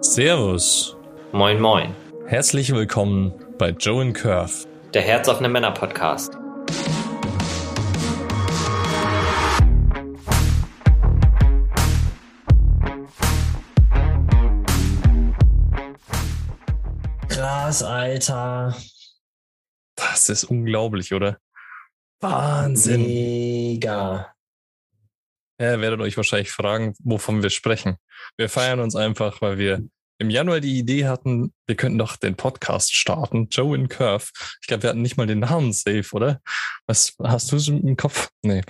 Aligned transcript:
Servus. 0.00 0.96
Moin, 1.32 1.60
moin. 1.60 1.94
Herzlich 2.26 2.72
willkommen 2.72 3.32
bei 3.58 3.70
Joe 3.70 4.00
and 4.00 4.14
Curve. 4.14 4.66
Der 4.94 5.02
Herzoffene 5.02 5.48
Männer 5.48 5.72
Podcast. 5.72 6.34
Krass, 17.28 17.82
Alter. 17.82 18.76
Das 19.96 20.28
ist 20.28 20.44
unglaublich, 20.44 21.12
oder? 21.12 21.38
Wahnsinn. 22.20 23.02
Mega. 23.02 24.32
Ja, 25.60 25.72
ihr 25.72 25.80
werdet 25.80 26.00
euch 26.00 26.16
wahrscheinlich 26.16 26.50
fragen, 26.50 26.94
wovon 27.00 27.42
wir 27.42 27.50
sprechen. 27.50 27.96
Wir 28.36 28.48
feiern 28.48 28.80
uns 28.80 28.94
einfach, 28.94 29.40
weil 29.40 29.58
wir 29.58 29.82
im 30.20 30.30
Januar 30.30 30.60
die 30.60 30.78
Idee 30.78 31.06
hatten, 31.06 31.52
wir 31.66 31.76
könnten 31.76 31.98
doch 31.98 32.16
den 32.16 32.34
Podcast 32.34 32.94
starten, 32.94 33.48
Joe 33.50 33.76
in 33.76 33.88
Curve. 33.88 34.26
Ich 34.60 34.66
glaube, 34.66 34.82
wir 34.82 34.90
hatten 34.90 35.02
nicht 35.02 35.16
mal 35.16 35.26
den 35.26 35.40
Namen 35.40 35.72
safe, 35.72 36.08
oder? 36.12 36.40
Was 36.86 37.14
hast 37.22 37.52
du 37.52 37.56
im 37.72 37.96
Kopf? 37.96 38.28
Nee. 38.42 38.62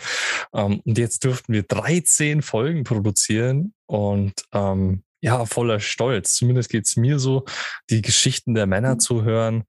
Um, 0.51 0.81
und 0.81 0.99
jetzt 0.99 1.25
durften 1.25 1.53
wir 1.53 1.63
13 1.63 2.43
Folgen 2.43 2.85
produzieren 2.85 3.75
und 3.87 4.35
um, 4.53 5.03
ja, 5.21 5.47
voller 5.47 5.81
Stolz. 5.81 6.35
Zumindest 6.35 6.69
geht's 6.69 6.97
mir 6.97 7.19
so, 7.19 7.45
die 7.91 8.03
Geschichten 8.03 8.55
der 8.55 8.67
Männer 8.67 8.99
zu 8.99 9.25
hören. 9.25 9.65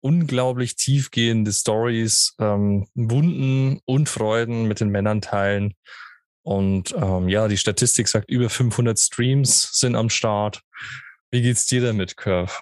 Unglaublich 0.00 0.76
tiefgehende 0.76 1.52
Stories, 1.52 2.34
ähm, 2.38 2.86
Wunden 2.94 3.80
und 3.84 4.08
Freuden 4.08 4.68
mit 4.68 4.80
den 4.80 4.90
Männern 4.90 5.20
teilen. 5.20 5.74
Und 6.46 6.94
ähm, 6.96 7.28
ja, 7.28 7.48
die 7.48 7.56
Statistik 7.56 8.06
sagt, 8.06 8.30
über 8.30 8.48
500 8.48 8.96
Streams 8.96 9.68
sind 9.72 9.96
am 9.96 10.08
Start. 10.08 10.60
Wie 11.32 11.42
geht's 11.42 11.66
dir 11.66 11.82
damit, 11.82 12.16
Curve? 12.16 12.52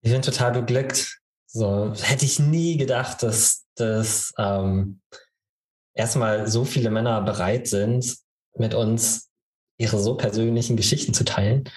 Ich 0.00 0.10
bin 0.10 0.22
total 0.22 0.50
beglückt. 0.50 1.20
So 1.46 1.94
hätte 2.02 2.24
ich 2.24 2.40
nie 2.40 2.76
gedacht, 2.78 3.22
dass, 3.22 3.64
dass 3.76 4.34
ähm, 4.38 5.00
erstmal 5.94 6.48
so 6.48 6.64
viele 6.64 6.90
Männer 6.90 7.20
bereit 7.20 7.68
sind, 7.68 8.16
mit 8.56 8.74
uns 8.74 9.30
ihre 9.78 10.00
so 10.00 10.16
persönlichen 10.16 10.76
Geschichten 10.76 11.14
zu 11.14 11.22
teilen. 11.22 11.70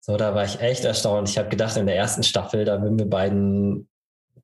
So, 0.00 0.16
da 0.16 0.34
war 0.34 0.44
ich 0.44 0.58
echt 0.58 0.84
erstaunt. 0.84 1.28
Ich 1.28 1.38
habe 1.38 1.50
gedacht, 1.50 1.76
in 1.76 1.86
der 1.86 1.96
ersten 1.96 2.24
Staffel, 2.24 2.64
da 2.64 2.82
würden 2.82 2.98
wir 2.98 3.08
beiden 3.08 3.88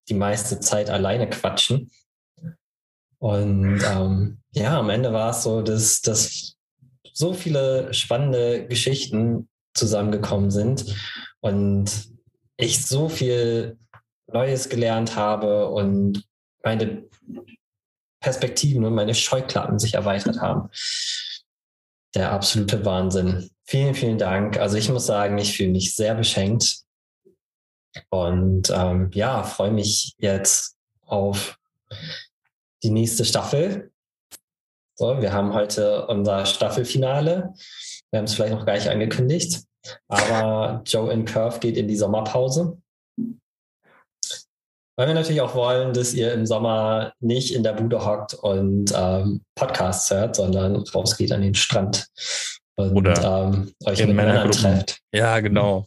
die 0.08 0.14
meiste 0.14 0.60
Zeit 0.60 0.90
alleine 0.90 1.28
quatschen. 1.28 1.90
Und 3.20 3.82
ähm, 3.84 4.38
ja, 4.52 4.78
am 4.78 4.90
Ende 4.90 5.12
war 5.12 5.30
es 5.30 5.42
so, 5.42 5.60
dass, 5.62 6.00
dass 6.00 6.56
so 7.12 7.34
viele 7.34 7.92
spannende 7.92 8.66
Geschichten 8.66 9.48
zusammengekommen 9.74 10.50
sind 10.50 10.96
und 11.40 12.08
ich 12.56 12.84
so 12.84 13.08
viel 13.08 13.78
Neues 14.32 14.68
gelernt 14.68 15.16
habe 15.16 15.68
und 15.68 16.24
meine 16.64 17.04
Perspektiven 18.20 18.84
und 18.84 18.94
meine 18.94 19.14
Scheuklappen 19.14 19.78
sich 19.78 19.94
erweitert 19.94 20.40
haben. 20.40 20.70
Der 22.14 22.32
absolute 22.32 22.84
Wahnsinn. 22.84 23.50
Vielen, 23.64 23.94
vielen 23.94 24.18
Dank. 24.18 24.58
Also 24.58 24.76
ich 24.76 24.88
muss 24.88 25.06
sagen, 25.06 25.38
ich 25.38 25.56
fühle 25.56 25.70
mich 25.70 25.94
sehr 25.94 26.14
beschenkt 26.14 26.80
und 28.08 28.70
ähm, 28.70 29.10
ja, 29.12 29.42
freue 29.42 29.72
mich 29.72 30.14
jetzt 30.18 30.76
auf 31.02 31.58
die 32.82 32.90
nächste 32.90 33.24
Staffel. 33.24 33.90
So, 34.98 35.20
wir 35.20 35.32
haben 35.32 35.54
heute 35.54 36.06
unser 36.06 36.44
Staffelfinale. 36.46 37.54
Wir 38.10 38.18
haben 38.18 38.26
es 38.26 38.34
vielleicht 38.34 38.54
noch 38.54 38.66
gar 38.66 38.74
nicht 38.74 38.88
angekündigt, 38.88 39.62
aber 40.08 40.82
Joe 40.84 41.12
in 41.12 41.24
Curve 41.24 41.60
geht 41.60 41.76
in 41.76 41.88
die 41.88 41.96
Sommerpause. 41.96 42.78
Weil 44.96 45.06
wir 45.06 45.14
natürlich 45.14 45.40
auch 45.40 45.54
wollen, 45.54 45.94
dass 45.94 46.12
ihr 46.12 46.34
im 46.34 46.44
Sommer 46.44 47.14
nicht 47.20 47.54
in 47.54 47.62
der 47.62 47.72
Bude 47.72 48.04
hockt 48.04 48.34
und 48.34 48.92
ähm, 48.94 49.40
Podcasts 49.54 50.10
hört, 50.10 50.36
sondern 50.36 50.76
rausgeht 50.76 51.32
an 51.32 51.40
den 51.40 51.54
Strand 51.54 52.08
und 52.76 52.94
Oder 52.94 53.48
ähm, 53.52 53.72
euch 53.86 54.04
mit 54.04 54.14
Männern 54.14 54.50
trefft. 54.50 55.00
Ja, 55.14 55.40
genau. 55.40 55.86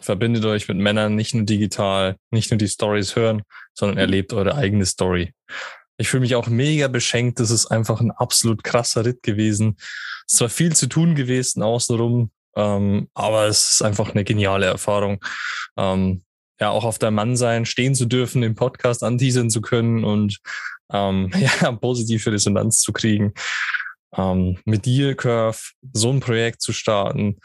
Verbindet 0.00 0.44
euch 0.44 0.68
mit 0.68 0.76
Männern 0.76 1.14
nicht 1.14 1.34
nur 1.34 1.44
digital, 1.44 2.16
nicht 2.30 2.50
nur 2.50 2.58
die 2.58 2.68
Stories 2.68 3.16
hören, 3.16 3.42
sondern 3.74 3.98
erlebt 3.98 4.32
eure 4.32 4.54
eigene 4.54 4.86
Story. 4.86 5.32
Ich 5.98 6.08
fühle 6.08 6.22
mich 6.22 6.34
auch 6.34 6.46
mega 6.48 6.88
beschenkt. 6.88 7.40
Das 7.40 7.50
ist 7.50 7.66
einfach 7.66 8.00
ein 8.00 8.10
absolut 8.10 8.62
krasser 8.62 9.04
Ritt 9.04 9.22
gewesen. 9.22 9.76
Es 10.30 10.40
war 10.40 10.48
viel 10.48 10.74
zu 10.76 10.88
tun 10.88 11.14
gewesen 11.14 11.62
außenrum, 11.62 12.30
ähm, 12.56 13.08
aber 13.14 13.46
es 13.46 13.70
ist 13.70 13.82
einfach 13.82 14.10
eine 14.10 14.24
geniale 14.24 14.66
Erfahrung. 14.66 15.24
Ähm, 15.76 16.22
ja, 16.60 16.70
auch 16.70 16.84
auf 16.84 16.98
der 16.98 17.10
Mann 17.10 17.36
sein, 17.36 17.66
stehen 17.66 17.94
zu 17.94 18.06
dürfen, 18.06 18.42
den 18.42 18.54
Podcast 18.54 19.02
anteasern 19.02 19.50
zu 19.50 19.60
können 19.60 20.04
und 20.04 20.38
ähm, 20.92 21.30
ja, 21.60 21.72
positive 21.72 22.32
Resonanz 22.32 22.80
zu 22.80 22.92
kriegen. 22.92 23.32
Ähm, 24.16 24.58
mit 24.64 24.84
dir, 24.84 25.14
Curve, 25.16 25.58
so 25.92 26.10
ein 26.10 26.20
Projekt 26.20 26.62
zu 26.62 26.72
starten 26.72 27.38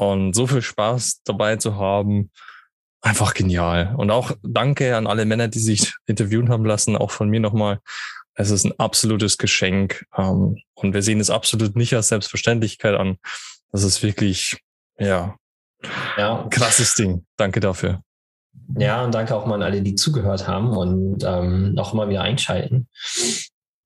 und 0.00 0.34
so 0.34 0.46
viel 0.46 0.62
Spaß 0.62 1.20
dabei 1.24 1.56
zu 1.56 1.76
haben, 1.76 2.30
einfach 3.02 3.34
genial. 3.34 3.94
Und 3.98 4.10
auch 4.10 4.32
danke 4.42 4.96
an 4.96 5.06
alle 5.06 5.26
Männer, 5.26 5.48
die 5.48 5.58
sich 5.58 5.94
interviewen 6.06 6.48
haben 6.48 6.64
lassen, 6.64 6.96
auch 6.96 7.10
von 7.10 7.28
mir 7.28 7.40
nochmal. 7.40 7.80
Es 8.32 8.50
ist 8.50 8.64
ein 8.64 8.78
absolutes 8.78 9.36
Geschenk. 9.36 10.06
Ähm, 10.16 10.56
und 10.72 10.94
wir 10.94 11.02
sehen 11.02 11.20
es 11.20 11.28
absolut 11.28 11.76
nicht 11.76 11.92
als 11.94 12.08
Selbstverständlichkeit 12.08 12.94
an. 12.94 13.18
Das 13.72 13.82
ist 13.82 14.02
wirklich, 14.02 14.62
ja, 14.98 15.36
Ja, 16.16 16.46
krasses 16.50 16.94
Ding. 16.94 17.26
Danke 17.36 17.60
dafür. 17.60 18.02
Ja, 18.78 19.04
und 19.04 19.14
danke 19.14 19.36
auch 19.36 19.44
mal 19.44 19.56
an 19.56 19.62
alle, 19.62 19.82
die 19.82 19.96
zugehört 19.96 20.48
haben 20.48 20.70
und 20.76 21.24
ähm, 21.24 21.74
auch 21.76 21.92
immer 21.92 22.08
wieder 22.08 22.22
einschalten. 22.22 22.88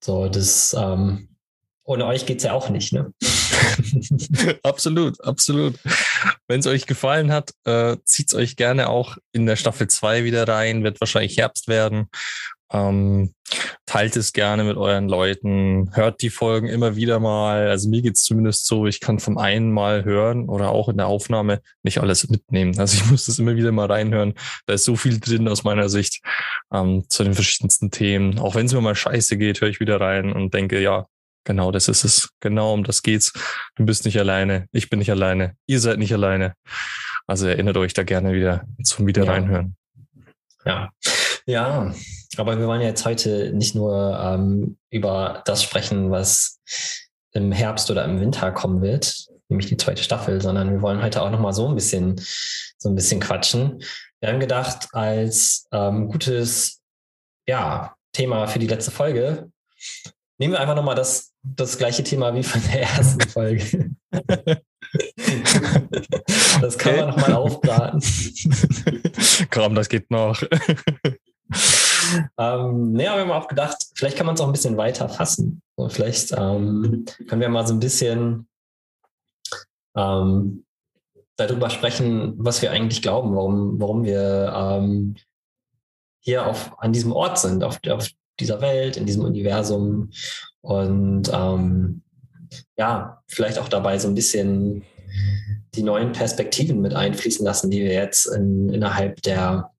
So, 0.00 0.28
das 0.28 0.76
ähm, 0.78 1.34
ohne 1.82 2.06
euch 2.06 2.24
geht's 2.24 2.44
ja 2.44 2.52
auch 2.52 2.68
nicht, 2.68 2.92
ne? 2.92 3.12
absolut, 4.62 5.22
absolut. 5.22 5.78
Wenn 6.48 6.60
es 6.60 6.66
euch 6.66 6.86
gefallen 6.86 7.32
hat, 7.32 7.52
äh, 7.64 7.96
zieht 8.04 8.34
euch 8.34 8.56
gerne 8.56 8.88
auch 8.88 9.16
in 9.32 9.46
der 9.46 9.56
Staffel 9.56 9.88
2 9.88 10.24
wieder 10.24 10.46
rein, 10.46 10.84
wird 10.84 11.00
wahrscheinlich 11.00 11.36
Herbst 11.38 11.68
werden. 11.68 12.08
Ähm, 12.72 13.32
teilt 13.86 14.16
es 14.16 14.32
gerne 14.32 14.64
mit 14.64 14.76
euren 14.76 15.08
Leuten, 15.08 15.90
hört 15.94 16.22
die 16.22 16.30
Folgen 16.30 16.66
immer 16.66 16.96
wieder 16.96 17.20
mal. 17.20 17.68
Also 17.68 17.88
mir 17.88 18.02
geht's 18.02 18.24
zumindest 18.24 18.66
so, 18.66 18.86
ich 18.86 19.00
kann 19.00 19.20
vom 19.20 19.38
einen 19.38 19.70
Mal 19.72 20.04
hören 20.04 20.48
oder 20.48 20.70
auch 20.70 20.88
in 20.88 20.96
der 20.96 21.06
Aufnahme 21.06 21.60
nicht 21.82 21.98
alles 21.98 22.28
mitnehmen. 22.28 22.76
Also 22.78 22.96
ich 22.96 23.06
muss 23.10 23.26
das 23.26 23.38
immer 23.38 23.54
wieder 23.54 23.70
mal 23.70 23.86
reinhören. 23.86 24.34
Da 24.66 24.74
ist 24.74 24.84
so 24.84 24.96
viel 24.96 25.20
drin 25.20 25.46
aus 25.46 25.62
meiner 25.62 25.88
Sicht 25.88 26.20
ähm, 26.72 27.04
zu 27.08 27.22
den 27.22 27.34
verschiedensten 27.34 27.90
Themen. 27.90 28.38
Auch 28.38 28.54
wenn 28.54 28.66
es 28.66 28.72
mir 28.72 28.80
mal 28.80 28.96
scheiße 28.96 29.36
geht, 29.36 29.60
höre 29.60 29.68
ich 29.68 29.80
wieder 29.80 30.00
rein 30.00 30.32
und 30.32 30.52
denke, 30.54 30.80
ja, 30.80 31.06
genau 31.44 31.70
das 31.70 31.88
ist 31.88 32.04
es. 32.04 32.30
Genau 32.40 32.72
um 32.74 32.84
das 32.84 33.02
geht's. 33.02 33.32
Du 33.76 33.84
bist 33.84 34.04
nicht 34.04 34.18
alleine, 34.18 34.66
ich 34.72 34.90
bin 34.90 34.98
nicht 34.98 35.10
alleine, 35.10 35.56
ihr 35.66 35.80
seid 35.80 35.98
nicht 35.98 36.12
alleine. 36.12 36.54
Also 37.26 37.46
erinnert 37.46 37.76
euch 37.76 37.94
da 37.94 38.02
gerne 38.02 38.32
wieder 38.32 38.64
zum 38.82 39.06
Wieder 39.06 39.24
Ja. 39.24 39.32
reinhören. 39.32 39.76
Ja. 40.64 40.90
Ja, 41.46 41.94
aber 42.38 42.58
wir 42.58 42.66
wollen 42.66 42.80
ja 42.80 42.88
jetzt 42.88 43.04
heute 43.04 43.52
nicht 43.52 43.74
nur 43.74 44.18
ähm, 44.18 44.78
über 44.90 45.42
das 45.44 45.62
sprechen, 45.62 46.10
was 46.10 46.58
im 47.32 47.52
Herbst 47.52 47.90
oder 47.90 48.04
im 48.04 48.18
Winter 48.20 48.50
kommen 48.50 48.80
wird, 48.80 49.26
nämlich 49.48 49.68
die 49.68 49.76
zweite 49.76 50.02
Staffel, 50.02 50.40
sondern 50.40 50.70
wir 50.70 50.80
wollen 50.80 51.02
heute 51.02 51.20
auch 51.20 51.30
noch 51.30 51.40
mal 51.40 51.52
so 51.52 51.68
ein 51.68 51.74
bisschen 51.74 52.16
so 52.78 52.88
ein 52.88 52.94
bisschen 52.94 53.20
quatschen. 53.20 53.82
Wir 54.20 54.30
haben 54.30 54.40
gedacht, 54.40 54.88
als 54.92 55.66
ähm, 55.70 56.08
gutes 56.08 56.80
ja, 57.46 57.94
Thema 58.12 58.46
für 58.46 58.58
die 58.58 58.66
letzte 58.66 58.90
Folge 58.90 59.50
nehmen 60.38 60.54
wir 60.54 60.60
einfach 60.60 60.76
noch 60.76 60.82
mal 60.84 60.94
das 60.94 61.33
das 61.44 61.78
gleiche 61.78 62.02
Thema 62.02 62.34
wie 62.34 62.42
von 62.42 62.60
der 62.72 62.82
ersten 62.82 63.20
Folge. 63.28 63.90
das 66.60 66.78
kann 66.78 66.94
Okay. 66.94 67.00
man 67.00 67.08
noch 67.10 67.16
mal 67.16 67.32
aufbraten. 67.34 68.02
Komm, 69.50 69.74
das 69.74 69.88
geht 69.88 70.10
noch. 70.10 70.42
Ähm, 72.38 72.92
nee, 72.92 73.06
aber 73.06 73.24
wir 73.24 73.34
haben 73.34 73.42
auch 73.42 73.48
gedacht, 73.48 73.76
vielleicht 73.94 74.16
kann 74.16 74.26
man 74.26 74.34
es 74.34 74.40
auch 74.40 74.46
ein 74.46 74.52
bisschen 74.52 74.76
weiter 74.76 75.08
fassen. 75.08 75.62
So, 75.76 75.88
vielleicht 75.88 76.32
ähm, 76.32 77.04
können 77.28 77.40
wir 77.40 77.48
mal 77.48 77.66
so 77.66 77.74
ein 77.74 77.80
bisschen 77.80 78.46
ähm, 79.96 80.64
darüber 81.36 81.70
sprechen, 81.70 82.34
was 82.36 82.62
wir 82.62 82.70
eigentlich 82.70 83.02
glauben, 83.02 83.34
warum, 83.34 83.80
warum 83.80 84.04
wir 84.04 84.52
ähm, 84.54 85.16
hier 86.20 86.46
auf, 86.46 86.78
an 86.78 86.92
diesem 86.92 87.12
Ort 87.12 87.38
sind, 87.38 87.64
auf, 87.64 87.78
auf 87.88 88.08
dieser 88.40 88.60
Welt, 88.60 88.96
in 88.96 89.06
diesem 89.06 89.24
Universum. 89.24 90.10
Und 90.60 91.30
ähm, 91.32 92.02
ja, 92.76 93.22
vielleicht 93.28 93.58
auch 93.58 93.68
dabei 93.68 93.98
so 93.98 94.08
ein 94.08 94.14
bisschen 94.14 94.84
die 95.74 95.82
neuen 95.82 96.12
Perspektiven 96.12 96.80
mit 96.80 96.94
einfließen 96.94 97.44
lassen, 97.44 97.70
die 97.70 97.80
wir 97.80 97.92
jetzt 97.92 98.26
in, 98.26 98.68
innerhalb 98.68 99.22
der 99.22 99.70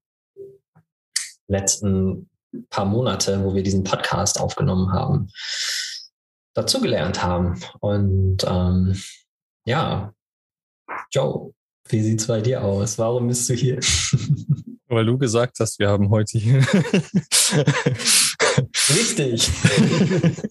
letzten 1.48 2.28
paar 2.70 2.84
Monate, 2.84 3.42
wo 3.44 3.54
wir 3.54 3.62
diesen 3.62 3.84
Podcast 3.84 4.40
aufgenommen 4.40 4.92
haben, 4.92 5.28
dazugelernt 6.54 7.22
haben. 7.22 7.60
Und 7.80 8.44
ähm, 8.46 9.00
ja, 9.64 10.12
Joe, 11.10 11.52
wie 11.88 12.02
sieht's 12.02 12.26
bei 12.26 12.40
dir 12.40 12.62
aus? 12.62 12.98
Warum 12.98 13.28
bist 13.28 13.48
du 13.48 13.54
hier? 13.54 13.80
Weil 14.88 15.06
du 15.06 15.18
gesagt 15.18 15.58
hast, 15.58 15.78
wir 15.78 15.88
haben 15.88 16.10
heute 16.10 16.38
hier. 16.38 16.64
Richtig. 18.88 19.48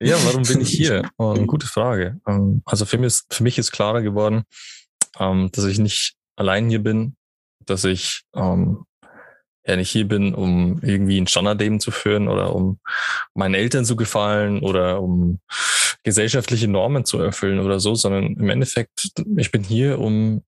ja, 0.00 0.16
warum 0.24 0.42
bin 0.42 0.60
ich 0.60 0.70
hier? 0.70 1.10
Um, 1.16 1.46
gute 1.46 1.66
Frage. 1.66 2.20
Ähm, 2.26 2.62
also 2.64 2.84
für 2.84 2.98
mich, 2.98 3.06
ist, 3.08 3.34
für 3.34 3.42
mich 3.42 3.58
ist 3.58 3.72
klarer 3.72 4.02
geworden, 4.02 4.44
ähm, 5.18 5.50
dass 5.52 5.64
ich 5.64 5.78
nicht 5.78 6.14
allein 6.36 6.68
hier 6.68 6.82
bin, 6.82 7.16
dass 7.60 7.84
ich 7.84 8.22
ähm, 8.34 8.84
ja 9.66 9.76
nicht 9.76 9.90
hier 9.90 10.06
bin, 10.06 10.34
um 10.34 10.80
irgendwie 10.82 11.20
ein 11.20 11.26
Standardleben 11.26 11.80
zu 11.80 11.90
führen 11.90 12.28
oder 12.28 12.54
um 12.54 12.80
meinen 13.34 13.54
Eltern 13.54 13.84
zu 13.84 13.96
gefallen 13.96 14.60
oder 14.60 15.00
um 15.00 15.40
gesellschaftliche 16.02 16.68
Normen 16.68 17.04
zu 17.04 17.18
erfüllen 17.18 17.60
oder 17.60 17.80
so, 17.80 17.94
sondern 17.94 18.34
im 18.34 18.50
Endeffekt, 18.50 19.12
ich 19.36 19.50
bin 19.50 19.62
hier, 19.62 19.98
um 19.98 20.42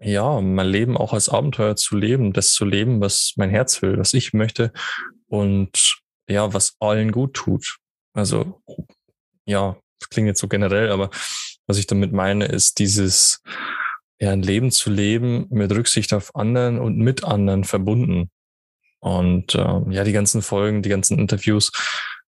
ja, 0.00 0.40
mein 0.40 0.68
Leben 0.68 0.96
auch 0.96 1.12
als 1.12 1.28
Abenteuer 1.28 1.76
zu 1.76 1.96
leben, 1.96 2.32
das 2.32 2.52
zu 2.52 2.64
leben, 2.64 3.00
was 3.00 3.34
mein 3.36 3.50
Herz 3.50 3.80
will, 3.82 3.98
was 3.98 4.14
ich 4.14 4.32
möchte 4.32 4.72
und 5.26 6.00
ja, 6.28 6.52
was 6.52 6.76
allen 6.80 7.12
gut 7.12 7.34
tut. 7.34 7.78
Also 8.12 8.60
ja, 9.46 9.76
das 9.98 10.08
klingt 10.10 10.28
jetzt 10.28 10.40
so 10.40 10.48
generell, 10.48 10.90
aber 10.90 11.10
was 11.66 11.78
ich 11.78 11.86
damit 11.86 12.12
meine, 12.12 12.46
ist 12.46 12.78
dieses 12.78 13.42
ja, 14.20 14.30
ein 14.30 14.42
Leben 14.42 14.70
zu 14.70 14.90
leben 14.90 15.46
mit 15.50 15.70
Rücksicht 15.72 16.12
auf 16.12 16.34
anderen 16.34 16.78
und 16.78 16.98
mit 16.98 17.24
anderen 17.24 17.64
verbunden. 17.64 18.30
Und 19.00 19.54
ähm, 19.54 19.92
ja, 19.92 20.02
die 20.02 20.12
ganzen 20.12 20.42
Folgen, 20.42 20.82
die 20.82 20.88
ganzen 20.88 21.18
Interviews 21.18 21.70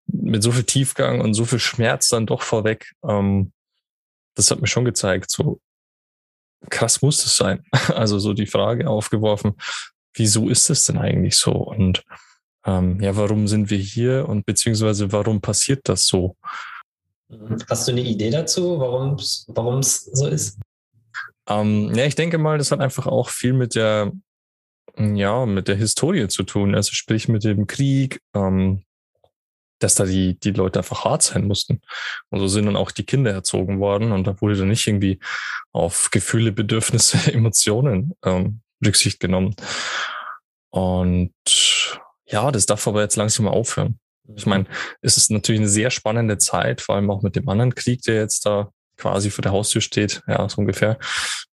mit 0.06 0.42
so 0.42 0.52
viel 0.52 0.64
Tiefgang 0.64 1.20
und 1.20 1.34
so 1.34 1.44
viel 1.44 1.58
Schmerz 1.58 2.08
dann 2.08 2.26
doch 2.26 2.42
vorweg, 2.42 2.92
ähm, 3.06 3.52
das 4.36 4.50
hat 4.50 4.60
mir 4.60 4.68
schon 4.68 4.84
gezeigt, 4.84 5.30
so 5.30 5.60
krass 6.68 7.02
muss 7.02 7.24
es 7.24 7.36
sein. 7.36 7.64
Also 7.94 8.18
so 8.18 8.34
die 8.34 8.46
Frage 8.46 8.88
aufgeworfen, 8.88 9.54
wieso 10.14 10.48
ist 10.48 10.70
es 10.70 10.86
denn 10.86 10.98
eigentlich 10.98 11.36
so? 11.36 11.52
Und 11.52 12.04
ähm, 12.66 13.00
ja, 13.00 13.16
warum 13.16 13.48
sind 13.48 13.70
wir 13.70 13.78
hier 13.78 14.28
und 14.28 14.46
beziehungsweise 14.46 15.12
warum 15.12 15.40
passiert 15.40 15.80
das 15.84 16.06
so? 16.06 16.36
Hast 17.68 17.86
du 17.86 17.92
eine 17.92 18.02
Idee 18.02 18.30
dazu, 18.30 18.78
warum 18.78 19.78
es 19.78 20.04
so 20.12 20.26
ist? 20.26 20.58
Ähm, 21.48 21.94
ja, 21.94 22.04
ich 22.04 22.16
denke 22.16 22.38
mal, 22.38 22.58
das 22.58 22.70
hat 22.70 22.80
einfach 22.80 23.06
auch 23.06 23.28
viel 23.28 23.52
mit 23.52 23.74
der 23.74 24.12
ja, 24.96 25.46
mit 25.46 25.68
der 25.68 25.76
Historie 25.76 26.28
zu 26.28 26.42
tun. 26.42 26.74
Also 26.74 26.92
sprich 26.92 27.28
mit 27.28 27.44
dem 27.44 27.66
Krieg, 27.66 28.20
ähm, 28.34 28.84
dass 29.78 29.94
da 29.94 30.04
die, 30.04 30.38
die 30.38 30.50
Leute 30.50 30.80
einfach 30.80 31.04
hart 31.04 31.22
sein 31.22 31.46
mussten. 31.46 31.80
Und 32.28 32.40
so 32.40 32.48
sind 32.48 32.66
dann 32.66 32.76
auch 32.76 32.90
die 32.90 33.04
Kinder 33.04 33.32
erzogen 33.32 33.80
worden 33.80 34.12
und 34.12 34.26
da 34.26 34.40
wurde 34.40 34.56
dann 34.56 34.68
nicht 34.68 34.86
irgendwie 34.86 35.18
auf 35.72 36.10
Gefühle, 36.10 36.52
Bedürfnisse, 36.52 37.18
Emotionen 37.32 38.12
ähm, 38.24 38.60
Rücksicht 38.84 39.20
genommen. 39.20 39.54
Und 40.70 41.32
ja, 42.30 42.50
das 42.50 42.66
darf 42.66 42.86
aber 42.86 43.02
jetzt 43.02 43.16
langsam 43.16 43.46
mal 43.46 43.52
aufhören. 43.52 43.98
Ich 44.36 44.46
meine, 44.46 44.66
es 45.02 45.16
ist 45.16 45.30
natürlich 45.30 45.60
eine 45.60 45.68
sehr 45.68 45.90
spannende 45.90 46.38
Zeit, 46.38 46.80
vor 46.80 46.94
allem 46.94 47.10
auch 47.10 47.22
mit 47.22 47.36
dem 47.36 47.48
anderen 47.48 47.74
Krieg, 47.74 48.02
der 48.02 48.16
jetzt 48.16 48.46
da 48.46 48.70
quasi 48.96 49.30
vor 49.30 49.42
der 49.42 49.52
Haustür 49.52 49.80
steht, 49.80 50.22
ja, 50.26 50.48
so 50.48 50.58
ungefähr. 50.58 50.98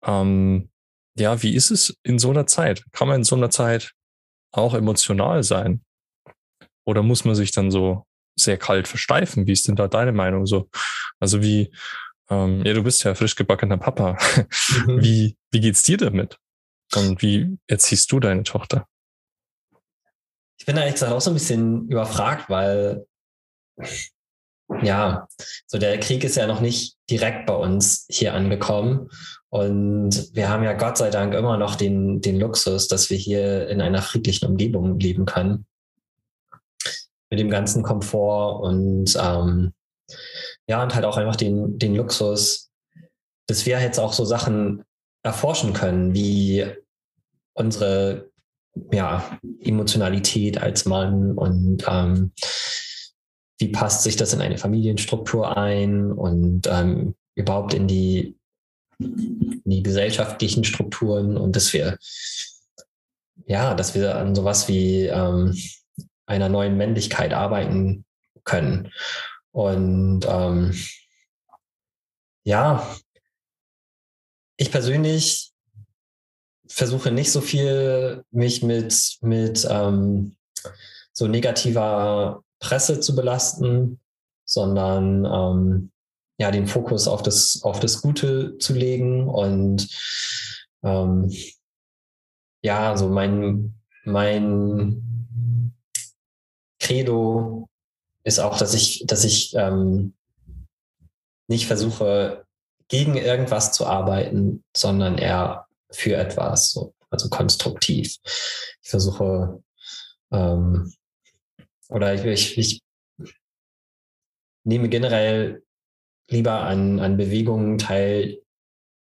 Ähm, 0.05 0.69
ja, 1.17 1.41
wie 1.43 1.53
ist 1.53 1.71
es 1.71 1.97
in 2.03 2.19
so 2.19 2.29
einer 2.29 2.47
Zeit? 2.47 2.83
Kann 2.93 3.07
man 3.07 3.17
in 3.17 3.23
so 3.23 3.35
einer 3.35 3.49
Zeit 3.49 3.91
auch 4.51 4.73
emotional 4.73 5.43
sein? 5.43 5.83
Oder 6.85 7.03
muss 7.03 7.25
man 7.25 7.35
sich 7.35 7.51
dann 7.51 7.71
so 7.71 8.05
sehr 8.39 8.57
kalt 8.57 8.87
versteifen? 8.87 9.47
Wie 9.47 9.51
ist 9.51 9.67
denn 9.67 9.75
da 9.75 9.87
deine 9.87 10.13
Meinung 10.13 10.45
so? 10.45 10.69
Also 11.19 11.41
wie, 11.41 11.73
ähm, 12.29 12.63
ja, 12.65 12.73
du 12.73 12.83
bist 12.83 13.03
ja 13.03 13.13
frisch 13.15 13.35
gebackener 13.35 13.77
Papa. 13.77 14.17
Mhm. 14.85 15.01
Wie, 15.01 15.37
wie 15.51 15.59
geht's 15.59 15.83
dir 15.83 15.97
damit? 15.97 16.37
Und 16.95 17.21
wie 17.21 17.57
erziehst 17.67 18.11
du 18.11 18.19
deine 18.21 18.43
Tochter? 18.43 18.87
Ich 20.61 20.65
bin 20.67 20.75
da 20.75 20.81
ehrlich 20.81 20.93
gesagt 20.93 21.11
auch 21.11 21.21
so 21.21 21.31
ein 21.31 21.33
bisschen 21.33 21.89
überfragt, 21.89 22.47
weil 22.47 23.07
ja, 24.83 25.27
so 25.65 25.79
der 25.79 25.99
Krieg 25.99 26.23
ist 26.23 26.35
ja 26.35 26.45
noch 26.45 26.61
nicht 26.61 26.97
direkt 27.09 27.47
bei 27.47 27.55
uns 27.55 28.05
hier 28.11 28.35
angekommen. 28.35 29.09
Und 29.49 30.29
wir 30.35 30.49
haben 30.49 30.63
ja 30.63 30.73
Gott 30.73 30.99
sei 30.99 31.09
Dank 31.09 31.33
immer 31.33 31.57
noch 31.57 31.73
den, 31.73 32.21
den 32.21 32.39
Luxus, 32.39 32.87
dass 32.87 33.09
wir 33.09 33.17
hier 33.17 33.69
in 33.69 33.81
einer 33.81 34.03
friedlichen 34.03 34.45
Umgebung 34.45 34.99
leben 34.99 35.25
können. 35.25 35.65
Mit 37.31 37.39
dem 37.39 37.49
ganzen 37.49 37.81
Komfort 37.81 38.61
und 38.61 39.17
ähm, 39.19 39.73
ja, 40.67 40.83
und 40.83 40.93
halt 40.93 41.05
auch 41.05 41.17
einfach 41.17 41.37
den, 41.37 41.79
den 41.79 41.95
Luxus, 41.95 42.69
dass 43.47 43.65
wir 43.65 43.81
jetzt 43.81 43.97
auch 43.97 44.13
so 44.13 44.25
Sachen 44.25 44.83
erforschen 45.23 45.73
können, 45.73 46.13
wie 46.13 46.67
unsere 47.53 48.30
ja, 48.91 49.39
Emotionalität 49.59 50.61
als 50.61 50.85
Mann 50.85 51.37
und 51.37 51.85
ähm, 51.87 52.31
wie 53.59 53.69
passt 53.69 54.03
sich 54.03 54.15
das 54.15 54.33
in 54.33 54.41
eine 54.41 54.57
Familienstruktur 54.57 55.55
ein 55.57 56.11
und 56.11 56.67
ähm, 56.67 57.15
überhaupt 57.35 57.73
in 57.73 57.87
die, 57.87 58.35
in 58.99 59.61
die 59.65 59.83
gesellschaftlichen 59.83 60.63
Strukturen 60.63 61.37
und 61.37 61.55
dass 61.55 61.73
wir 61.73 61.97
ja, 63.45 63.73
dass 63.73 63.95
wir 63.95 64.15
an 64.15 64.35
sowas 64.35 64.67
wie 64.67 65.05
ähm, 65.05 65.55
einer 66.25 66.49
neuen 66.49 66.77
Männlichkeit 66.77 67.33
arbeiten 67.33 68.05
können. 68.43 68.91
Und 69.51 70.25
ähm, 70.27 70.73
ja, 72.43 72.87
ich 74.57 74.71
persönlich 74.71 75.50
versuche 76.71 77.11
nicht 77.11 77.31
so 77.31 77.41
viel 77.41 78.23
mich 78.31 78.63
mit, 78.63 79.17
mit 79.21 79.67
ähm, 79.69 80.35
so 81.13 81.27
negativer 81.27 82.43
Presse 82.59 82.99
zu 82.99 83.15
belasten, 83.15 83.99
sondern 84.45 85.25
ähm, 85.25 85.91
ja, 86.37 86.51
den 86.51 86.67
Fokus 86.67 87.07
auf 87.07 87.21
das, 87.21 87.61
auf 87.63 87.79
das 87.79 88.01
Gute 88.01 88.57
zu 88.57 88.73
legen 88.73 89.27
und 89.27 89.87
ähm, 90.83 91.31
ja, 92.63 92.95
so 92.97 93.09
mein, 93.09 93.75
mein 94.05 95.73
Credo 96.79 97.67
ist 98.23 98.39
auch, 98.39 98.57
dass 98.57 98.73
ich, 98.73 99.03
dass 99.05 99.23
ich 99.23 99.53
ähm, 99.55 100.13
nicht 101.47 101.67
versuche, 101.67 102.45
gegen 102.87 103.15
irgendwas 103.15 103.71
zu 103.71 103.85
arbeiten, 103.85 104.63
sondern 104.75 105.17
eher 105.17 105.67
für 105.91 106.15
etwas, 106.15 106.71
so, 106.71 106.93
also 107.09 107.29
konstruktiv. 107.29 108.15
Ich 108.81 108.89
versuche 108.89 109.61
ähm, 110.31 110.93
oder 111.89 112.13
ich, 112.13 112.25
ich, 112.25 112.57
ich 112.57 112.81
nehme 114.63 114.89
generell 114.89 115.63
lieber 116.29 116.61
an, 116.61 116.99
an 116.99 117.17
Bewegungen 117.17 117.77
teil, 117.77 118.41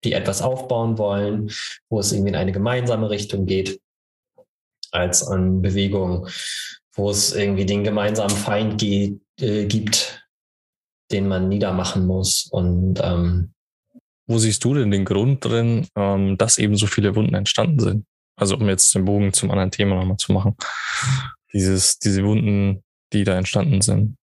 die 0.04 0.14
etwas 0.14 0.40
aufbauen 0.40 0.96
wollen, 0.96 1.50
wo 1.90 2.00
es 2.00 2.12
irgendwie 2.12 2.30
in 2.30 2.36
eine 2.36 2.52
gemeinsame 2.52 3.10
Richtung 3.10 3.44
geht, 3.44 3.80
als 4.90 5.26
an 5.26 5.60
Bewegungen, 5.60 6.26
wo 6.94 7.10
es 7.10 7.34
irgendwie 7.34 7.66
den 7.66 7.84
gemeinsamen 7.84 8.34
Feind 8.34 8.80
geht, 8.80 9.20
äh, 9.38 9.66
gibt, 9.66 10.26
den 11.12 11.28
man 11.28 11.48
niedermachen 11.48 12.06
muss. 12.06 12.48
Und 12.50 13.00
ähm, 13.02 13.52
wo 14.30 14.38
siehst 14.38 14.64
du 14.64 14.74
denn 14.74 14.90
den 14.90 15.04
Grund 15.04 15.44
drin, 15.44 15.88
ähm, 15.96 16.38
dass 16.38 16.58
eben 16.58 16.76
so 16.76 16.86
viele 16.86 17.16
Wunden 17.16 17.34
entstanden 17.34 17.80
sind? 17.80 18.06
Also 18.36 18.56
um 18.56 18.68
jetzt 18.68 18.94
den 18.94 19.04
Bogen 19.04 19.32
zum 19.32 19.50
anderen 19.50 19.70
Thema 19.70 19.96
nochmal 19.96 20.16
zu 20.16 20.32
machen 20.32 20.56
dieses, 21.52 21.98
diese 21.98 22.24
Wunden, 22.24 22.82
die 23.12 23.24
da 23.24 23.36
entstanden 23.36 23.80
sind? 23.80 24.16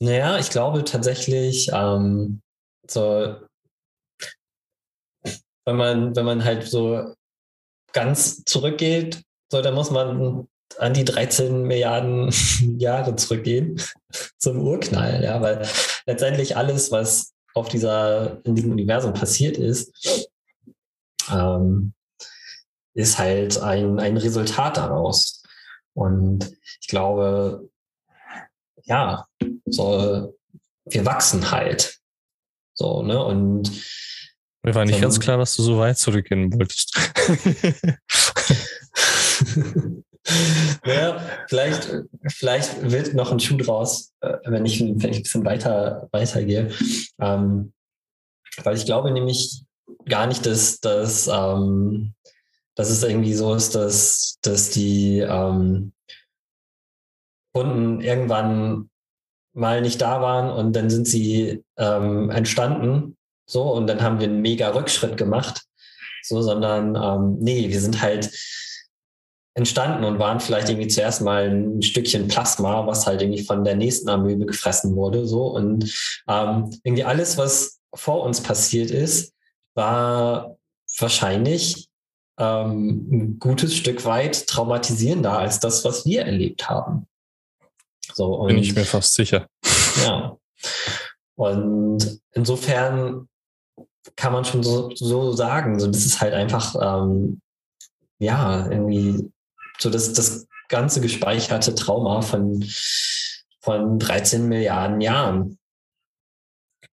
Naja, 0.00 0.38
ich 0.38 0.50
glaube 0.50 0.84
tatsächlich, 0.84 1.70
ähm, 1.72 2.40
so, 2.88 3.36
wenn 5.64 5.76
man, 5.76 6.16
wenn 6.16 6.24
man 6.24 6.44
halt 6.44 6.64
so 6.64 7.14
ganz 7.92 8.44
zurückgeht, 8.44 9.22
so, 9.50 9.62
dann 9.62 9.74
muss 9.74 9.90
man 9.90 10.48
an 10.78 10.94
die 10.94 11.04
13 11.04 11.62
Milliarden 11.62 12.30
Jahre 12.78 13.14
zurückgehen 13.16 13.80
zum 14.38 14.60
Urknall, 14.60 15.22
ja, 15.22 15.40
weil 15.40 15.66
letztendlich 16.06 16.56
alles, 16.56 16.90
was 16.90 17.31
auf 17.54 17.68
dieser, 17.68 18.44
in 18.44 18.54
diesem 18.54 18.72
Universum 18.72 19.12
passiert 19.12 19.56
ist, 19.56 20.28
ähm, 21.30 21.94
ist 22.94 23.18
halt 23.18 23.58
ein, 23.58 23.98
ein 23.98 24.16
Resultat 24.16 24.76
daraus. 24.76 25.42
Und 25.94 26.52
ich 26.80 26.88
glaube, 26.88 27.68
ja, 28.84 29.26
so, 29.66 30.36
wir 30.84 31.06
wachsen 31.06 31.50
halt. 31.50 31.98
So, 32.74 33.02
ne? 33.02 33.22
Und 33.22 33.70
mir 34.62 34.74
war 34.74 34.84
nicht 34.84 34.96
so, 34.96 35.02
ganz 35.02 35.20
klar, 35.20 35.38
dass 35.38 35.56
du 35.56 35.62
so 35.62 35.78
weit 35.78 35.98
zurückgehen 35.98 36.52
wolltest. 36.52 36.94
ja, 40.84 41.20
vielleicht, 41.48 41.90
vielleicht 42.28 42.90
wird 42.90 43.14
noch 43.14 43.32
ein 43.32 43.40
Schuh 43.40 43.56
draus, 43.56 44.12
äh, 44.20 44.38
wenn 44.44 44.64
ich, 44.64 44.80
wenn 44.80 45.10
ich 45.10 45.18
ein 45.18 45.22
bisschen 45.22 45.44
weiter 45.44 46.08
weitergehe. 46.12 46.70
Ähm, 47.20 47.72
weil 48.62 48.76
ich 48.76 48.84
glaube 48.84 49.10
nämlich, 49.10 49.64
gar 50.06 50.26
nicht, 50.26 50.46
dass, 50.46 50.80
dass, 50.80 51.28
ähm, 51.28 52.14
dass 52.74 52.90
es 52.90 53.02
irgendwie 53.02 53.34
so 53.34 53.54
ist, 53.54 53.74
dass, 53.74 54.38
dass 54.42 54.70
die 54.70 55.20
ähm, 55.20 55.92
Kunden 57.54 58.00
irgendwann 58.00 58.90
mal 59.54 59.82
nicht 59.82 60.00
da 60.00 60.22
waren 60.22 60.50
und 60.50 60.74
dann 60.74 60.88
sind 60.88 61.06
sie 61.06 61.62
ähm, 61.76 62.30
entstanden. 62.30 63.16
So, 63.46 63.72
und 63.72 63.86
dann 63.86 64.00
haben 64.00 64.18
wir 64.18 64.28
einen 64.28 64.40
mega 64.40 64.70
Rückschritt 64.70 65.16
gemacht. 65.16 65.62
So, 66.22 66.40
sondern 66.40 66.96
ähm, 66.96 67.38
nee, 67.40 67.68
wir 67.68 67.80
sind 67.80 68.00
halt 68.00 68.30
entstanden 69.54 70.04
und 70.04 70.18
waren 70.18 70.40
vielleicht 70.40 70.68
irgendwie 70.68 70.88
zuerst 70.88 71.20
mal 71.20 71.50
ein 71.50 71.82
Stückchen 71.82 72.28
Plasma, 72.28 72.86
was 72.86 73.06
halt 73.06 73.20
irgendwie 73.20 73.44
von 73.44 73.64
der 73.64 73.76
nächsten 73.76 74.08
Amöbe 74.08 74.46
gefressen 74.46 74.96
wurde. 74.96 75.26
So 75.26 75.48
und 75.48 75.92
ähm, 76.28 76.70
irgendwie 76.84 77.04
alles, 77.04 77.36
was 77.36 77.80
vor 77.94 78.22
uns 78.22 78.40
passiert 78.40 78.90
ist, 78.90 79.34
war 79.74 80.56
wahrscheinlich 80.98 81.88
ähm, 82.38 83.08
ein 83.10 83.38
gutes 83.38 83.76
Stück 83.76 84.04
weit 84.04 84.46
traumatisierender 84.46 85.38
als 85.38 85.60
das, 85.60 85.84
was 85.84 86.06
wir 86.06 86.22
erlebt 86.22 86.68
haben. 86.68 87.06
So, 88.14 88.34
und, 88.34 88.48
Bin 88.48 88.58
ich 88.58 88.74
mir 88.74 88.84
fast 88.84 89.14
sicher. 89.14 89.46
Ja. 90.04 90.36
Und 91.36 92.20
insofern 92.32 93.28
kann 94.16 94.32
man 94.32 94.44
schon 94.44 94.62
so, 94.62 94.90
so 94.94 95.32
sagen, 95.32 95.78
so 95.78 95.86
das 95.86 96.04
ist 96.04 96.20
halt 96.20 96.34
einfach 96.34 96.74
ähm, 96.80 97.40
ja 98.18 98.68
irgendwie 98.70 99.30
so 99.82 99.90
das, 99.90 100.12
das 100.12 100.46
ganze 100.68 101.00
gespeicherte 101.00 101.74
Trauma 101.74 102.22
von, 102.22 102.64
von 103.60 103.98
13 103.98 104.48
Milliarden 104.48 105.00
Jahren. 105.00 105.58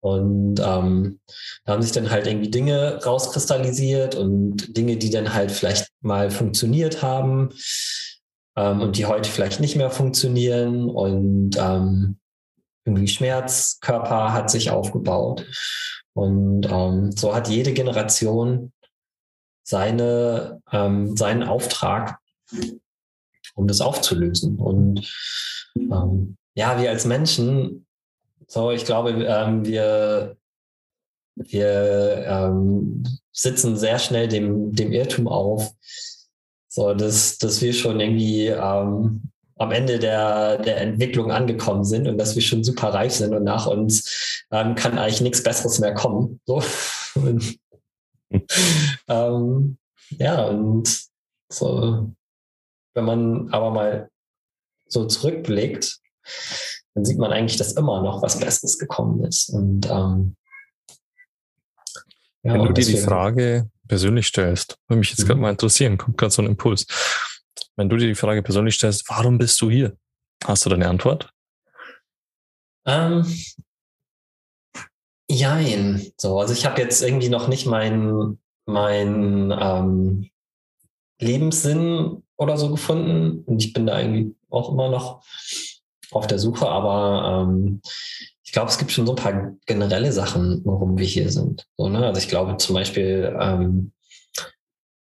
Und 0.01 0.61
ähm, 0.61 1.21
da 1.65 1.73
haben 1.73 1.83
sich 1.83 1.93
dann 1.93 2.11
halt 2.11 2.27
irgendwie 2.27 2.51
Dinge 2.51 3.03
rauskristallisiert 3.05 4.15
und 4.15 4.77
Dinge, 4.77 4.97
die 4.97 5.11
dann 5.11 5.35
halt 5.35 5.51
vielleicht 5.51 5.89
mal 6.01 6.31
funktioniert 6.31 7.03
haben 7.03 7.51
ähm, 8.57 8.81
und 8.81 8.97
die 8.97 9.07
heute 9.07 9.29
vielleicht 9.29 9.61
nicht 9.61 9.77
mehr 9.77 9.91
funktionieren. 9.91 10.89
Und 10.89 11.57
ähm, 11.59 12.19
irgendwie 12.85 13.09
Schmerzkörper 13.09 14.33
hat 14.33 14.51
sich 14.51 14.71
aufgebaut. 14.71 15.45
Und 16.15 16.67
ähm, 16.71 17.13
so 17.13 17.35
hat 17.35 17.49
jede 17.49 17.73
Generation 17.73 18.73
seine, 19.65 20.63
ähm, 20.73 21.17
seinen 21.17 21.43
Auftrag 21.43 22.19
um 23.55 23.67
das 23.67 23.81
aufzulösen. 23.81 24.57
Und 24.57 25.11
ähm, 25.77 26.37
ja, 26.55 26.81
wir 26.81 26.91
als 26.91 27.05
Menschen, 27.05 27.87
so 28.47 28.71
ich 28.71 28.85
glaube, 28.85 29.11
ähm, 29.11 29.65
wir, 29.65 30.37
wir 31.35 32.25
ähm, 32.27 33.05
sitzen 33.33 33.77
sehr 33.77 33.99
schnell 33.99 34.29
dem, 34.29 34.73
dem 34.75 34.93
Irrtum 34.93 35.29
auf, 35.29 35.73
so 36.69 36.95
dass, 36.95 37.39
dass 37.39 37.61
wir 37.63 37.73
schon 37.73 38.01
irgendwie 38.01 38.47
ähm, 38.47 39.31
am 39.57 39.73
Ende 39.73 39.99
der, 39.99 40.59
der 40.59 40.81
Entwicklung 40.81 41.33
angekommen 41.33 41.85
sind 41.85 42.07
und 42.07 42.19
dass 42.19 42.37
wir 42.37 42.43
schon 42.43 42.63
super 42.63 42.95
reich 42.95 43.15
sind 43.15 43.35
und 43.35 43.45
nach 43.45 43.67
uns 43.67 44.45
ähm, 44.53 44.75
kann 44.75 44.99
eigentlich 44.99 45.21
nichts 45.21 45.43
Besseres 45.43 45.81
mehr 45.81 45.95
kommen. 45.95 46.41
So. 46.47 46.63
und, 47.15 47.59
ähm, 49.09 49.79
ja, 50.11 50.45
und 50.45 51.07
so 51.51 52.13
wenn 52.99 53.05
man 53.05 53.49
aber 53.53 53.71
mal 53.71 54.11
so 54.87 55.07
zurückblickt, 55.07 56.01
dann 56.95 57.05
sieht 57.05 57.19
man 57.19 57.33
eigentlich, 57.33 57.57
dass 57.57 57.73
immer 57.73 58.03
noch 58.03 58.23
was 58.23 58.41
Besseres 58.41 58.79
gekommen 58.79 59.25
ist. 59.25 59.51
Und 59.51 59.87
ähm, 59.87 60.37
ja, 62.43 62.55
wenn 62.55 62.65
du 62.65 62.73
dir 62.73 62.85
die 62.85 62.97
Frage 62.97 63.71
persönlich 63.87 64.27
stellst, 64.27 64.79
würde 64.89 64.99
mich 64.99 65.11
jetzt 65.11 65.23
mhm. 65.23 65.27
gerade 65.29 65.41
mal 65.41 65.51
interessieren, 65.51 65.97
kommt 65.97 66.19
gerade 66.19 66.33
so 66.33 66.43
ein 66.43 66.49
Impuls. 66.49 66.87
Wenn 67.77 67.89
du 67.89 67.97
dir 67.97 68.09
die 68.09 68.15
Frage 68.15 68.43
persönlich 68.43 68.75
stellst, 68.75 69.09
warum 69.09 69.39
bist 69.39 69.61
du 69.61 69.71
hier? 69.71 69.97
Hast 70.45 70.67
du 70.67 70.71
deine 70.71 70.89
Antwort? 70.89 71.33
Ähm, 72.85 73.25
jein. 75.31 76.11
So, 76.17 76.41
also 76.41 76.53
ich 76.53 76.67
habe 76.67 76.81
jetzt 76.81 77.03
irgendwie 77.03 77.29
noch 77.29 77.47
nicht 77.47 77.67
meinen 77.67 78.41
mein, 78.67 79.53
ähm, 79.57 80.31
Lebenssinn 81.21 82.23
oder 82.39 82.57
so 82.57 82.71
gefunden. 82.71 83.43
Und 83.45 83.63
ich 83.63 83.73
bin 83.73 83.87
da 83.87 84.01
irgendwie 84.01 84.35
auch 84.49 84.73
immer 84.73 84.89
noch 84.89 85.23
auf 86.11 86.27
der 86.27 86.39
Suche, 86.39 86.67
aber 86.67 87.47
ähm, 87.47 87.83
ich 88.43 88.53
glaube, 88.53 88.71
es 88.71 88.79
gibt 88.79 88.93
schon 88.93 89.05
so 89.05 89.13
ein 89.13 89.23
paar 89.23 89.53
generelle 89.67 90.11
Sachen, 90.11 90.63
warum 90.65 90.97
wir 90.97 91.05
hier 91.05 91.31
sind. 91.31 91.67
So, 91.77 91.91
ne? 91.91 92.07
Also 92.07 92.19
ich 92.19 92.29
glaube 92.29 92.57
zum 92.57 92.75
Beispiel, 92.75 93.37
ähm, 93.39 93.93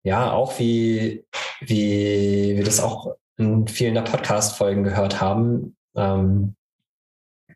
ja, 0.04 0.32
auch 0.32 0.58
wie, 0.58 1.26
wie 1.62 2.56
wir 2.56 2.64
das 2.64 2.80
auch 2.80 3.16
in 3.38 3.68
vielen 3.68 3.94
der 3.94 4.02
Podcast-Folgen 4.02 4.84
gehört 4.84 5.22
haben, 5.22 5.78
ähm, 5.96 6.56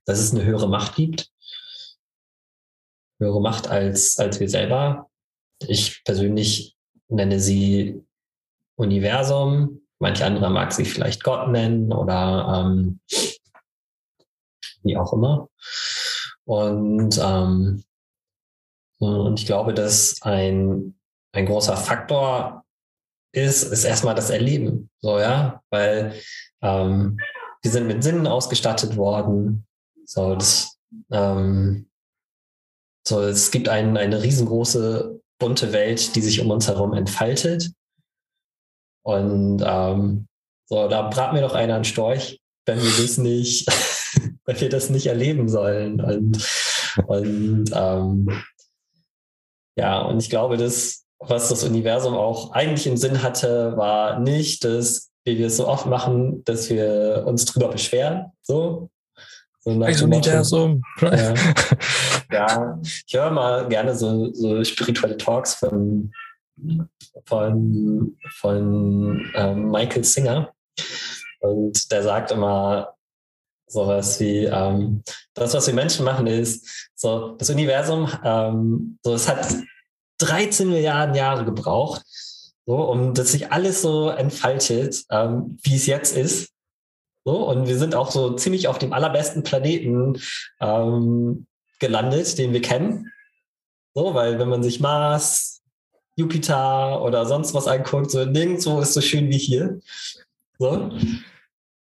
dass 0.06 0.20
es 0.20 0.32
eine 0.32 0.44
höhere 0.44 0.70
Macht 0.70 0.96
gibt. 0.96 1.32
Höhere 3.20 3.42
Macht 3.42 3.68
als, 3.68 4.20
als 4.20 4.40
wir 4.40 4.50
selber. 4.50 5.10
Ich 5.68 6.04
persönlich 6.04 6.76
nenne 7.08 7.40
sie 7.40 8.04
Universum. 8.80 9.82
Manch 10.00 10.24
anderer 10.24 10.50
mag 10.50 10.72
sich 10.72 10.92
vielleicht 10.92 11.24
Gott 11.24 11.50
nennen 11.50 11.92
oder 11.92 12.66
ähm, 12.66 13.02
wie 14.84 14.98
auch 14.98 15.12
immer. 15.12 15.50
Und, 16.46 17.20
ähm, 17.22 17.84
und 19.00 19.40
ich 19.40 19.46
glaube, 19.46 19.74
dass 19.74 20.22
ein, 20.22 20.96
ein 21.34 21.46
großer 21.46 21.76
Faktor 21.76 22.64
ist, 23.34 23.64
ist 23.64 23.84
erstmal 23.84 24.16
das 24.16 24.30
Erleben. 24.30 24.90
So, 25.00 25.20
ja, 25.20 25.62
weil 25.70 26.14
ähm, 26.62 27.18
wir 27.62 27.72
sind 27.72 27.88
mit 27.88 28.04
Sinnen 28.04 28.28
ausgestattet 28.28 28.96
worden. 28.96 29.68
So, 30.06 30.36
das, 30.36 30.80
ähm, 31.12 31.90
so, 33.06 33.22
es 33.22 33.52
gibt 33.52 33.68
ein, 33.68 33.98
eine 33.98 34.24
riesengroße 34.24 35.22
bunte 35.38 35.74
Welt, 35.74 36.16
die 36.16 36.22
sich 36.22 36.40
um 36.40 36.50
uns 36.50 36.68
herum 36.68 36.94
entfaltet. 36.94 37.72
Und 39.04 39.64
ähm, 39.66 40.28
so, 40.66 40.88
da 40.88 41.04
brat 41.04 41.34
mir 41.34 41.42
doch 41.42 41.56
einer 41.56 41.76
einen 41.76 41.86
Storch, 41.86 42.40
wenn 42.66 42.82
wir 42.82 42.92
das 43.02 43.18
nicht, 43.18 43.68
wenn 44.46 44.60
wir 44.60 44.70
das 44.70 44.90
nicht 44.90 45.08
erleben 45.08 45.50
sollen. 45.50 46.02
Und, 46.02 46.48
und 47.08 47.72
ähm, 47.74 48.44
ja, 49.76 50.02
und 50.02 50.22
ich 50.22 50.30
glaube, 50.30 50.58
das, 50.58 51.06
was 51.20 51.50
das 51.50 51.64
Universum 51.64 52.14
auch 52.14 52.52
eigentlich 52.52 52.88
im 52.88 52.98
Sinn 52.98 53.24
hatte, 53.24 53.76
war 53.78 54.20
nicht, 54.20 54.64
dass 54.64 55.10
wie 55.26 55.38
wir 55.38 55.48
es 55.48 55.58
so 55.58 55.68
oft 55.68 55.86
machen, 55.86 56.44
dass 56.46 56.70
wir 56.70 57.24
uns 57.26 57.46
drüber 57.46 57.70
beschweren. 57.70 58.32
So. 58.42 58.90
So 59.62 59.72
nach 59.74 60.02
Universum. 60.02 60.82
Ja. 61.02 61.34
ja, 62.32 62.80
ich 62.84 63.14
höre 63.14 63.32
mal 63.32 63.68
gerne 63.68 63.96
so, 63.96 64.32
so 64.34 64.64
spirituelle 64.64 65.18
Talks 65.18 65.56
von 65.56 66.12
von, 67.26 68.18
von 68.38 69.32
ähm, 69.36 69.72
Michael 69.72 70.04
Singer. 70.04 70.54
Und 71.40 71.92
der 71.92 72.04
sagt 72.04 72.32
immer 72.32 72.96
sowas 73.68 74.20
wie, 74.20 74.46
ähm, 74.46 75.04
das, 75.34 75.54
was 75.54 75.68
wir 75.68 75.74
Menschen 75.74 76.06
machen, 76.06 76.28
ist 76.28 76.90
so, 76.96 77.36
das 77.38 77.50
Universum, 77.50 78.10
ähm, 78.24 79.00
so, 79.04 79.14
es 79.14 79.30
hat 79.30 79.48
13 80.20 80.70
Milliarden 80.70 81.16
Jahre 81.16 81.46
gebraucht, 81.46 82.04
so, 82.66 82.76
um 82.76 83.14
dass 83.14 83.32
sich 83.32 83.52
alles 83.52 83.82
so 83.82 84.10
entfaltet, 84.10 85.04
ähm, 85.12 85.58
wie 85.64 85.76
es 85.76 85.86
jetzt 85.86 86.18
ist. 86.18 86.52
So, 87.26 87.48
und 87.48 87.68
wir 87.68 87.78
sind 87.78 87.96
auch 87.96 88.12
so 88.12 88.36
ziemlich 88.36 88.68
auf 88.68 88.80
dem 88.80 88.94
allerbesten 88.94 89.44
Planeten 89.44 90.20
ähm, 90.60 91.48
gelandet, 91.80 92.38
den 92.38 92.54
wir 92.54 92.62
kennen. 92.62 93.12
So, 93.94 94.14
weil 94.14 94.40
wenn 94.40 94.50
man 94.50 94.64
sich 94.64 94.80
Mars, 94.80 95.59
Jupiter 96.20 97.02
oder 97.02 97.26
sonst 97.26 97.54
was 97.54 97.68
anguckt, 97.68 98.12
so 98.12 98.26
nirgendwo 98.26 98.82
ist 98.82 98.94
so 98.94 99.02
schön 99.02 99.30
wie 99.30 99.38
hier. 99.38 99.80
So. 100.58 100.92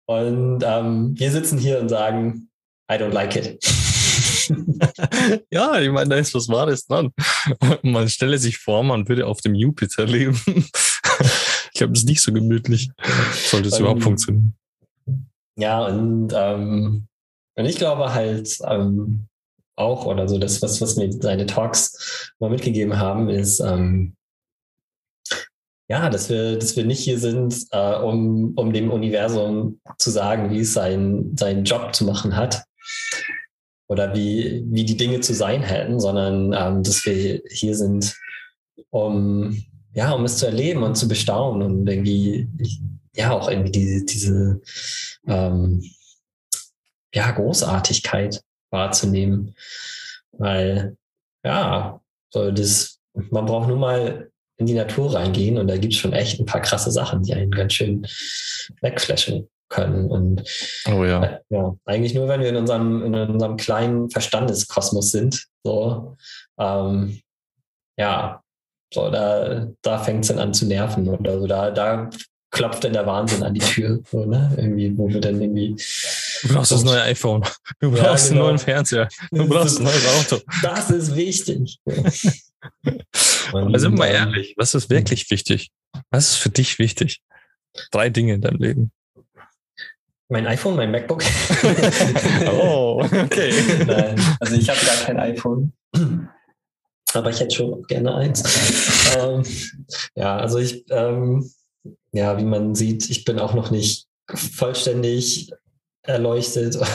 Und 0.07 0.63
ähm, 0.65 1.19
wir 1.19 1.31
sitzen 1.33 1.59
hier 1.59 1.81
und 1.81 1.89
sagen, 1.89 2.49
I 2.91 2.95
don't 2.95 3.13
like 3.13 3.37
it. 3.37 3.63
ja, 5.51 5.79
ich 5.81 5.91
meine, 5.91 6.11
da 6.11 6.17
ist 6.17 6.35
was 6.35 6.49
Wahres 6.49 6.87
dran. 6.87 7.13
Man 7.83 8.09
stelle 8.09 8.39
sich 8.39 8.57
vor, 8.59 8.83
man 8.83 9.07
würde 9.09 9.27
auf 9.27 9.43
dem 9.43 9.55
Jupiter 9.55 10.07
leben. 10.07 10.41
ich 10.47 11.75
glaube, 11.75 11.93
das 11.93 12.03
ist 12.03 12.09
nicht 12.09 12.23
so 12.23 12.33
gemütlich. 12.33 12.91
Sollte 13.51 13.69
es 13.69 13.79
überhaupt 13.79 14.03
funktionieren. 14.03 14.55
Ja, 15.57 15.85
und, 15.87 16.33
ähm, 16.35 17.09
und 17.57 17.65
ich 17.67 17.77
glaube 17.77 18.15
halt 18.15 18.57
ähm, 18.67 19.27
auch, 19.77 20.07
oder 20.07 20.29
so 20.29 20.39
das, 20.39 20.63
was, 20.63 20.81
was 20.81 20.97
mir 20.97 21.13
seine 21.13 21.47
Talks 21.47 22.33
mal 22.39 22.49
mitgegeben 22.49 22.99
haben, 22.99 23.29
ist, 23.29 23.61
ähm, 23.61 24.15
ja, 25.89 26.11
dass 26.11 26.29
wir, 26.29 26.59
dass 26.59 26.77
wir 26.77 26.85
nicht 26.85 27.01
hier 27.01 27.19
sind, 27.19 27.67
äh, 27.71 27.95
um, 27.97 28.53
um 28.57 28.73
dem 28.73 28.91
Universum 28.91 29.81
zu 29.97 30.11
sagen, 30.11 30.51
wie 30.51 30.61
es 30.61 30.75
sein, 30.75 31.35
seinen 31.37 31.65
Job 31.65 31.95
zu 31.95 32.05
machen 32.05 32.37
hat 32.37 32.63
oder 33.89 34.15
wie, 34.15 34.65
wie 34.67 34.85
die 34.85 34.99
Dinge 34.99 35.21
zu 35.21 35.33
sein 35.33 35.63
hätten, 35.63 35.99
sondern 35.99 36.53
ähm, 36.53 36.83
dass 36.83 37.07
wir 37.07 37.41
hier 37.51 37.75
sind, 37.75 38.15
um, 38.91 39.65
ja, 39.95 40.13
um 40.13 40.27
es 40.27 40.37
zu 40.37 40.47
erleben 40.47 40.83
und 40.83 40.95
zu 40.95 41.09
bestaunen 41.09 41.63
und 41.63 41.89
irgendwie, 41.89 42.49
ja, 43.15 43.31
auch 43.33 43.49
irgendwie 43.49 43.73
diese, 43.73 44.05
diese 44.05 44.61
ähm, 45.27 45.83
ja, 47.15 47.31
Großartigkeit 47.31 48.43
wahrzunehmen. 48.71 49.55
Weil, 50.33 50.99
ja, 51.43 51.99
so 52.29 52.51
das, 52.51 53.01
man 53.15 53.47
braucht 53.47 53.69
nur 53.69 53.79
mal 53.79 54.31
in 54.59 54.67
die 54.67 54.75
Natur 54.75 55.15
reingehen 55.15 55.57
und 55.57 55.69
da 55.69 55.77
gibt 55.77 55.95
es 55.95 55.99
schon 55.99 56.13
echt 56.13 56.39
ein 56.39 56.47
paar 56.47 56.61
krasse 56.61 56.91
Sachen, 56.91 57.23
die 57.23 57.33
einen 57.33 57.51
ganz 57.51 57.73
schön 57.73 58.07
wegflashen 58.83 59.49
können. 59.69 60.11
Und 60.11 60.43
oh 60.87 61.05
ja. 61.05 61.25
Äh, 61.25 61.39
ja, 61.51 61.77
eigentlich 61.85 62.15
nur, 62.15 62.29
wenn 62.29 62.41
wir 62.41 62.49
in 62.49 62.57
unserem, 62.57 63.05
in 63.05 63.15
unserem 63.15 63.57
kleinen 63.57 64.11
Verstandeskosmos 64.11 65.11
sind. 65.11 65.47
So, 65.63 66.17
ähm, 66.59 67.21
ja, 67.97 68.43
so, 68.93 69.11
da, 69.11 69.69
da 69.83 69.99
fängt 69.99 70.25
es 70.25 70.29
dann 70.29 70.39
an 70.39 70.55
zu 70.55 70.67
nerven 70.67 71.09
oder 71.09 71.39
so. 71.39 71.47
Da, 71.47 71.71
da 71.71 72.11
klopft 72.51 72.83
dann 72.83 72.95
der 72.95 73.07
Wahnsinn 73.07 73.43
an 73.43 73.55
die 73.55 73.61
Tür, 73.61 74.01
so, 74.11 74.25
ne? 74.25 74.55
Irgendwie, 74.57 74.97
wo 74.97 75.09
wir 75.09 75.21
dann 75.21 75.41
irgendwie. 75.41 75.77
Du 76.43 76.55
brauchst 76.55 76.73
das 76.73 76.83
neue 76.83 77.03
iPhone. 77.03 77.45
Du 77.81 77.91
brauchst 77.91 78.31
ja, 78.31 78.35
genau. 78.35 78.47
einen 78.47 78.57
neuen 78.57 78.59
Fernseher. 78.59 79.09
Du 79.31 79.47
brauchst 79.47 79.79
ein 79.79 79.85
neues 79.85 80.33
Auto. 80.33 80.43
Das 80.63 80.91
ist 80.91 81.15
wichtig. 81.15 81.79
Also 83.53 83.91
mal 83.91 84.09
ähm, 84.09 84.15
ehrlich, 84.15 84.55
was 84.57 84.75
ist 84.75 84.91
wirklich 84.91 85.31
wichtig? 85.31 85.71
Was 86.11 86.31
ist 86.31 86.37
für 86.37 86.51
dich 86.51 86.79
wichtig? 86.79 87.23
Drei 87.91 88.11
Dinge 88.11 88.35
in 88.35 88.41
deinem 88.41 88.59
Leben. 88.59 88.93
Mein 90.31 90.47
iPhone, 90.47 90.77
mein 90.77 90.91
MacBook. 90.91 91.23
oh, 92.53 93.03
okay. 93.03 93.53
Nein, 93.87 94.21
also 94.41 94.57
ich 94.57 94.69
habe 94.69 94.79
gar 94.85 94.97
kein 95.07 95.19
iPhone. 95.19 95.73
Aber 97.15 97.31
ich 97.31 97.41
hätte 97.41 97.55
schon 97.55 97.83
gerne 97.85 98.15
eins. 98.15 98.43
ähm, 99.17 99.43
ja, 100.15 100.37
also 100.37 100.59
ich, 100.59 100.85
ähm, 100.91 101.51
ja, 102.13 102.37
wie 102.37 102.45
man 102.45 102.75
sieht, 102.75 103.09
ich 103.09 103.25
bin 103.25 103.39
auch 103.39 103.55
noch 103.55 103.71
nicht 103.71 104.07
vollständig 104.27 105.51
erleuchtet 106.03 106.77
und 106.77 106.87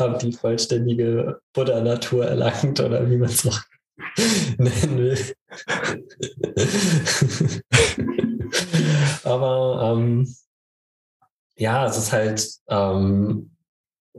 habe 0.00 0.18
die 0.18 0.32
vollständige 0.32 1.40
Buddha-Natur 1.52 2.26
erlangt 2.26 2.80
oder 2.80 3.08
wie 3.10 3.16
man 3.16 3.28
es 3.28 3.44
noch 3.44 3.62
will. 4.56 5.18
Aber 9.24 9.92
ähm, 9.92 10.34
ja, 11.56 11.86
es 11.86 11.96
ist 11.96 12.12
halt 12.12 12.48
ähm, 12.68 13.50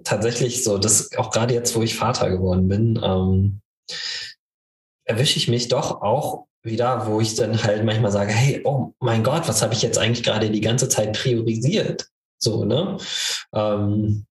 tatsächlich 0.03 0.63
so, 0.63 0.77
dass 0.77 1.15
auch 1.17 1.32
gerade 1.32 1.53
jetzt, 1.53 1.75
wo 1.75 1.82
ich 1.84 1.96
Vater 1.96 2.29
geworden 2.29 2.67
bin, 2.67 3.00
ähm, 3.03 3.62
erwische 5.03 5.38
ich 5.38 5.48
mich 5.48 5.67
doch 5.67 6.01
auch 6.01 6.46
wieder, 6.63 7.08
wo 7.08 7.22
ich 7.22 7.36
dann 7.36 7.62
halt 7.62 7.86
manchmal 7.86 8.12
sage, 8.12 8.32
hey, 8.32 8.62
oh 8.63 8.94
mein 9.00 9.24
Gott, 9.24 9.48
was 9.48 9.62
habe 9.62 9.74
ich 9.74 9.82
jetzt 9.82 9.98
eigentlich 9.98 10.24
gerade 10.24 10.50
die 10.50 10.62
ganze 10.62 10.89
Zeit 10.89 11.13
priorisiert? 11.13 12.08
So, 12.38 12.65
ne? 12.65 12.98
Ähm, 13.53 14.25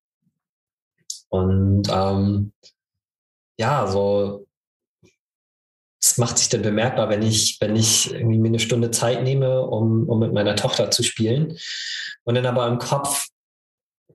und 1.28 1.88
ähm, 1.90 2.52
ja, 3.56 3.86
so 3.86 4.43
es 6.04 6.18
macht 6.18 6.36
sich 6.36 6.50
dann 6.50 6.60
bemerkbar, 6.60 7.08
wenn 7.08 7.22
ich, 7.22 7.56
wenn 7.60 7.76
ich 7.76 8.12
irgendwie 8.12 8.38
mir 8.38 8.48
eine 8.48 8.58
Stunde 8.58 8.90
Zeit 8.90 9.22
nehme, 9.22 9.62
um, 9.62 10.06
um 10.06 10.18
mit 10.18 10.34
meiner 10.34 10.54
Tochter 10.54 10.90
zu 10.90 11.02
spielen 11.02 11.56
und 12.24 12.34
dann 12.34 12.44
aber 12.44 12.66
im 12.66 12.78
Kopf 12.78 13.28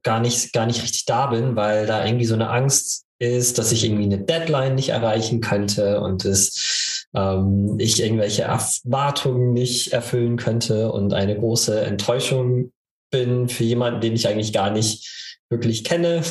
gar 0.04 0.20
nicht, 0.20 0.54
gar 0.54 0.68
nicht 0.68 0.84
richtig 0.84 1.06
da 1.06 1.28
bin, 1.28 1.56
weil 1.56 1.88
da 1.88 2.06
irgendwie 2.06 2.26
so 2.26 2.36
eine 2.36 2.50
Angst 2.52 3.06
ist, 3.18 3.58
dass 3.58 3.72
ich 3.72 3.84
irgendwie 3.84 4.04
eine 4.04 4.20
Deadline 4.20 4.76
nicht 4.76 4.90
erreichen 4.90 5.42
könnte 5.42 6.00
und 6.02 6.26
es, 6.26 7.08
ähm, 7.16 7.76
ich 7.80 8.02
irgendwelche 8.02 8.44
Erwartungen 8.44 9.54
nicht 9.54 9.92
erfüllen 9.92 10.38
könnte 10.38 10.92
und 10.92 11.14
eine 11.14 11.38
große 11.38 11.82
Enttäuschung 11.82 12.72
bin 13.10 13.50
für 13.50 13.64
jemanden, 13.64 14.00
den 14.02 14.14
ich 14.14 14.28
eigentlich 14.28 14.54
gar 14.54 14.70
nicht 14.70 15.42
wirklich 15.50 15.84
kenne. 15.84 16.22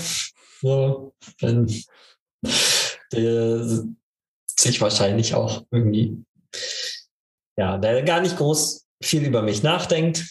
So, 0.61 1.15
wenn 1.41 1.67
der 3.13 3.85
sich 4.59 4.81
wahrscheinlich 4.81 5.35
auch 5.35 5.65
irgendwie, 5.71 6.25
ja, 7.57 7.79
der 7.79 8.03
gar 8.03 8.21
nicht 8.21 8.37
groß 8.37 8.87
viel 9.03 9.25
über 9.25 9.43
mich 9.43 9.63
nachdenkt. 9.63 10.27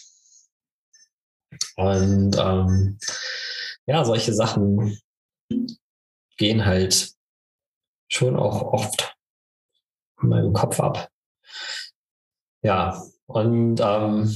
Und 1.76 2.36
ähm, 2.38 3.00
ja, 3.86 4.04
solche 4.04 4.34
Sachen 4.34 5.00
gehen 6.38 6.66
halt 6.66 7.12
schon 8.12 8.36
auch 8.36 8.62
oft 8.62 9.16
in 10.22 10.30
meinem 10.30 10.54
Kopf 10.54 10.80
ab. 10.80 11.10
Ja, 12.64 13.02
und 13.28 13.80
ähm, 13.80 14.36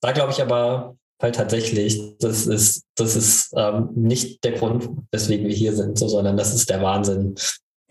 da 0.00 0.12
glaube 0.12 0.32
ich 0.32 0.40
aber 0.40 0.96
weil 1.18 1.32
tatsächlich, 1.32 2.18
das 2.18 2.46
ist, 2.46 2.84
das 2.94 3.16
ist 3.16 3.54
ähm, 3.56 3.90
nicht 3.94 4.44
der 4.44 4.52
Grund, 4.52 4.88
weswegen 5.10 5.46
wir 5.46 5.54
hier 5.54 5.74
sind, 5.74 5.98
so, 5.98 6.08
sondern 6.08 6.36
das 6.36 6.54
ist 6.54 6.68
der 6.68 6.82
Wahnsinn, 6.82 7.34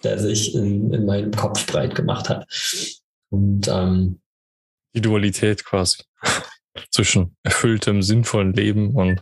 der 0.06 0.20
sich 0.20 0.56
in, 0.56 0.94
in 0.94 1.06
meinem 1.06 1.32
Kopf 1.32 1.66
breit 1.68 1.96
gemacht 1.96 2.30
hat. 2.30 2.48
Und 3.30 3.68
ähm, 3.68 4.22
die 4.96 5.02
Dualität 5.02 5.66
quasi 5.66 6.04
zwischen 6.92 7.36
erfülltem, 7.44 8.02
sinnvollen 8.02 8.54
Leben 8.54 8.96
und 8.96 9.22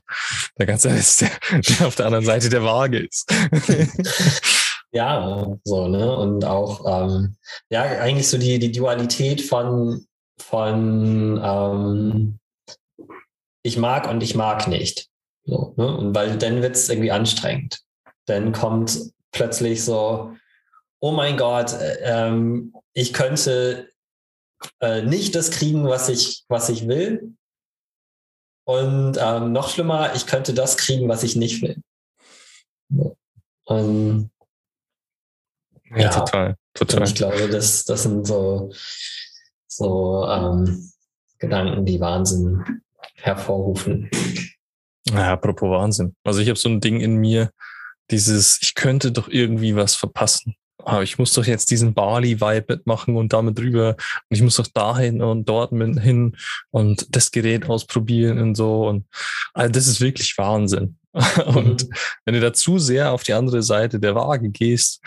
der 0.58 0.65
ganze 0.65 0.89
Rest, 0.89 1.22
der, 1.22 1.32
der 1.52 1.88
auf 1.88 1.96
der 1.96 2.06
anderen 2.06 2.26
Seite 2.26 2.50
der 2.50 2.63
Waage 2.63 3.00
ist. 3.00 3.32
ja, 4.91 5.48
so, 5.63 5.88
ne? 5.88 6.15
Und 6.15 6.46
auch, 6.46 7.10
ähm, 7.10 7.36
ja, 7.69 7.82
eigentlich 7.82 8.28
so 8.28 8.38
die, 8.38 8.60
die 8.60 8.72
Dualität 8.72 9.41
von, 9.41 10.06
von 10.38 11.41
ähm, 11.43 12.39
ich 13.63 13.78
mag 13.78 14.10
und 14.10 14.22
ich 14.22 14.36
mag 14.36 14.67
nicht. 14.67 15.08
So, 15.46 15.74
ne? 15.78 15.98
Und 15.98 16.15
weil 16.15 16.38
dann 16.38 16.62
wird 16.62 16.76
es 16.76 16.89
irgendwie 16.89 17.12
anstrengend. 17.12 17.80
Dann 18.26 18.52
kommt 18.52 18.98
plötzlich 19.32 19.84
so, 19.84 20.34
oh 21.04 21.12
mein 21.12 21.36
Gott, 21.36 21.74
äh, 21.74 21.98
ähm, 22.02 22.74
ich 22.94 23.12
könnte 23.12 23.89
äh, 24.80 25.02
nicht 25.02 25.36
das 25.36 25.52
kriegen, 25.52 25.86
was 25.86 26.08
ich, 26.08 26.46
was 26.48 26.70
ich 26.70 26.88
will. 26.88 27.36
Und 28.66 29.18
ähm, 29.20 29.52
noch 29.52 29.68
schlimmer, 29.68 30.16
ich 30.16 30.28
könnte 30.28 30.54
das 30.54 30.78
kriegen, 30.78 31.10
was 31.10 31.24
ich 31.24 31.36
nicht 31.36 31.62
will. 31.62 31.82
Und, 33.66 34.32
ja, 35.89 35.98
ja, 35.98 36.10
total, 36.10 36.56
total. 36.74 37.04
Ich 37.04 37.16
glaube, 37.16 37.50
das, 37.50 37.84
das 37.84 38.04
sind 38.04 38.26
so, 38.26 38.72
so 39.68 40.26
ähm, 40.26 40.89
Gedanken, 41.38 41.86
die 41.86 42.00
Wahnsinn 42.00 42.82
hervorrufen. 43.16 44.10
Ja, 45.10 45.34
apropos 45.34 45.70
Wahnsinn. 45.70 46.16
Also 46.24 46.39
ich 46.39 46.48
habe 46.48 46.58
so 46.58 46.70
ein 46.70 46.80
Ding 46.80 47.02
in 47.02 47.18
mir, 47.18 47.52
dieses, 48.10 48.62
ich 48.62 48.74
könnte 48.74 49.12
doch 49.12 49.28
irgendwie 49.28 49.76
was 49.76 49.96
verpassen. 49.96 50.56
Aber 50.78 51.04
ich 51.04 51.18
muss 51.18 51.34
doch 51.34 51.46
jetzt 51.46 51.72
diesen 51.72 51.94
Bali-Vibe 51.94 52.66
mitmachen 52.76 53.16
und 53.16 53.32
damit 53.32 53.58
drüber. 53.58 53.90
Und 53.90 54.36
ich 54.36 54.42
muss 54.42 54.58
doch 54.58 54.68
dahin 54.68 55.22
und 55.22 55.48
dort 55.48 55.72
hin 55.72 56.36
und 56.72 57.16
das 57.16 57.32
Gerät 57.32 57.70
ausprobieren 57.70 58.40
und 58.40 58.56
so. 58.56 58.88
Und 58.88 59.06
also 59.54 59.72
das 59.72 59.88
ist 59.88 60.02
wirklich 60.02 60.38
Wahnsinn. 60.38 60.98
Und 61.46 61.84
mhm. 61.84 61.90
wenn 62.26 62.34
du 62.34 62.42
da 62.42 62.54
zu 62.54 62.80
sehr 62.80 63.12
auf 63.12 63.22
die 63.22 63.34
andere 63.34 63.62
Seite 63.62 64.00
der 64.00 64.16
Waage 64.16 64.50
gehst, 64.50 65.00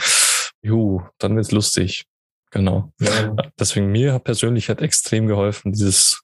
juhu, 0.62 1.02
dann 1.18 1.34
wird's 1.34 1.50
lustig. 1.50 2.06
Genau. 2.52 2.92
Ja. 3.00 3.34
Deswegen 3.58 3.90
mir 3.90 4.20
persönlich 4.20 4.68
hat 4.68 4.80
extrem 4.80 5.26
geholfen, 5.26 5.72
dieses 5.72 6.22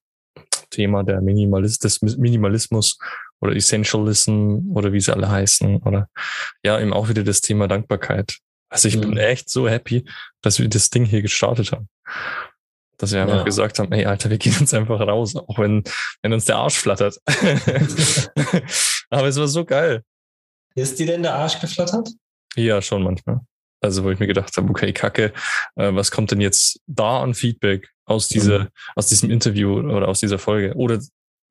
Thema 0.71 1.03
der 1.03 1.21
Minimalist 1.21 1.85
des 1.85 2.01
Minimalismus 2.01 2.99
oder 3.41 3.55
Essentialism 3.55 4.71
oder 4.73 4.93
wie 4.93 5.01
sie 5.01 5.13
alle 5.13 5.29
heißen. 5.29 5.79
Oder 5.79 6.09
ja, 6.65 6.81
eben 6.81 6.93
auch 6.93 7.09
wieder 7.09 7.25
das 7.25 7.41
Thema 7.41 7.69
Dankbarkeit. 7.69 8.39
Also 8.73 8.89
ich 8.89 8.97
mhm. 8.97 9.03
bin 9.03 9.17
echt 9.19 9.51
so 9.51 9.69
happy, 9.69 10.05
dass 10.41 10.59
wir 10.59 10.69
das 10.69 10.89
Ding 10.89 11.05
hier 11.05 11.21
gestartet 11.21 11.73
haben. 11.73 11.89
Dass 12.97 13.13
wir 13.13 13.21
einfach 13.21 13.39
ja. 13.39 13.43
gesagt 13.43 13.79
haben, 13.79 13.93
ey 13.93 14.07
Alter, 14.07 14.31
wir 14.31 14.39
gehen 14.39 14.57
uns 14.59 14.73
einfach 14.73 14.99
raus, 15.01 15.37
auch 15.37 15.59
wenn, 15.59 15.85
wenn 16.23 16.33
uns 16.33 16.47
der 16.47 16.57
Arsch 16.57 16.77
flattert. 16.77 17.19
Aber 19.11 19.27
es 19.27 19.37
war 19.37 19.49
so 19.49 19.65
geil. 19.65 20.03
Ist 20.75 20.99
dir 20.99 21.07
denn 21.07 21.23
der 21.23 21.35
Arsch 21.35 21.61
geflattert? 21.61 22.09
Ja, 22.57 22.81
schon 22.81 23.03
manchmal. 23.03 23.41
Also 23.83 24.05
wo 24.05 24.11
ich 24.11 24.21
mir 24.21 24.27
gedacht 24.27 24.57
habe, 24.57 24.71
okay, 24.71 24.93
Kacke, 24.93 25.35
äh, 25.77 25.93
was 25.93 26.11
kommt 26.11 26.31
denn 26.31 26.41
jetzt 26.41 26.81
da 26.87 27.21
an 27.21 27.35
Feedback 27.35 27.91
aus 28.07 28.29
dieser, 28.29 28.61
mhm. 28.61 28.69
aus 28.95 29.09
diesem 29.09 29.31
Interview 29.31 29.81
oder 29.81 30.09
aus 30.09 30.21
dieser 30.21 30.39
Folge? 30.39 30.75
Oder 30.77 30.99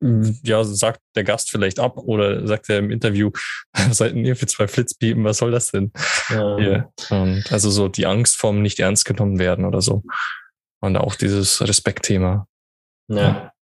ja, 0.01 0.63
sagt 0.63 1.01
der 1.15 1.23
Gast 1.23 1.51
vielleicht 1.51 1.79
ab 1.79 1.97
oder 1.97 2.47
sagt 2.47 2.69
er 2.69 2.79
im 2.79 2.89
Interview, 2.89 3.31
seid 3.91 4.15
ihr 4.15 4.35
für 4.35 4.47
zwei 4.47 4.67
Flitzpiepen, 4.67 5.23
was 5.23 5.37
soll 5.37 5.51
das 5.51 5.71
denn? 5.71 5.91
Ja. 6.29 6.57
Yeah. 6.57 6.91
Und 7.09 7.51
also 7.51 7.69
so 7.69 7.87
die 7.87 8.05
Angst 8.05 8.37
vom 8.37 8.61
nicht 8.61 8.79
ernst 8.79 9.05
genommen 9.05 9.39
werden 9.39 9.65
oder 9.65 9.81
so. 9.81 10.03
Und 10.79 10.97
auch 10.97 11.15
dieses 11.15 11.61
Respektthema. 11.61 12.47
Ja. 13.07 13.15
ja. 13.17 13.53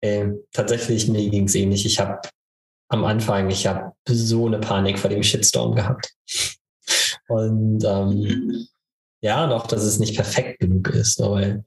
Äh, 0.00 0.28
tatsächlich, 0.52 1.08
mir 1.08 1.28
ging 1.28 1.44
es 1.44 1.54
ähnlich. 1.54 1.84
Ich 1.84 2.00
habe 2.00 2.20
am 2.88 3.04
Anfang, 3.04 3.50
ich 3.50 3.66
habe 3.66 3.92
so 4.08 4.46
eine 4.46 4.58
Panik 4.58 4.98
vor 4.98 5.10
dem 5.10 5.22
Shitstorm 5.22 5.74
gehabt. 5.74 6.14
Und 7.28 7.84
ähm, 7.84 8.66
ja, 9.20 9.46
noch, 9.46 9.66
dass 9.66 9.82
es 9.82 9.98
nicht 9.98 10.16
perfekt 10.16 10.60
genug 10.60 10.88
ist, 10.88 11.20
weil 11.20 11.64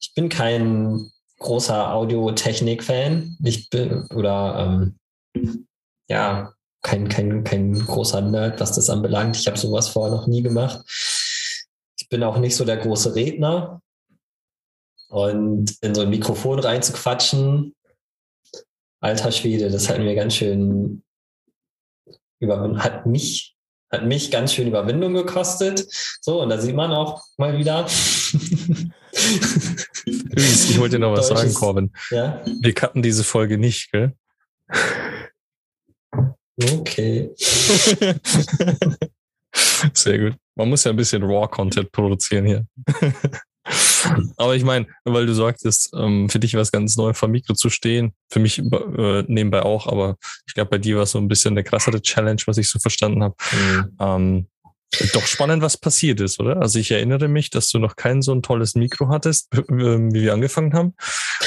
ich 0.00 0.12
bin 0.14 0.28
kein 0.28 1.10
großer 1.42 1.92
Audiotechnik-Fan. 1.92 3.36
Ich 3.44 3.68
bin, 3.70 4.06
oder 4.14 4.94
ähm, 5.34 5.64
ja, 6.08 6.54
kein, 6.82 7.08
kein, 7.08 7.44
kein 7.44 7.74
großer 7.74 8.20
Nerd, 8.20 8.60
was 8.60 8.72
das 8.72 8.90
anbelangt. 8.90 9.36
Ich 9.36 9.46
habe 9.46 9.58
sowas 9.58 9.88
vorher 9.88 10.14
noch 10.14 10.26
nie 10.26 10.42
gemacht. 10.42 10.84
Ich 11.98 12.08
bin 12.08 12.22
auch 12.22 12.38
nicht 12.38 12.56
so 12.56 12.64
der 12.64 12.78
große 12.78 13.14
Redner. 13.14 13.80
Und 15.08 15.76
in 15.82 15.94
so 15.94 16.00
ein 16.00 16.10
Mikrofon 16.10 16.58
reinzuquatschen, 16.58 17.74
alter 19.00 19.30
Schwede, 19.30 19.70
das 19.70 19.88
hat 19.88 19.98
mir 19.98 20.14
ganz 20.14 20.34
schön 20.34 21.02
über, 22.40 22.76
hat 22.78 23.04
mich, 23.04 23.54
hat 23.90 24.04
mich 24.04 24.30
ganz 24.30 24.54
schön 24.54 24.68
Überwindung 24.68 25.12
gekostet. 25.12 25.86
So, 26.22 26.40
und 26.40 26.48
da 26.48 26.58
sieht 26.58 26.74
man 26.74 26.92
auch 26.92 27.22
mal 27.36 27.58
wieder. 27.58 27.86
Übrigens, 30.06 30.70
ich 30.70 30.78
wollte 30.78 30.96
dir 30.96 31.00
noch 31.00 31.12
was 31.12 31.28
sagen, 31.28 31.52
Corbin. 31.54 31.92
Ja? 32.10 32.42
Wir 32.60 32.74
cutten 32.74 33.02
diese 33.02 33.24
Folge 33.24 33.58
nicht, 33.58 33.92
gell? 33.92 34.14
Okay. 36.60 37.30
Sehr 39.94 40.18
gut. 40.18 40.34
Man 40.54 40.68
muss 40.68 40.84
ja 40.84 40.90
ein 40.90 40.96
bisschen 40.96 41.22
Raw-Content 41.22 41.90
produzieren 41.92 42.46
hier. 42.46 42.66
Aber 44.36 44.56
ich 44.56 44.64
meine, 44.64 44.86
weil 45.04 45.26
du 45.26 45.34
sagtest, 45.34 45.92
ähm, 45.94 46.28
für 46.28 46.40
dich 46.40 46.54
war 46.54 46.62
es 46.62 46.72
ganz 46.72 46.96
neu, 46.96 47.12
vor 47.14 47.28
Mikro 47.28 47.54
zu 47.54 47.70
stehen. 47.70 48.12
Für 48.30 48.40
mich 48.40 48.58
äh, 48.58 49.22
nebenbei 49.28 49.62
auch, 49.62 49.86
aber 49.86 50.16
ich 50.46 50.54
glaube, 50.54 50.70
bei 50.70 50.78
dir 50.78 50.96
war 50.96 51.04
es 51.04 51.12
so 51.12 51.18
ein 51.18 51.28
bisschen 51.28 51.52
eine 51.52 51.62
krassere 51.62 52.02
Challenge, 52.02 52.42
was 52.46 52.58
ich 52.58 52.68
so 52.68 52.80
verstanden 52.80 53.22
habe. 53.22 53.36
Mhm. 53.52 53.96
Ähm, 54.00 54.46
doch 55.12 55.26
spannend, 55.26 55.62
was 55.62 55.76
passiert 55.76 56.20
ist, 56.20 56.40
oder? 56.40 56.60
Also 56.60 56.78
ich 56.78 56.90
erinnere 56.90 57.28
mich, 57.28 57.50
dass 57.50 57.68
du 57.68 57.78
noch 57.78 57.96
kein 57.96 58.22
so 58.22 58.32
ein 58.32 58.42
tolles 58.42 58.74
Mikro 58.74 59.08
hattest, 59.08 59.48
wie 59.68 60.22
wir 60.22 60.32
angefangen 60.32 60.74
haben. 60.74 60.94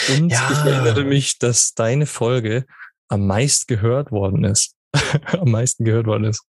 Und 0.10 0.32
ja. 0.32 0.50
ich 0.52 0.58
erinnere 0.60 1.04
mich, 1.04 1.40
dass 1.40 1.74
deine 1.74 2.06
Folge 2.06 2.66
am 3.08 3.28
meist 3.28 3.68
gehört 3.68 4.12
worden 4.12 4.44
ist. 4.44 4.76
am 5.40 5.52
meisten 5.52 5.84
gehört 5.84 6.08
worden 6.08 6.26
ist. 6.26 6.44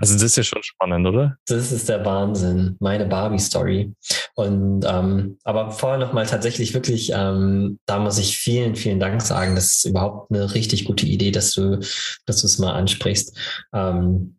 Also 0.00 0.14
das 0.14 0.22
ist 0.22 0.36
ja 0.36 0.42
schon 0.42 0.62
spannend, 0.62 1.06
oder? 1.06 1.36
Das 1.46 1.72
ist 1.72 1.88
der 1.88 2.04
Wahnsinn, 2.04 2.76
meine 2.80 3.06
Barbie-Story. 3.06 3.92
Und 4.34 4.84
ähm, 4.86 5.38
aber 5.44 5.70
vorher 5.70 5.98
nochmal 5.98 6.26
tatsächlich 6.26 6.74
wirklich, 6.74 7.12
ähm, 7.14 7.78
da 7.86 7.98
muss 7.98 8.18
ich 8.18 8.36
vielen, 8.38 8.74
vielen 8.74 9.00
Dank 9.00 9.22
sagen. 9.22 9.54
Das 9.54 9.76
ist 9.76 9.84
überhaupt 9.84 10.30
eine 10.30 10.54
richtig 10.54 10.84
gute 10.84 11.06
Idee, 11.06 11.30
dass 11.30 11.52
du, 11.52 11.78
dass 12.26 12.40
du 12.40 12.46
es 12.46 12.58
mal 12.58 12.72
ansprichst. 12.72 13.36
Ähm, 13.72 14.36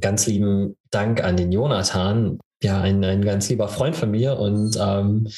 ganz 0.00 0.26
lieben 0.26 0.76
Dank 0.90 1.22
an 1.22 1.36
den 1.36 1.52
Jonathan, 1.52 2.38
ja, 2.62 2.80
ein, 2.80 3.04
ein 3.04 3.22
ganz 3.22 3.48
lieber 3.48 3.68
Freund 3.68 3.96
von 3.96 4.10
mir 4.10 4.38
und 4.38 4.76
ähm, 4.80 5.28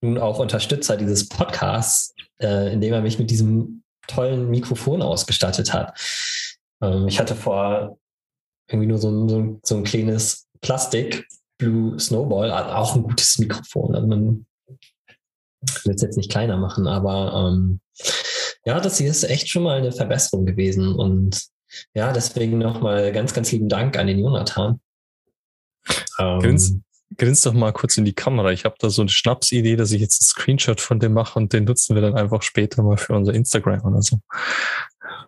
nun 0.00 0.18
auch 0.18 0.38
Unterstützer 0.38 0.96
dieses 0.96 1.28
Podcasts, 1.28 2.14
äh, 2.40 2.72
indem 2.72 2.94
er 2.94 3.02
mich 3.02 3.18
mit 3.18 3.30
diesem 3.30 3.82
tollen 4.06 4.48
Mikrofon 4.48 5.02
ausgestattet 5.02 5.72
hat. 5.72 5.98
Ähm, 6.82 7.08
ich 7.08 7.18
hatte 7.18 7.34
vor 7.34 7.98
irgendwie 8.70 8.86
nur 8.86 8.98
so 8.98 9.10
ein, 9.10 9.28
so 9.28 9.60
so 9.64 9.76
ein 9.76 9.84
kleines 9.84 10.46
Plastik 10.60 11.26
Blue 11.58 11.98
Snowball, 11.98 12.52
auch 12.52 12.94
ein 12.94 13.02
gutes 13.02 13.38
Mikrofon. 13.38 13.94
Also 13.94 14.06
man 14.06 14.46
will 15.84 15.94
es 15.94 16.02
jetzt 16.02 16.16
nicht 16.16 16.30
kleiner 16.30 16.56
machen, 16.56 16.86
aber 16.86 17.50
ähm, 17.50 17.80
ja, 18.64 18.80
das 18.80 18.98
hier 18.98 19.10
ist 19.10 19.24
echt 19.24 19.48
schon 19.48 19.64
mal 19.64 19.78
eine 19.78 19.92
Verbesserung 19.92 20.46
gewesen. 20.46 20.94
Und 20.94 21.48
ja, 21.94 22.12
deswegen 22.12 22.58
nochmal 22.58 23.12
ganz, 23.12 23.34
ganz 23.34 23.52
lieben 23.52 23.68
Dank 23.68 23.96
an 23.98 24.06
den 24.06 24.18
Jonathan. 24.18 24.80
Ähm, 26.18 26.82
grinst 27.16 27.46
doch 27.46 27.52
mal 27.52 27.72
kurz 27.72 27.96
in 27.96 28.04
die 28.04 28.12
Kamera. 28.12 28.52
Ich 28.52 28.64
habe 28.64 28.76
da 28.78 28.90
so 28.90 29.02
eine 29.02 29.08
Schnapsidee, 29.08 29.76
dass 29.76 29.92
ich 29.92 30.00
jetzt 30.00 30.20
einen 30.22 30.26
Screenshot 30.26 30.80
von 30.80 31.00
dem 31.00 31.12
mache 31.12 31.38
und 31.38 31.52
den 31.52 31.64
nutzen 31.64 31.94
wir 31.94 32.02
dann 32.02 32.16
einfach 32.16 32.42
später 32.42 32.82
mal 32.82 32.96
für 32.96 33.14
unser 33.14 33.34
Instagram 33.34 33.84
oder 33.84 34.02
so. 34.02 34.20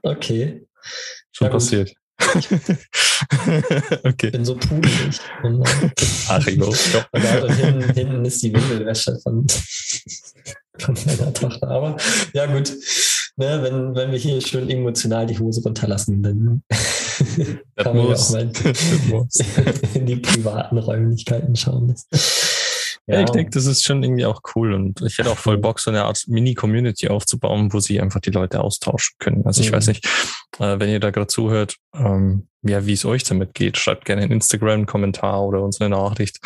Okay. 0.03 0.67
Schon 1.33 1.47
ja, 1.47 1.53
passiert. 1.53 1.93
okay. 4.05 4.27
Ich 4.27 4.33
bin 4.33 4.45
so 4.45 4.55
pudelig. 4.57 5.21
Ach, 6.29 6.47
ich 6.47 6.59
da 6.59 7.47
hinten, 7.55 7.95
hinten 7.95 8.25
ist 8.25 8.43
die 8.43 8.53
Windelwäsche 8.53 9.19
von, 9.23 9.47
von 10.79 10.97
meiner 11.07 11.33
Tochter. 11.33 11.69
Aber 11.69 11.97
ja, 12.33 12.47
gut. 12.47 12.73
Ne, 13.37 13.61
wenn, 13.63 13.95
wenn 13.95 14.11
wir 14.11 14.19
hier 14.19 14.41
schön 14.41 14.69
emotional 14.69 15.27
die 15.27 15.39
Hose 15.39 15.63
runterlassen, 15.63 16.23
dann 16.23 16.63
kann 17.77 17.97
man 17.97 18.09
ja 18.09 18.15
auch 18.15 18.31
mal 18.31 18.51
in 19.95 20.07
die 20.07 20.17
privaten 20.17 20.79
Räumlichkeiten 20.79 21.57
schauen. 21.57 21.95
Ja, 23.07 23.17
ja 23.17 23.25
ich 23.25 23.31
denke, 23.31 23.51
das 23.51 23.67
ist 23.67 23.85
schon 23.85 24.03
irgendwie 24.03 24.27
auch 24.27 24.41
cool 24.55 24.75
und 24.75 25.01
ich 25.03 25.19
hätte 25.19 25.31
auch 25.31 25.39
voll 25.39 25.59
Bock, 25.59 25.81
so 25.81 25.91
eine 25.91 26.05
Art 26.05 26.25
Mini-Community 26.27 27.09
aufzubauen, 27.09 27.73
wo 27.73 27.81
sich 27.81 28.01
einfach 28.01 28.21
die 28.21 28.31
Leute 28.31 28.61
austauschen 28.61 29.17
können. 29.19 29.47
Also 29.47 29.63
ich 29.63 29.71
mhm. 29.71 29.77
weiß 29.77 29.87
nicht, 29.89 30.07
äh, 30.59 30.79
wenn 30.79 30.91
ihr 30.91 31.01
da 31.01 31.11
gerade 31.11 31.27
zuhört, 31.27 31.77
ähm, 31.95 32.49
ja, 32.63 32.85
wie 32.85 32.93
es 32.93 33.05
euch 33.05 33.25
damit 33.25 33.55
geht, 33.55 33.79
schreibt 33.79 34.05
gerne 34.05 34.23
in 34.23 34.31
Instagram 34.31 34.71
einen 34.71 34.87
Kommentar 34.87 35.43
oder 35.43 35.63
uns 35.63 35.81
eine 35.81 35.91
Nachricht 35.91 36.41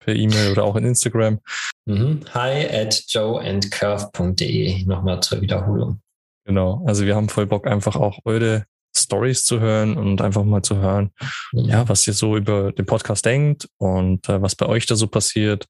per 0.00 0.14
E-Mail 0.14 0.52
oder 0.52 0.64
auch 0.64 0.76
in 0.76 0.84
Instagram. 0.84 1.40
Mhm. 1.84 2.20
Hi 2.32 2.66
at 2.66 3.04
joeandcurve.de. 3.08 4.84
Nochmal 4.86 5.20
zur 5.20 5.42
Wiederholung. 5.42 6.00
Genau. 6.48 6.82
Also 6.86 7.04
wir 7.04 7.14
haben 7.14 7.28
voll 7.28 7.46
Bock, 7.46 7.66
einfach 7.66 7.94
auch 7.94 8.20
eure 8.24 8.64
Stories 8.96 9.44
zu 9.44 9.60
hören 9.60 9.98
und 9.98 10.22
einfach 10.22 10.44
mal 10.44 10.62
zu 10.62 10.76
hören, 10.76 11.12
mhm. 11.52 11.66
ja, 11.66 11.88
was 11.90 12.06
ihr 12.06 12.14
so 12.14 12.38
über 12.38 12.72
den 12.72 12.86
Podcast 12.86 13.26
denkt 13.26 13.68
und 13.76 14.26
äh, 14.30 14.40
was 14.40 14.56
bei 14.56 14.64
euch 14.64 14.86
da 14.86 14.96
so 14.96 15.08
passiert 15.08 15.66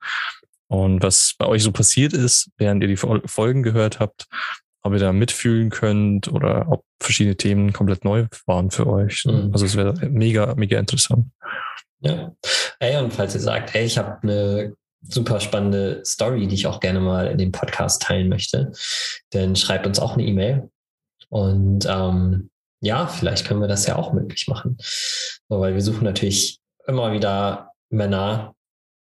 und 0.69 1.03
was 1.03 1.35
bei 1.37 1.47
euch 1.47 1.64
so 1.64 1.73
passiert 1.73 2.12
ist, 2.12 2.53
während 2.59 2.81
ihr 2.83 2.88
die 2.88 2.97
Folgen 2.97 3.64
gehört 3.64 3.99
habt, 3.99 4.27
ob 4.85 4.93
ihr 4.93 5.01
da 5.01 5.12
mitfühlen 5.12 5.71
könnt 5.71 6.29
oder 6.29 6.69
ob 6.71 6.85
verschiedene 7.01 7.37
Themen 7.37 7.73
komplett 7.73 8.05
neu 8.05 8.29
waren 8.47 8.71
für 8.71 8.87
euch. 8.87 9.25
Mhm. 9.27 9.51
Also 9.53 9.67
es 9.67 9.77
wäre 9.77 9.95
mega, 10.09 10.55
mega 10.55 10.79
interessant. 10.79 11.27
Ja. 11.99 12.33
Ey, 12.79 13.03
und 13.03 13.12
falls 13.12 13.35
ihr 13.35 13.41
sagt, 13.41 13.75
ey, 13.75 13.85
ich 13.85 13.99
habe 13.99 14.19
eine 14.23 14.75
super 15.09 15.40
spannende 15.40 16.03
Story, 16.05 16.47
die 16.47 16.55
ich 16.55 16.66
auch 16.66 16.81
gerne 16.81 17.01
mal 17.01 17.29
in 17.29 17.38
dem 17.38 17.53
Podcast 17.53 18.03
teilen 18.03 18.29
möchte, 18.29 18.73
dann 19.31 19.57
schreibt 19.57 19.87
uns 19.87 19.99
auch 19.99 20.14
eine 20.14 20.25
E-Mail. 20.25 20.71
Und 21.31 21.87
ähm, 21.88 22.51
ja, 22.81 23.07
vielleicht 23.07 23.47
können 23.47 23.61
wir 23.61 23.68
das 23.68 23.87
ja 23.87 23.97
auch 23.97 24.12
möglich 24.12 24.47
machen. 24.49 24.77
So, 25.49 25.61
weil 25.61 25.75
wir 25.75 25.83
suchen 25.83 26.05
natürlich 26.05 26.61
immer 26.87 27.12
wieder 27.12 27.73
Männer, 27.90 28.55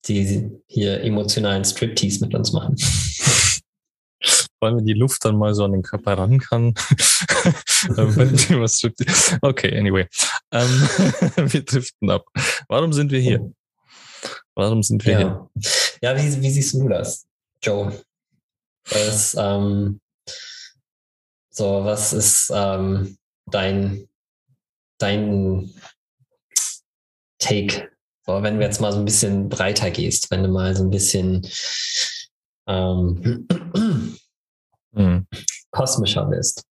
die 0.07 0.51
hier 0.69 1.03
emotionalen 1.03 1.65
Striptease 1.65 2.25
mit 2.25 2.35
uns 2.35 2.53
machen. 2.53 2.77
Vor 4.59 4.69
allem, 4.69 4.79
wenn 4.79 4.87
die 4.87 4.95
Luft 4.95 5.25
dann 5.25 5.37
mal 5.37 5.55
so 5.55 5.65
an 5.65 5.73
den 5.73 5.83
Körper 5.83 6.17
ran 6.17 6.39
kann. 6.39 6.69
okay, 9.43 9.79
anyway. 9.79 10.07
Ähm, 10.53 10.69
wir 11.53 11.63
driften 11.65 12.11
ab. 12.11 12.25
Warum 12.69 12.93
sind 12.93 13.11
wir 13.11 13.21
hier? 13.21 13.53
Warum 14.57 14.83
sind 14.83 15.05
wir 15.05 15.13
ja. 15.13 15.19
hier? 15.19 15.51
Ja, 16.01 16.17
wie, 16.17 16.43
wie 16.43 16.51
siehst 16.51 16.75
du 16.75 16.89
das, 16.89 17.27
Joe? 17.63 17.93
Was, 18.89 19.37
ähm, 19.39 20.01
so, 21.51 21.85
was 21.85 22.13
ist 22.13 22.51
ähm, 22.55 23.19
dein, 23.47 24.09
dein 24.99 25.73
Take? 27.39 27.91
So, 28.25 28.43
wenn 28.43 28.57
du 28.57 28.65
jetzt 28.65 28.81
mal 28.81 28.93
so 28.93 28.99
ein 28.99 29.05
bisschen 29.05 29.49
breiter 29.49 29.91
gehst, 29.91 30.31
wenn 30.31 30.43
du 30.43 30.49
mal 30.49 30.75
so 30.75 30.85
ein 30.85 30.91
bisschen 30.91 31.47
ähm, 32.67 33.47
hm. 34.95 35.27
kosmischer 35.71 36.25
bist. 36.25 36.65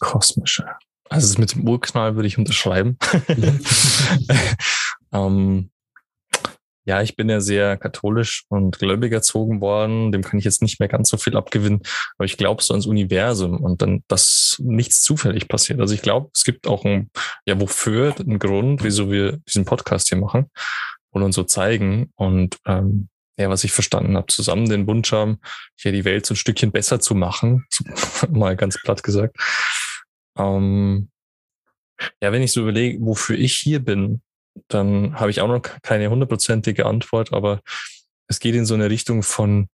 Kosmischer. 0.00 0.78
Also 1.08 1.28
das 1.28 1.38
mit 1.38 1.54
dem 1.54 1.66
Urknall 1.66 2.14
würde 2.14 2.28
ich 2.28 2.38
unterschreiben. 2.38 2.98
Mhm. 3.28 3.64
ähm, 5.12 5.70
ja, 6.84 7.02
ich 7.02 7.16
bin 7.16 7.28
ja 7.28 7.40
sehr 7.40 7.76
katholisch 7.76 8.44
und 8.48 8.78
gläubig 8.78 9.12
erzogen 9.12 9.60
worden. 9.60 10.12
Dem 10.12 10.22
kann 10.22 10.38
ich 10.38 10.44
jetzt 10.44 10.62
nicht 10.62 10.80
mehr 10.80 10.88
ganz 10.88 11.10
so 11.10 11.18
viel 11.18 11.36
abgewinnen. 11.36 11.82
Aber 12.16 12.24
ich 12.24 12.36
glaube 12.36 12.62
so 12.62 12.72
ans 12.72 12.86
Universum 12.86 13.58
und 13.58 13.82
dann, 13.82 14.02
dass 14.08 14.56
nichts 14.60 15.02
zufällig 15.02 15.48
passiert. 15.48 15.80
Also 15.80 15.94
ich 15.94 16.02
glaube, 16.02 16.30
es 16.34 16.44
gibt 16.44 16.66
auch 16.66 16.84
ein, 16.84 17.10
ja, 17.44 17.60
wofür, 17.60 18.14
einen 18.18 18.38
Grund, 18.38 18.82
wieso 18.82 19.10
wir 19.10 19.38
diesen 19.48 19.64
Podcast 19.64 20.08
hier 20.08 20.18
machen 20.18 20.50
und 21.10 21.22
uns 21.22 21.34
so 21.34 21.44
zeigen. 21.44 22.10
Und 22.16 22.56
ähm, 22.66 23.08
ja, 23.36 23.50
was 23.50 23.64
ich 23.64 23.72
verstanden 23.72 24.16
habe, 24.16 24.26
zusammen 24.28 24.68
den 24.68 24.86
Wunsch 24.86 25.12
haben, 25.12 25.38
hier 25.76 25.92
die 25.92 26.04
Welt 26.04 26.26
so 26.26 26.34
ein 26.34 26.36
Stückchen 26.36 26.72
besser 26.72 27.00
zu 27.00 27.14
machen, 27.14 27.66
mal 28.30 28.56
ganz 28.56 28.80
platt 28.82 29.02
gesagt. 29.02 29.36
Ähm, 30.38 31.10
ja, 32.22 32.32
wenn 32.32 32.42
ich 32.42 32.52
so 32.52 32.62
überlege, 32.62 32.98
wofür 33.00 33.38
ich 33.38 33.56
hier 33.56 33.80
bin, 33.80 34.22
dann 34.68 35.18
habe 35.18 35.30
ich 35.30 35.40
auch 35.40 35.48
noch 35.48 35.62
keine 35.82 36.10
hundertprozentige 36.10 36.86
Antwort, 36.86 37.32
aber 37.32 37.60
es 38.28 38.40
geht 38.40 38.54
in 38.54 38.66
so 38.66 38.74
eine 38.74 38.90
Richtung 38.90 39.22
von 39.22 39.68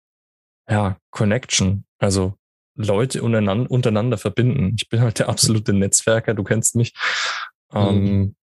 ja, 0.68 0.97
Connection, 1.11 1.85
also 1.99 2.35
Leute 2.77 3.23
untereinander, 3.23 4.18
verbinden. 4.18 4.75
Ich 4.77 4.88
bin 4.88 5.01
halt 5.01 5.18
der 5.18 5.29
absolute 5.29 5.73
Netzwerker, 5.73 6.35
du 6.35 6.42
kennst 6.42 6.75
mich. 6.75 6.92
Ähm, 7.73 8.01
mhm. 8.01 8.07
Ähm, 8.07 8.37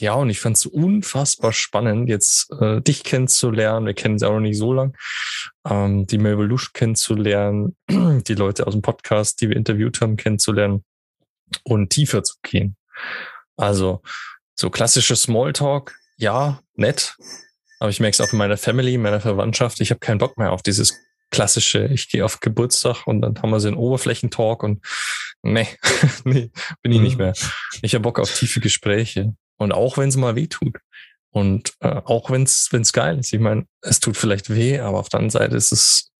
ja, 0.00 0.14
und 0.14 0.30
ich 0.30 0.38
fand 0.38 0.56
es 0.56 0.64
unfassbar 0.64 1.52
spannend, 1.52 2.08
jetzt 2.08 2.52
äh, 2.60 2.80
dich 2.80 3.02
kennenzulernen. 3.02 3.86
Wir 3.86 3.94
kennen 3.94 4.18
sie 4.18 4.28
auch 4.28 4.34
noch 4.34 4.40
nicht 4.40 4.58
so 4.58 4.72
lang. 4.72 4.96
Ähm, 5.66 6.06
die 6.06 6.18
Melvolution 6.18 6.70
kennenzulernen, 6.72 7.76
die 7.88 8.34
Leute 8.34 8.66
aus 8.68 8.74
dem 8.74 8.82
Podcast, 8.82 9.40
die 9.40 9.48
wir 9.48 9.56
interviewt 9.56 10.00
haben, 10.00 10.16
kennenzulernen 10.16 10.84
und 11.64 11.90
tiefer 11.90 12.22
zu 12.22 12.36
gehen. 12.42 12.76
Also 13.56 14.02
so 14.58 14.70
klassische 14.70 15.14
Smalltalk, 15.14 15.96
ja, 16.16 16.60
nett. 16.74 17.16
Aber 17.78 17.90
ich 17.90 18.00
merke 18.00 18.14
es 18.14 18.20
auch 18.20 18.32
in 18.32 18.38
meiner 18.38 18.56
Family, 18.56 18.94
in 18.94 19.02
meiner 19.02 19.20
Verwandtschaft. 19.20 19.80
Ich 19.80 19.90
habe 19.90 20.00
keinen 20.00 20.18
Bock 20.18 20.36
mehr 20.36 20.52
auf 20.52 20.62
dieses 20.62 20.98
klassische, 21.30 21.86
ich 21.86 22.08
gehe 22.08 22.24
auf 22.24 22.40
Geburtstag 22.40 23.06
und 23.06 23.20
dann 23.20 23.40
haben 23.40 23.50
wir 23.50 23.60
so 23.60 23.68
einen 23.68 23.76
Oberflächentalk 23.76 24.62
und 24.64 24.84
nee, 25.42 25.68
nee, 26.24 26.50
bin 26.82 26.92
ich 26.92 27.00
nicht 27.00 27.18
mhm. 27.18 27.24
mehr. 27.24 27.34
Ich 27.82 27.94
habe 27.94 28.02
Bock 28.02 28.18
auf 28.18 28.36
tiefe 28.36 28.60
Gespräche. 28.60 29.34
Und 29.58 29.72
auch 29.72 29.98
wenn 29.98 30.08
es 30.08 30.16
mal 30.16 30.36
weh 30.36 30.46
tut. 30.46 30.76
Und 31.30 31.74
äh, 31.80 32.00
auch 32.04 32.30
wenn 32.30 32.44
es 32.44 32.92
geil 32.92 33.18
ist. 33.18 33.32
Ich 33.32 33.40
meine, 33.40 33.66
es 33.82 34.00
tut 34.00 34.16
vielleicht 34.16 34.50
weh, 34.50 34.78
aber 34.80 34.98
auf 34.98 35.08
der 35.08 35.20
anderen 35.20 35.30
Seite 35.30 35.56
ist 35.56 35.72
es 35.72 36.10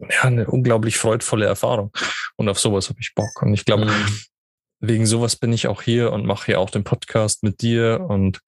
ja 0.00 0.22
eine 0.22 0.46
unglaublich 0.46 0.96
freudvolle 0.96 1.46
Erfahrung. 1.46 1.92
Und 2.36 2.48
auf 2.48 2.58
sowas 2.58 2.88
habe 2.88 3.00
ich 3.00 3.14
Bock. 3.14 3.42
Und 3.42 3.54
ich 3.54 3.64
glaube, 3.64 3.86
mhm. 3.86 4.20
Wegen 4.80 5.06
sowas 5.06 5.36
bin 5.36 5.52
ich 5.52 5.66
auch 5.66 5.82
hier 5.82 6.12
und 6.12 6.26
mache 6.26 6.46
hier 6.46 6.60
auch 6.60 6.70
den 6.70 6.84
Podcast 6.84 7.42
mit 7.42 7.62
dir. 7.62 8.04
Und 8.08 8.40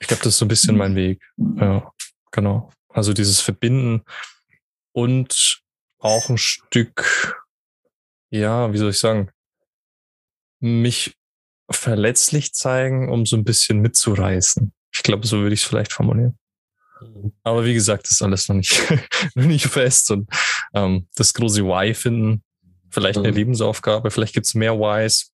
ich 0.00 0.08
glaube, 0.08 0.22
das 0.22 0.34
ist 0.34 0.38
so 0.38 0.44
ein 0.44 0.48
bisschen 0.48 0.76
mein 0.76 0.94
Weg. 0.94 1.22
Ja, 1.36 1.92
genau. 2.32 2.70
Also 2.88 3.12
dieses 3.12 3.40
Verbinden 3.40 4.02
und 4.92 5.60
auch 5.98 6.28
ein 6.28 6.38
Stück, 6.38 7.36
ja, 8.30 8.72
wie 8.72 8.78
soll 8.78 8.90
ich 8.90 8.98
sagen, 8.98 9.30
mich 10.60 11.14
verletzlich 11.70 12.54
zeigen, 12.54 13.10
um 13.10 13.26
so 13.26 13.36
ein 13.36 13.44
bisschen 13.44 13.80
mitzureißen. 13.80 14.72
Ich 14.92 15.02
glaube, 15.02 15.26
so 15.26 15.38
würde 15.38 15.54
ich 15.54 15.62
es 15.62 15.66
vielleicht 15.66 15.92
formulieren. 15.92 16.38
Mhm. 17.00 17.32
Aber 17.42 17.64
wie 17.64 17.74
gesagt, 17.74 18.08
ist 18.10 18.22
alles 18.22 18.48
noch 18.48 18.56
nicht, 18.56 18.82
noch 19.34 19.44
nicht 19.44 19.66
fest. 19.66 20.10
Und 20.10 20.28
ähm, 20.74 21.06
das 21.14 21.34
große 21.34 21.64
Why 21.64 21.94
finden, 21.94 22.42
vielleicht 22.90 23.18
eine 23.18 23.30
mhm. 23.30 23.36
Lebensaufgabe, 23.36 24.10
vielleicht 24.10 24.34
gibt 24.34 24.46
es 24.46 24.54
mehr 24.54 24.78
Whys. 24.78 25.32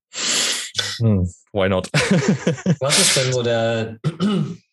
Hm, 0.98 1.32
why 1.52 1.70
not? 1.70 1.90
Was 2.80 3.00
ist 3.00 3.18
denn 3.18 3.34
so 3.34 3.44
der, 3.44 3.98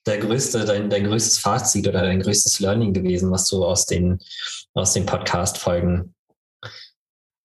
der 0.07 0.19
größte, 0.19 0.65
dein, 0.65 0.91
dein 0.91 1.05
größtes 1.05 1.39
Fazit 1.39 1.87
oder 1.89 2.03
dein 2.03 2.21
größtes 2.21 2.61
Learning 2.61 2.93
gewesen, 2.93 3.31
was 3.31 3.47
du 3.47 3.65
aus 3.65 3.87
den, 3.87 4.19
aus 4.75 4.93
den 4.93 5.07
Podcast-Folgen 5.07 6.15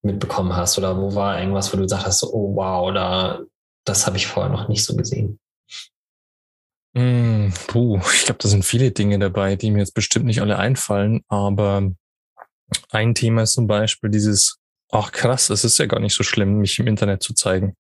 mitbekommen 0.02 0.56
hast? 0.56 0.78
Oder 0.78 0.98
wo 0.98 1.14
war 1.16 1.40
irgendwas, 1.40 1.72
wo 1.72 1.78
du 1.78 1.84
gesagt 1.84 2.06
hast, 2.06 2.24
oh 2.24 2.56
wow, 2.56 2.88
oder 2.88 3.46
das 3.86 4.06
habe 4.06 4.18
ich 4.18 4.28
vorher 4.28 4.52
noch 4.52 4.68
nicht 4.68 4.84
so 4.84 4.96
gesehen. 4.96 5.40
Mm, 6.94 7.50
puh, 7.68 8.00
ich 8.14 8.26
glaube, 8.26 8.40
da 8.40 8.48
sind 8.48 8.64
viele 8.64 8.92
Dinge 8.92 9.18
dabei, 9.20 9.56
die 9.56 9.72
mir 9.72 9.80
jetzt 9.80 9.96
bestimmt 9.96 10.26
nicht 10.26 10.42
alle 10.42 10.60
einfallen, 10.60 11.24
aber 11.28 11.92
ein 12.92 13.16
Thema 13.16 13.44
ist 13.44 13.54
zum 13.54 13.68
Beispiel 13.68 14.10
dieses, 14.10 14.60
ach 14.92 15.12
krass, 15.12 15.50
es 15.50 15.64
ist 15.64 15.80
ja 15.80 15.86
gar 15.86 16.00
nicht 16.00 16.16
so 16.16 16.24
schlimm, 16.24 16.60
mich 16.60 16.78
im 16.80 16.88
Internet 16.88 17.24
zu 17.24 17.34
zeigen. 17.34 17.76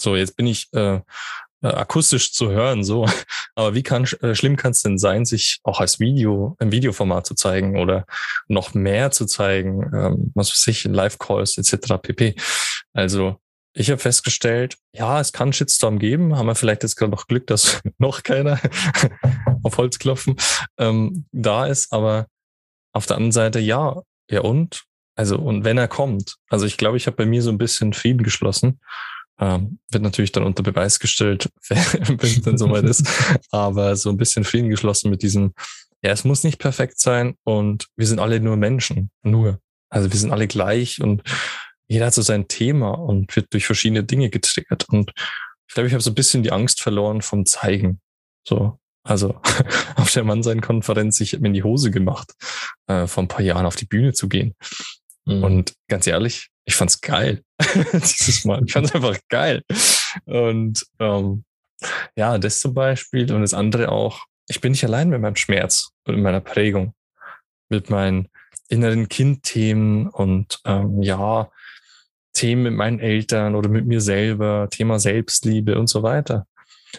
So, 0.00 0.16
jetzt 0.16 0.36
bin 0.36 0.46
ich 0.46 0.68
äh, 0.72 1.00
äh 1.62 1.66
akustisch 1.66 2.32
zu 2.32 2.50
hören, 2.50 2.84
so. 2.84 3.06
Aber 3.54 3.74
wie 3.74 3.82
kann, 3.82 4.04
äh, 4.22 4.34
schlimm 4.34 4.56
kann 4.56 4.72
es 4.72 4.82
denn 4.82 4.98
sein, 4.98 5.24
sich 5.24 5.60
auch 5.64 5.80
als 5.80 6.00
Video, 6.00 6.56
im 6.60 6.72
Videoformat 6.72 7.26
zu 7.26 7.34
zeigen 7.34 7.78
oder 7.78 8.06
noch 8.46 8.74
mehr 8.74 9.10
zu 9.10 9.26
zeigen, 9.26 9.82
ähm, 9.94 10.32
was 10.34 10.50
weiß 10.50 10.66
ich, 10.68 10.84
Live-Calls 10.84 11.58
etc. 11.58 11.94
pp. 12.00 12.36
Also 12.92 13.40
ich 13.78 13.90
habe 13.90 14.00
festgestellt, 14.00 14.76
ja, 14.92 15.20
es 15.20 15.32
kann 15.32 15.52
Shitstorm 15.52 16.00
geben. 16.00 16.36
Haben 16.36 16.46
wir 16.46 16.56
vielleicht 16.56 16.82
jetzt 16.82 16.96
gerade 16.96 17.12
noch 17.12 17.28
Glück, 17.28 17.46
dass 17.46 17.80
noch 17.98 18.24
keiner 18.24 18.60
auf 19.62 19.78
Holz 19.78 19.98
klopfen 19.98 20.36
ähm, 20.78 21.26
da 21.32 21.66
ist. 21.66 21.92
Aber 21.92 22.26
auf 22.92 23.06
der 23.06 23.16
anderen 23.16 23.32
Seite, 23.32 23.60
ja, 23.60 24.02
ja 24.28 24.40
und? 24.40 24.82
Also, 25.14 25.36
und 25.36 25.64
wenn 25.64 25.78
er 25.78 25.88
kommt, 25.88 26.36
also 26.48 26.64
ich 26.64 26.76
glaube, 26.76 26.96
ich 26.96 27.06
habe 27.06 27.16
bei 27.16 27.26
mir 27.26 27.42
so 27.42 27.50
ein 27.50 27.58
bisschen 27.58 27.92
Frieden 27.92 28.22
geschlossen. 28.22 28.80
Ähm, 29.40 29.78
wird 29.90 30.02
natürlich 30.02 30.32
dann 30.32 30.42
unter 30.42 30.62
Beweis 30.62 30.98
gestellt, 30.98 31.48
wenn 31.68 32.18
es 32.20 32.42
dann 32.42 32.58
soweit 32.58 32.84
ist. 32.84 33.06
Aber 33.50 33.94
so 33.96 34.10
ein 34.10 34.16
bisschen 34.16 34.44
Frieden 34.44 34.70
geschlossen 34.70 35.10
mit 35.10 35.22
diesem, 35.22 35.54
ja, 36.02 36.10
es 36.10 36.24
muss 36.24 36.44
nicht 36.44 36.58
perfekt 36.58 37.00
sein 37.00 37.34
und 37.44 37.86
wir 37.96 38.06
sind 38.06 38.18
alle 38.18 38.40
nur 38.40 38.56
Menschen. 38.56 39.10
Nur. 39.22 39.60
Also 39.90 40.12
wir 40.12 40.18
sind 40.18 40.32
alle 40.32 40.48
gleich 40.48 41.00
und 41.00 41.22
jeder 41.86 42.06
hat 42.06 42.14
so 42.14 42.22
sein 42.22 42.48
Thema 42.48 42.90
und 42.90 43.34
wird 43.34 43.52
durch 43.52 43.64
verschiedene 43.64 44.04
Dinge 44.04 44.28
getriggert. 44.28 44.88
Und 44.88 45.12
ich 45.66 45.74
glaube, 45.74 45.86
ich 45.86 45.92
habe 45.94 46.02
so 46.02 46.10
ein 46.10 46.14
bisschen 46.14 46.42
die 46.42 46.52
Angst 46.52 46.82
verloren 46.82 47.22
vom 47.22 47.46
Zeigen. 47.46 48.00
So, 48.46 48.78
also 49.04 49.40
auf 49.96 50.12
der 50.12 50.24
Mannsein-Konferenz, 50.24 51.20
ich 51.20 51.32
habe 51.32 51.42
mir 51.42 51.48
in 51.48 51.54
die 51.54 51.62
Hose 51.62 51.90
gemacht, 51.90 52.34
äh, 52.86 53.06
vor 53.06 53.24
ein 53.24 53.28
paar 53.28 53.42
Jahren 53.42 53.66
auf 53.66 53.76
die 53.76 53.86
Bühne 53.86 54.12
zu 54.12 54.28
gehen. 54.28 54.54
Mhm. 55.28 55.44
Und 55.44 55.74
ganz 55.88 56.06
ehrlich, 56.06 56.48
ich 56.64 56.74
fand's 56.74 57.00
geil. 57.00 57.42
Dieses 57.92 58.44
Mal. 58.44 58.62
Ich 58.66 58.72
fand's 58.72 58.94
einfach 58.94 59.16
geil. 59.28 59.62
Und 60.24 60.84
ähm, 60.98 61.44
ja, 62.16 62.38
das 62.38 62.60
zum 62.60 62.74
Beispiel 62.74 63.32
und 63.32 63.42
das 63.42 63.54
andere 63.54 63.90
auch, 63.90 64.24
ich 64.48 64.60
bin 64.60 64.72
nicht 64.72 64.84
allein 64.84 65.10
mit 65.10 65.20
meinem 65.20 65.36
Schmerz 65.36 65.90
und 66.04 66.14
mit 66.14 66.24
meiner 66.24 66.40
Prägung, 66.40 66.94
mit 67.68 67.90
meinen 67.90 68.28
inneren 68.68 69.08
Kindthemen 69.08 70.08
und 70.08 70.60
ähm, 70.64 71.02
ja, 71.02 71.50
Themen 72.32 72.62
mit 72.62 72.74
meinen 72.74 73.00
Eltern 73.00 73.54
oder 73.54 73.68
mit 73.68 73.86
mir 73.86 74.00
selber, 74.00 74.68
Thema 74.70 74.98
Selbstliebe 74.98 75.78
und 75.78 75.88
so 75.88 76.02
weiter. 76.02 76.46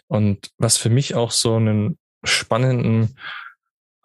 Und 0.07 0.51
was 0.57 0.77
für 0.77 0.89
mich 0.89 1.15
auch 1.15 1.31
so 1.31 1.55
einen 1.55 1.97
spannenden 2.23 3.15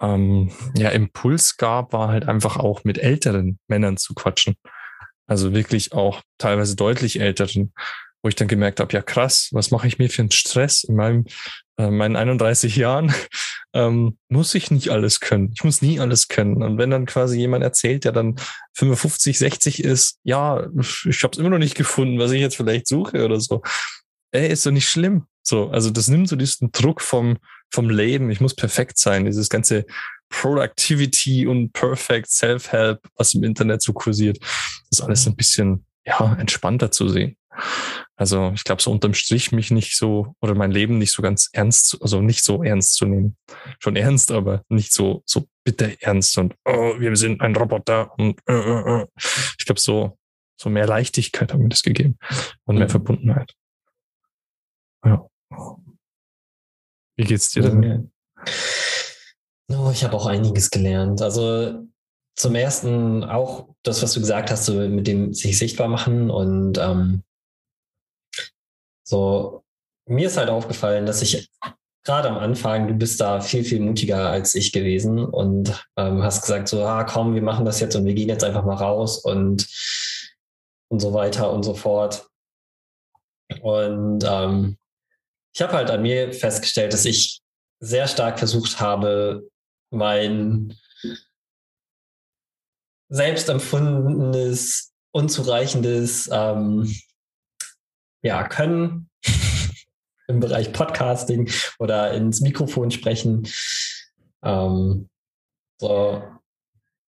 ähm, 0.01 0.51
ja, 0.77 0.91
Impuls 0.91 1.57
gab, 1.57 1.93
war 1.93 2.09
halt 2.09 2.29
einfach 2.29 2.57
auch 2.57 2.85
mit 2.85 2.99
älteren 2.99 3.59
Männern 3.69 3.97
zu 3.97 4.15
quatschen. 4.15 4.57
Also 5.27 5.55
wirklich 5.55 5.93
auch 5.93 6.23
teilweise 6.39 6.77
deutlich 6.77 7.21
älteren, 7.21 7.73
wo 8.23 8.29
ich 8.29 8.35
dann 8.35 8.49
gemerkt 8.49 8.81
habe, 8.81 8.93
ja 8.93 9.03
krass, 9.03 9.49
was 9.53 9.71
mache 9.71 9.87
ich 9.87 9.99
mir 9.99 10.11
für 10.11 10.23
einen 10.23 10.31
Stress 10.31 10.85
in 10.85 10.97
meinem, 10.97 11.25
äh, 11.79 11.91
meinen 11.91 12.17
31 12.17 12.77
Jahren? 12.77 13.15
ähm, 13.75 14.19
muss 14.29 14.55
ich 14.55 14.71
nicht 14.71 14.91
alles 14.91 15.21
können. 15.21 15.53
Ich 15.55 15.65
muss 15.65 15.83
nie 15.83 16.01
alles 16.01 16.29
können. 16.29 16.63
Und 16.63 16.79
wenn 16.79 16.91
dann 16.91 17.07
quasi 17.07 17.39
jemand 17.39 17.65
erzählt, 17.65 18.05
der 18.05 18.13
dann 18.13 18.37
55, 18.75 19.39
60 19.39 19.85
ist, 19.85 20.19
ja, 20.23 20.67
ich 21.05 21.23
habe 21.23 21.33
es 21.33 21.39
immer 21.39 21.51
noch 21.51 21.59
nicht 21.59 21.77
gefunden, 21.77 22.19
was 22.19 22.33
ich 22.33 22.41
jetzt 22.41 22.57
vielleicht 22.57 22.87
suche 22.87 23.25
oder 23.25 23.41
so. 23.41 23.63
Ey, 24.33 24.49
ist 24.49 24.67
doch 24.67 24.71
nicht 24.71 24.89
schlimm. 24.89 25.27
So, 25.43 25.69
also 25.69 25.91
das 25.91 26.09
nimmt 26.09 26.29
so 26.29 26.37
diesen 26.37 26.73
Druck 26.73 27.03
vom, 27.03 27.39
vom 27.73 27.91
Leben. 27.91 28.31
Ich 28.31 28.41
muss 28.41 28.55
perfekt 28.55 28.99
sein. 28.99 29.25
Dieses 29.25 29.49
ganze 29.49 29.87
Productivity 30.29 31.47
und 31.47 31.73
Perfect 31.73 32.31
Self-Help, 32.31 33.01
was 33.17 33.35
im 33.35 33.45
Internet 33.45 33.83
so 33.83 33.93
kursiert, 33.93 34.39
ist 34.91 35.01
alles 35.01 35.27
ein 35.27 35.37
bisschen, 35.37 35.87
ja, 36.07 36.35
entspannter 36.39 36.91
zu 36.91 37.09
sehen. 37.09 37.37
Also 38.17 38.53
ich 38.55 38.65
glaube, 38.65 38.83
so 38.83 38.91
unterm 38.93 39.15
Strich 39.15 39.53
mich 39.53 39.71
nicht 39.71 39.97
so 39.97 40.35
oder 40.41 40.55
mein 40.55 40.71
Leben 40.71 40.99
nicht 40.99 41.13
so 41.13 41.23
ganz 41.23 41.49
ernst, 41.53 41.99
also 42.01 42.21
nicht 42.21 42.45
so 42.45 42.63
ernst 42.63 42.95
zu 42.95 43.07
nehmen. 43.07 43.37
Schon 43.81 43.97
ernst, 43.97 44.31
aber 44.31 44.63
nicht 44.69 44.93
so, 44.93 45.23
so 45.27 45.47
bitter 45.65 45.91
ernst 46.01 46.37
und 46.39 46.55
oh, 46.65 46.99
wir 46.99 47.17
sind 47.17 47.41
ein 47.41 47.57
Roboter 47.57 48.13
und 48.19 48.41
äh, 48.47 48.53
äh, 48.53 49.03
äh. 49.03 49.07
ich 49.17 49.65
glaube, 49.67 49.81
so, 49.81 50.19
so 50.61 50.71
mehr 50.71 50.87
Leichtigkeit 50.87 51.53
hat 51.53 51.61
mir 51.61 51.69
das 51.69 51.83
gegeben 51.83 52.19
und 52.65 52.77
mehr 52.77 52.87
mhm. 52.87 52.91
Verbundenheit. 52.91 53.53
Ja. 55.05 55.27
Wie 57.17 57.25
geht's 57.25 57.51
dir 57.51 57.63
denn? 57.63 58.11
Oh, 59.71 59.91
ich 59.93 60.05
habe 60.05 60.15
auch 60.15 60.27
einiges 60.27 60.71
gelernt. 60.71 61.23
Also 61.23 61.87
zum 62.37 62.55
ersten 62.55 63.25
auch 63.25 63.69
das, 63.83 64.03
was 64.03 64.13
du 64.13 64.21
gesagt 64.21 64.51
hast, 64.51 64.67
so 64.67 64.75
mit 64.75 65.07
dem 65.07 65.33
sich 65.33 65.59
sichtbar 65.59 65.89
machen 65.89 66.31
und 66.31 66.79
ähm, 66.79 67.23
so, 69.07 69.63
mir 70.07 70.27
ist 70.27 70.37
halt 70.37 70.49
aufgefallen, 70.49 71.07
dass 71.07 71.23
ich 71.23 71.49
gerade 72.05 72.29
am 72.29 72.39
Anfang, 72.39 72.89
du 72.89 72.95
bist 72.95 73.21
da 73.21 73.41
viel, 73.41 73.65
viel 73.65 73.81
mutiger 73.81 74.29
als 74.29 74.55
ich 74.55 74.73
gewesen 74.73 75.25
und 75.25 75.87
ähm, 75.97 76.23
hast 76.23 76.43
gesagt, 76.43 76.69
so, 76.69 76.85
ah, 76.85 77.05
komm, 77.05 77.35
wir 77.35 77.43
machen 77.43 77.65
das 77.65 77.81
jetzt 77.81 77.97
und 77.97 78.05
wir 78.05 78.15
gehen 78.15 78.29
jetzt 78.29 78.45
einfach 78.45 78.65
mal 78.65 78.77
raus 78.77 79.19
und, 79.19 79.67
und 80.89 81.01
so 81.01 81.15
weiter 81.15 81.53
und 81.53 81.63
so 81.63 81.75
fort. 81.75 82.29
Und 83.63 84.25
ähm, 84.27 84.77
ich 85.55 85.63
habe 85.63 85.73
halt 85.75 85.91
an 85.91 86.03
mir 86.03 86.33
festgestellt, 86.33 86.93
dass 86.93 87.05
ich 87.05 87.41
sehr 87.81 88.09
stark 88.09 88.39
versucht 88.39 88.81
habe, 88.81 89.49
mein 89.91 90.77
selbstempfundenes, 93.09 94.93
unzureichendes 95.13 96.29
ähm, 96.33 96.93
ja, 98.23 98.49
können 98.49 99.09
im 100.27 100.41
Bereich 100.41 100.73
Podcasting 100.73 101.51
oder 101.79 102.13
ins 102.15 102.41
Mikrofon 102.41 102.91
sprechen. 102.91 103.47
Ähm, 104.43 105.09
so, 105.79 106.23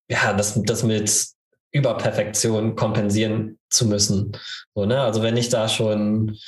ja, 0.08 0.32
das, 0.34 0.60
das 0.62 0.84
mit 0.84 1.26
Überperfektion 1.72 2.76
kompensieren 2.76 3.58
zu 3.70 3.86
müssen. 3.86 4.36
So, 4.74 4.84
ne? 4.84 5.00
Also 5.00 5.22
wenn 5.22 5.36
ich 5.36 5.48
da 5.48 5.68
schon 5.68 6.38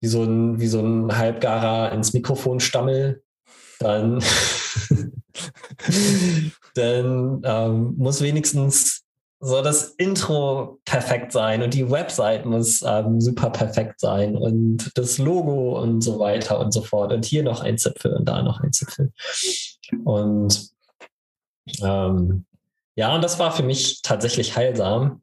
wie 0.00 0.08
so 0.08 0.22
ein, 0.22 0.60
wie 0.60 0.68
so 0.68 0.80
ein 0.80 1.16
Halbgarer 1.16 1.92
ins 1.92 2.12
Mikrofon 2.12 2.60
stammel, 2.60 3.22
dann, 3.78 4.22
dann 6.74 7.42
ähm, 7.44 7.94
muss 7.96 8.20
wenigstens 8.20 9.04
so 9.40 9.62
das 9.62 9.90
Intro 9.98 10.80
perfekt 10.84 11.30
sein 11.30 11.62
und 11.62 11.72
die 11.72 11.88
Website 11.88 12.44
muss 12.44 12.82
ähm, 12.84 13.20
super 13.20 13.50
perfekt 13.50 14.00
sein 14.00 14.36
und 14.36 14.90
das 14.96 15.18
Logo 15.18 15.80
und 15.80 16.00
so 16.00 16.18
weiter 16.18 16.58
und 16.58 16.72
so 16.72 16.82
fort. 16.82 17.12
Und 17.12 17.24
hier 17.24 17.44
noch 17.44 17.60
ein 17.60 17.78
Zipfel 17.78 18.14
und 18.14 18.24
da 18.24 18.42
noch 18.42 18.60
ein 18.60 18.72
Zipfel. 18.72 19.12
Und 20.04 20.70
ähm, 21.80 22.46
ja, 22.96 23.14
und 23.14 23.22
das 23.22 23.38
war 23.38 23.52
für 23.52 23.62
mich 23.62 24.02
tatsächlich 24.02 24.56
heilsam, 24.56 25.22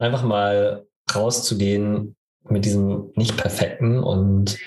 einfach 0.00 0.24
mal 0.24 0.86
rauszugehen 1.14 2.16
mit 2.44 2.64
diesem 2.64 3.12
nicht 3.14 3.36
perfekten 3.36 4.02
und 4.02 4.58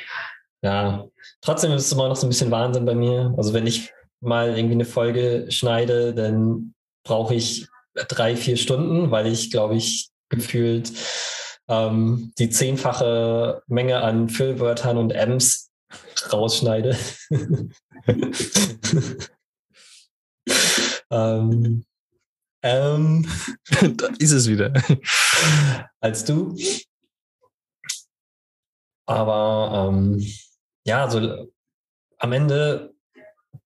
ja, 0.63 1.07
trotzdem 1.41 1.71
ist 1.71 1.85
es 1.85 1.91
immer 1.91 2.07
noch 2.07 2.15
so 2.15 2.27
ein 2.27 2.29
bisschen 2.29 2.51
Wahnsinn 2.51 2.85
bei 2.85 2.93
mir. 2.93 3.33
Also 3.37 3.53
wenn 3.53 3.65
ich 3.65 3.91
mal 4.19 4.55
irgendwie 4.55 4.75
eine 4.75 4.85
Folge 4.85 5.47
schneide, 5.49 6.13
dann 6.13 6.75
brauche 7.03 7.33
ich 7.33 7.67
drei, 8.07 8.35
vier 8.35 8.57
Stunden, 8.57 9.09
weil 9.11 9.25
ich, 9.27 9.49
glaube 9.51 9.75
ich, 9.75 10.09
gefühlt 10.29 10.91
ähm, 11.67 12.33
die 12.37 12.49
zehnfache 12.49 13.63
Menge 13.67 14.01
an 14.01 14.29
Füllwörtern 14.29 14.97
und 14.97 15.11
M's 15.11 15.71
rausschneide. 16.31 16.97
ähm, 21.09 21.83
ähm, 22.63 23.27
da 23.97 24.07
ist 24.19 24.31
es 24.31 24.47
wieder. 24.47 24.71
Als 25.99 26.23
du. 26.23 26.55
Aber 29.05 29.89
ähm, 29.89 30.25
ja, 30.85 31.09
so 31.09 31.47
am 32.17 32.31
Ende 32.33 32.93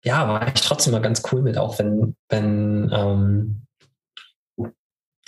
ja, 0.04 0.28
war 0.28 0.46
ich 0.48 0.60
trotzdem 0.60 0.92
mal 0.92 1.00
ganz 1.00 1.22
cool 1.30 1.42
mit, 1.42 1.58
auch 1.58 1.78
wenn, 1.78 2.16
wenn 2.28 2.90
ähm, 2.92 3.66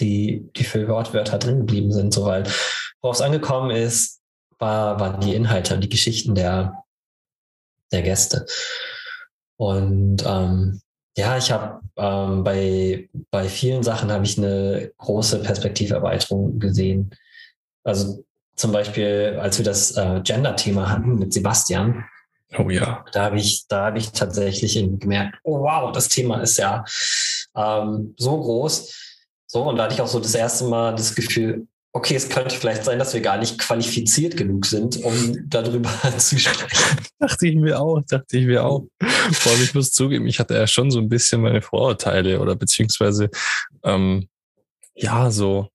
die, 0.01 0.51
die 0.57 0.65
Füllwortwörter 0.65 1.39
drin 1.39 1.61
geblieben 1.61 1.93
sind, 1.93 2.13
so 2.13 2.25
weil 2.25 2.45
worauf 3.01 3.17
es 3.17 3.23
angekommen 3.23 3.71
ist, 3.71 4.21
war, 4.59 4.99
waren 4.99 5.21
die 5.21 5.35
Inhalte 5.35 5.75
und 5.75 5.83
die 5.83 5.89
Geschichten 5.89 6.35
der, 6.35 6.85
der 7.93 8.03
Gäste. 8.03 8.47
Und 9.57 10.25
ähm, 10.27 10.81
ja, 11.17 11.37
ich 11.39 11.53
habe 11.53 11.81
ähm, 11.97 12.43
bei, 12.43 13.09
bei 13.31 13.49
vielen 13.49 13.85
Sachen 13.85 14.11
habe 14.11 14.25
ich 14.25 14.37
eine 14.37 14.93
große 14.99 15.43
Perspektiverweiterung 15.43 16.59
gesehen. 16.59 17.15
Also 17.85 18.25
zum 18.57 18.73
Beispiel, 18.73 19.39
als 19.41 19.59
wir 19.59 19.65
das 19.65 19.97
äh, 19.97 20.21
Gender-Thema 20.23 20.91
hatten 20.91 21.19
mit 21.19 21.33
Sebastian, 21.33 22.05
Oh 22.59 22.71
ja. 22.71 23.05
Da 23.13 23.25
habe 23.25 23.39
ich, 23.39 23.67
da 23.69 23.87
habe 23.87 23.99
ich 23.99 24.13
tatsächlich 24.13 24.75
gemerkt, 24.75 25.39
oh 25.43 25.61
wow, 25.61 25.93
das 25.93 26.09
Thema 26.09 26.41
ist 26.41 26.57
ja 26.59 26.85
ähm, 27.57 28.15
so 28.17 28.41
groß. 28.41 28.95
So, 29.47 29.63
und 29.63 29.77
da 29.77 29.85
hatte 29.85 29.95
ich 29.95 30.01
auch 30.01 30.09
so 30.09 30.21
das 30.21 30.35
erste 30.35 30.65
Mal 30.65 30.95
das 30.95 31.15
Gefühl, 31.15 31.67
okay, 31.93 32.17
es 32.17 32.29
könnte 32.29 32.57
vielleicht 32.57 32.85
sein, 32.85 32.99
dass 32.99 33.15
wir 33.15 33.21
gar 33.21 33.39
nicht 33.39 33.59
qualifiziert 33.59 34.37
genug 34.37 34.67
sind, 34.67 35.03
um 35.05 35.49
darüber 35.49 35.91
zu 36.19 36.39
sprechen. 36.39 36.99
dachte 37.19 37.47
ich 37.47 37.57
mir 37.57 37.81
auch, 37.81 38.01
dachte 38.09 38.37
ich 38.37 38.47
mir 38.47 38.65
auch. 38.65 38.87
Vor 39.33 39.53
allem, 39.53 39.63
ich 39.63 39.75
muss 39.75 39.93
zugeben, 39.93 40.27
ich 40.27 40.41
hatte 40.41 40.55
ja 40.55 40.67
schon 40.67 40.91
so 40.91 40.99
ein 40.99 41.09
bisschen 41.09 41.41
meine 41.41 41.63
Vorurteile 41.63 42.41
oder 42.41 42.57
beziehungsweise, 42.57 43.31
ähm, 43.85 44.29
ja, 44.97 45.31
so, 45.31 45.69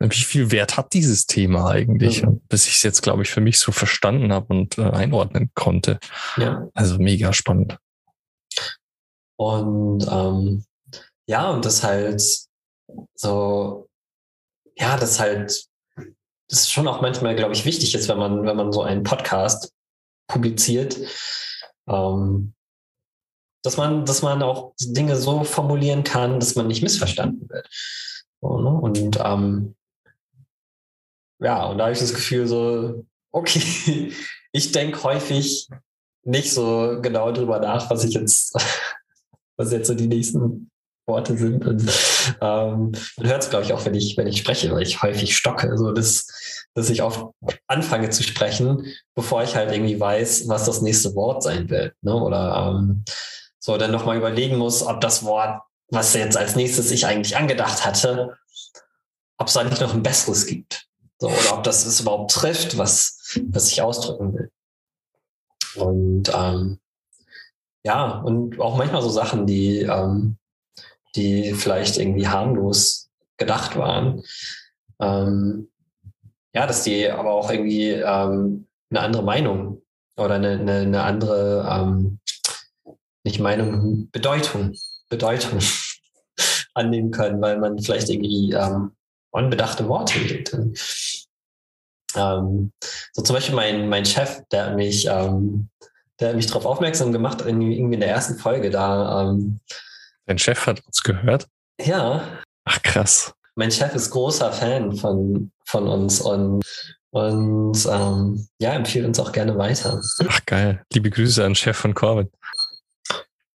wie 0.00 0.22
viel 0.22 0.50
Wert 0.50 0.76
hat 0.76 0.94
dieses 0.94 1.26
Thema 1.26 1.70
eigentlich? 1.70 2.22
Mhm. 2.22 2.40
Bis 2.48 2.66
ich 2.66 2.76
es 2.76 2.82
jetzt, 2.82 3.02
glaube 3.02 3.22
ich, 3.22 3.30
für 3.30 3.42
mich 3.42 3.58
so 3.58 3.70
verstanden 3.70 4.32
habe 4.32 4.46
und 4.54 4.78
äh, 4.78 4.82
einordnen 4.82 5.50
konnte. 5.54 5.98
Ja. 6.36 6.68
Also 6.74 6.98
mega 6.98 7.32
spannend. 7.32 7.78
Und 9.36 10.06
ähm, 10.10 10.64
ja, 11.26 11.50
und 11.50 11.64
das 11.64 11.82
halt 11.82 12.22
so, 13.14 13.88
ja, 14.76 14.96
das 14.96 15.20
halt, 15.20 15.66
das 16.48 16.60
ist 16.60 16.72
schon 16.72 16.88
auch 16.88 17.02
manchmal, 17.02 17.36
glaube 17.36 17.52
ich, 17.52 17.64
wichtig 17.64 17.94
ist, 17.94 18.08
wenn 18.08 18.18
man, 18.18 18.44
wenn 18.44 18.56
man 18.56 18.72
so 18.72 18.82
einen 18.82 19.02
Podcast 19.02 19.72
publiziert, 20.26 20.96
ähm, 21.88 22.54
dass 23.62 23.76
man, 23.76 24.06
dass 24.06 24.22
man 24.22 24.42
auch 24.42 24.72
Dinge 24.80 25.16
so 25.16 25.44
formulieren 25.44 26.04
kann, 26.04 26.40
dass 26.40 26.54
man 26.54 26.66
nicht 26.66 26.82
missverstanden 26.82 27.48
wird. 27.50 27.68
So, 28.40 28.58
ne? 28.58 28.70
Und 28.70 29.18
ähm, 29.22 29.76
ja, 31.40 31.64
und 31.66 31.78
da 31.78 31.84
habe 31.84 31.92
ich 31.92 32.00
das 32.00 32.14
Gefühl 32.14 32.46
so, 32.46 33.04
okay, 33.32 34.12
ich 34.52 34.72
denke 34.72 35.02
häufig 35.02 35.68
nicht 36.22 36.52
so 36.52 36.98
genau 37.00 37.32
drüber 37.32 37.60
nach, 37.60 37.90
was 37.90 38.04
ich 38.04 38.14
jetzt, 38.14 38.54
was 39.56 39.72
jetzt 39.72 39.88
so 39.88 39.94
die 39.94 40.06
nächsten 40.06 40.70
Worte 41.06 41.36
sind. 41.36 41.66
Und 41.66 41.82
ähm, 42.40 42.92
man 43.16 43.28
hört 43.28 43.42
es, 43.42 43.50
glaube 43.50 43.64
ich, 43.64 43.72
auch, 43.72 43.84
wenn 43.84 43.94
ich, 43.94 44.16
wenn 44.16 44.26
ich 44.26 44.38
spreche, 44.38 44.70
weil 44.70 44.82
ich 44.82 45.02
häufig 45.02 45.36
stocke. 45.36 45.76
So, 45.76 45.92
dass, 45.92 46.26
dass 46.74 46.90
ich 46.90 47.02
oft 47.02 47.26
anfange 47.66 48.10
zu 48.10 48.22
sprechen, 48.22 48.86
bevor 49.14 49.42
ich 49.42 49.56
halt 49.56 49.72
irgendwie 49.72 49.98
weiß, 49.98 50.48
was 50.48 50.66
das 50.66 50.82
nächste 50.82 51.14
Wort 51.14 51.42
sein 51.42 51.68
wird. 51.70 51.94
Ne? 52.02 52.14
Oder 52.14 52.74
ähm, 52.76 53.04
so 53.58 53.76
dann 53.76 53.90
nochmal 53.90 54.16
überlegen 54.16 54.56
muss, 54.56 54.82
ob 54.82 55.00
das 55.00 55.24
Wort, 55.24 55.62
was 55.88 56.14
jetzt 56.14 56.36
als 56.36 56.54
nächstes 56.54 56.90
ich 56.90 57.06
eigentlich 57.06 57.36
angedacht 57.36 57.84
hatte, 57.84 58.36
ob 59.38 59.48
es 59.48 59.54
da 59.54 59.64
nicht 59.64 59.80
noch 59.80 59.94
ein 59.94 60.02
besseres 60.02 60.46
gibt. 60.46 60.89
So, 61.20 61.28
oder 61.28 61.58
ob 61.58 61.64
das 61.64 61.84
es 61.84 62.00
überhaupt 62.00 62.32
trifft, 62.32 62.78
was, 62.78 63.38
was 63.50 63.70
ich 63.70 63.82
ausdrücken 63.82 64.32
will. 64.32 64.50
Und 65.76 66.32
ähm, 66.34 66.80
ja, 67.84 68.18
und 68.20 68.58
auch 68.58 68.78
manchmal 68.78 69.02
so 69.02 69.10
Sachen, 69.10 69.46
die, 69.46 69.80
ähm, 69.80 70.38
die 71.14 71.52
vielleicht 71.52 71.98
irgendwie 71.98 72.26
harmlos 72.26 73.10
gedacht 73.36 73.76
waren. 73.76 74.22
Ähm, 74.98 75.70
ja, 76.54 76.66
dass 76.66 76.84
die 76.84 77.10
aber 77.10 77.32
auch 77.32 77.50
irgendwie 77.50 77.90
ähm, 77.90 78.66
eine 78.90 79.00
andere 79.00 79.22
Meinung 79.22 79.82
oder 80.16 80.34
eine, 80.36 80.58
eine, 80.58 80.78
eine 80.80 81.02
andere, 81.02 81.68
ähm, 81.70 82.18
nicht 83.24 83.40
Meinung, 83.40 84.08
Bedeutung, 84.10 84.74
Bedeutung 85.10 85.58
annehmen 86.74 87.10
können, 87.10 87.40
weil 87.42 87.58
man 87.58 87.78
vielleicht 87.78 88.08
irgendwie 88.08 88.52
ähm, 88.52 88.92
unbedachte 89.30 89.88
Worte 89.88 90.14
wählt. 90.20 90.52
Ähm, 92.16 92.72
so 93.12 93.22
zum 93.22 93.34
Beispiel 93.34 93.54
mein, 93.54 93.88
mein 93.88 94.04
Chef, 94.04 94.42
der 94.50 94.66
hat 94.66 94.76
mich, 94.76 95.06
ähm, 95.06 95.68
der 96.18 96.30
hat 96.30 96.36
mich 96.36 96.46
darauf 96.46 96.66
aufmerksam 96.66 97.12
gemacht, 97.12 97.42
irgendwie 97.44 97.76
in 97.76 98.00
der 98.00 98.10
ersten 98.10 98.36
Folge 98.38 98.70
da. 98.70 99.22
Ähm, 99.22 99.60
Dein 100.26 100.38
Chef 100.38 100.66
hat 100.66 100.84
uns 100.86 101.02
gehört? 101.02 101.46
Ja. 101.80 102.22
Ach 102.64 102.82
krass. 102.82 103.32
Mein 103.54 103.70
Chef 103.70 103.94
ist 103.94 104.10
großer 104.10 104.52
Fan 104.52 104.96
von, 104.96 105.50
von 105.66 105.88
uns 105.88 106.20
und, 106.20 106.62
und 107.10 107.86
ähm, 107.90 108.46
ja, 108.60 108.72
empfiehlt 108.72 109.06
uns 109.06 109.18
auch 109.18 109.32
gerne 109.32 109.56
weiter. 109.58 110.00
Ach 110.28 110.40
geil. 110.46 110.82
Liebe 110.92 111.10
Grüße 111.10 111.44
an 111.44 111.54
Chef 111.54 111.76
von 111.76 111.94
Corbin. 111.94 112.30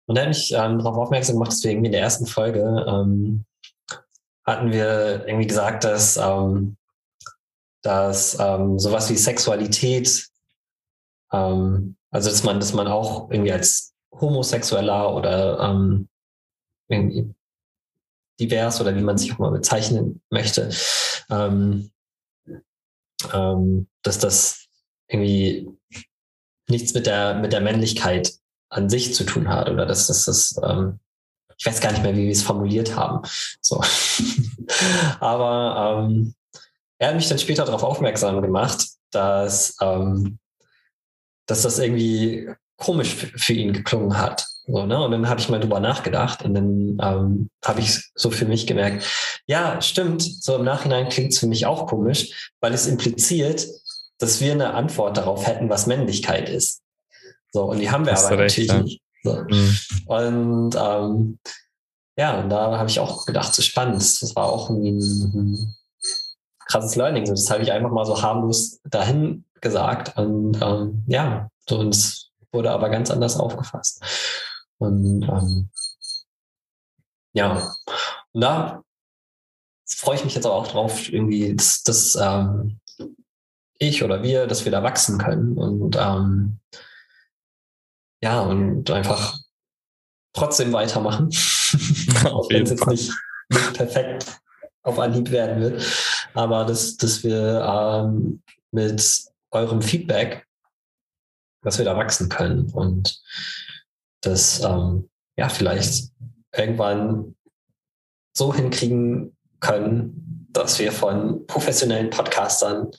Und 0.08 0.18
er 0.18 0.24
hat 0.24 0.30
mich 0.30 0.52
ähm, 0.52 0.78
darauf 0.78 0.98
aufmerksam 0.98 1.36
gemacht, 1.36 1.52
dass 1.52 1.64
wir 1.64 1.72
irgendwie 1.72 1.88
in 1.88 1.94
der 1.94 2.02
ersten 2.02 2.28
Folge 2.28 2.86
ähm, 2.88 3.46
hatten 4.46 4.72
wir 4.72 5.26
irgendwie 5.28 5.48
gesagt, 5.48 5.84
dass, 5.84 6.18
ähm, 6.18 6.78
dass 7.82 8.38
ähm, 8.40 8.80
sowas 8.80 9.10
wie 9.10 9.18
Sexualität, 9.18 10.28
ähm, 11.32 11.96
also 12.12 12.30
dass 12.30 12.44
man, 12.44 12.60
dass 12.60 12.74
man 12.74 12.88
auch 12.88 13.30
irgendwie 13.32 13.52
als 13.52 13.94
Homosexueller 14.12 15.14
oder 15.16 15.60
ähm, 15.60 16.08
irgendwie 16.88 17.34
divers 18.40 18.80
oder 18.82 18.96
wie 18.96 19.02
man 19.02 19.18
sich 19.18 19.34
auch 19.34 19.40
mal 19.40 19.52
bezeichnen 19.52 20.22
möchte, 20.30 20.70
ähm, 21.30 21.92
ähm, 23.34 23.88
dass 24.04 24.20
das 24.20 24.68
irgendwie 25.08 25.70
nichts 26.68 26.94
mit 26.94 27.06
der, 27.06 27.36
mit 27.36 27.54
der 27.54 27.62
Männlichkeit 27.62 28.34
an 28.70 28.90
sich 28.90 29.14
zu 29.14 29.24
tun 29.24 29.48
hat 29.48 29.70
oder 29.70 29.86
dass 29.86 30.08
das, 30.08 30.26
das 30.26 30.60
ähm, 30.64 31.00
ich 31.58 31.66
weiß 31.66 31.80
gar 31.82 31.92
nicht 31.92 32.04
mehr, 32.04 32.16
wie 32.16 32.26
wir 32.26 32.32
es 32.32 32.44
formuliert 32.44 32.96
haben. 32.96 33.28
So. 33.62 33.82
Aber 35.20 36.06
ähm, 36.08 36.34
er 36.98 37.10
hat 37.10 37.16
mich 37.16 37.30
dann 37.30 37.40
später 37.40 37.66
darauf 37.66 37.84
aufmerksam 37.84 38.42
gemacht, 38.42 38.88
dass, 39.12 39.76
ähm, 39.82 40.40
dass 41.46 41.62
das 41.62 41.80
irgendwie 41.80 42.50
komisch 42.78 43.16
für 43.36 43.54
ihn 43.54 43.74
geklungen 43.74 44.18
hat. 44.18 44.48
So, 44.68 44.86
ne? 44.86 45.02
Und 45.04 45.12
dann 45.12 45.30
habe 45.30 45.40
ich 45.40 45.50
mal 45.50 45.60
drüber 45.60 45.80
nachgedacht 45.80 46.44
und 46.44 46.56
dann 46.56 46.98
ähm, 47.02 47.50
habe 47.64 47.82
ich 47.82 48.12
so 48.16 48.32
für 48.32 48.46
mich 48.46 48.66
gemerkt, 48.66 49.06
ja, 49.46 49.80
stimmt, 49.82 50.24
so 50.24 50.56
im 50.56 50.64
Nachhinein 50.64 51.10
klingt 51.10 51.34
es 51.34 51.40
für 51.40 51.48
mich 51.48 51.66
auch 51.66 51.88
komisch, 51.88 52.52
weil 52.62 52.74
es 52.74 52.88
impliziert, 52.88 53.68
dass 54.18 54.42
wir 54.42 54.54
eine 54.54 54.74
Antwort 54.74 55.18
darauf 55.18 55.46
hätten, 55.46 55.70
was 55.70 55.88
Männlichkeit 55.88 56.50
ist. 56.50 56.82
So, 57.52 57.64
und 57.64 57.80
die 57.80 57.92
haben 57.92 58.06
wir 58.06 58.14
Hast 58.14 58.26
aber 58.26 58.40
recht, 58.40 58.58
natürlich 58.58 58.72
ja. 58.72 58.82
nicht. 58.82 59.02
So. 59.26 59.44
Mhm. 59.50 59.78
Und 60.06 60.76
ähm, 60.76 61.40
ja, 62.18 62.40
und 62.40 62.50
da 62.50 62.78
habe 62.78 62.90
ich 62.90 63.00
auch 63.00 63.26
gedacht, 63.26 63.54
so 63.54 63.62
spannend. 63.62 63.98
Das 63.98 64.36
war 64.36 64.46
auch 64.46 64.70
ein, 64.70 65.00
ein 65.00 65.76
krasses 66.68 66.96
Learning. 66.96 67.26
Das 67.26 67.50
habe 67.50 67.64
ich 67.64 67.72
einfach 67.72 67.92
mal 67.92 68.06
so 68.06 68.22
harmlos 68.22 68.80
dahin 68.86 69.46
gesagt. 69.62 70.18
Und 70.18 70.62
ähm, 70.62 71.04
ja, 71.08 71.50
so 71.68 71.80
uns 71.80 72.32
wurde 72.52 72.72
aber 72.72 72.90
ganz 72.90 73.12
anders 73.12 73.38
aufgefasst. 73.38 74.02
Und 74.78 75.24
ähm, 75.24 75.70
ja, 77.34 77.74
und 78.32 78.42
da 78.42 78.82
freue 79.88 80.16
ich 80.16 80.24
mich 80.24 80.36
jetzt 80.36 80.46
aber 80.46 80.56
auch 80.56 80.68
drauf, 80.68 81.10
irgendwie, 81.12 81.56
dass, 81.56 81.84
dass 81.84 82.16
ähm, 82.16 82.80
ich 83.78 84.04
oder 84.04 84.24
wir, 84.24 84.48
dass 84.48 84.64
wir 84.64 84.72
da 84.72 84.84
wachsen 84.84 85.18
können 85.18 85.58
und 85.58 85.98
ähm, 86.00 86.60
ja, 88.26 88.42
und 88.42 88.90
einfach 88.90 89.38
trotzdem 90.34 90.74
weitermachen. 90.74 91.30
auch 92.26 92.50
wenn 92.50 92.64
es 92.64 92.72
jetzt 92.72 92.88
nicht, 92.88 93.12
nicht 93.50 93.74
perfekt 93.76 94.42
auf 94.82 94.98
Anhieb 94.98 95.30
werden 95.30 95.62
wird. 95.62 95.86
Aber 96.34 96.66
dass, 96.66 96.98
dass 96.98 97.24
wir 97.24 97.62
ähm, 97.62 98.42
mit 98.72 99.26
eurem 99.52 99.82
Feedback, 99.84 100.48
dass 101.62 101.78
wir 101.78 101.86
da 101.86 101.96
wachsen 101.96 102.28
können 102.28 102.72
und 102.72 103.22
das 104.22 104.60
ähm, 104.64 105.08
ja 105.38 105.48
vielleicht 105.48 106.10
irgendwann 106.52 107.36
so 108.36 108.56
hinkriegen 108.56 109.38
können, 109.60 110.48
dass 110.50 110.80
wir 110.80 110.92
von 110.92 111.46
professionellen 111.46 112.10
Podcastern 112.10 112.90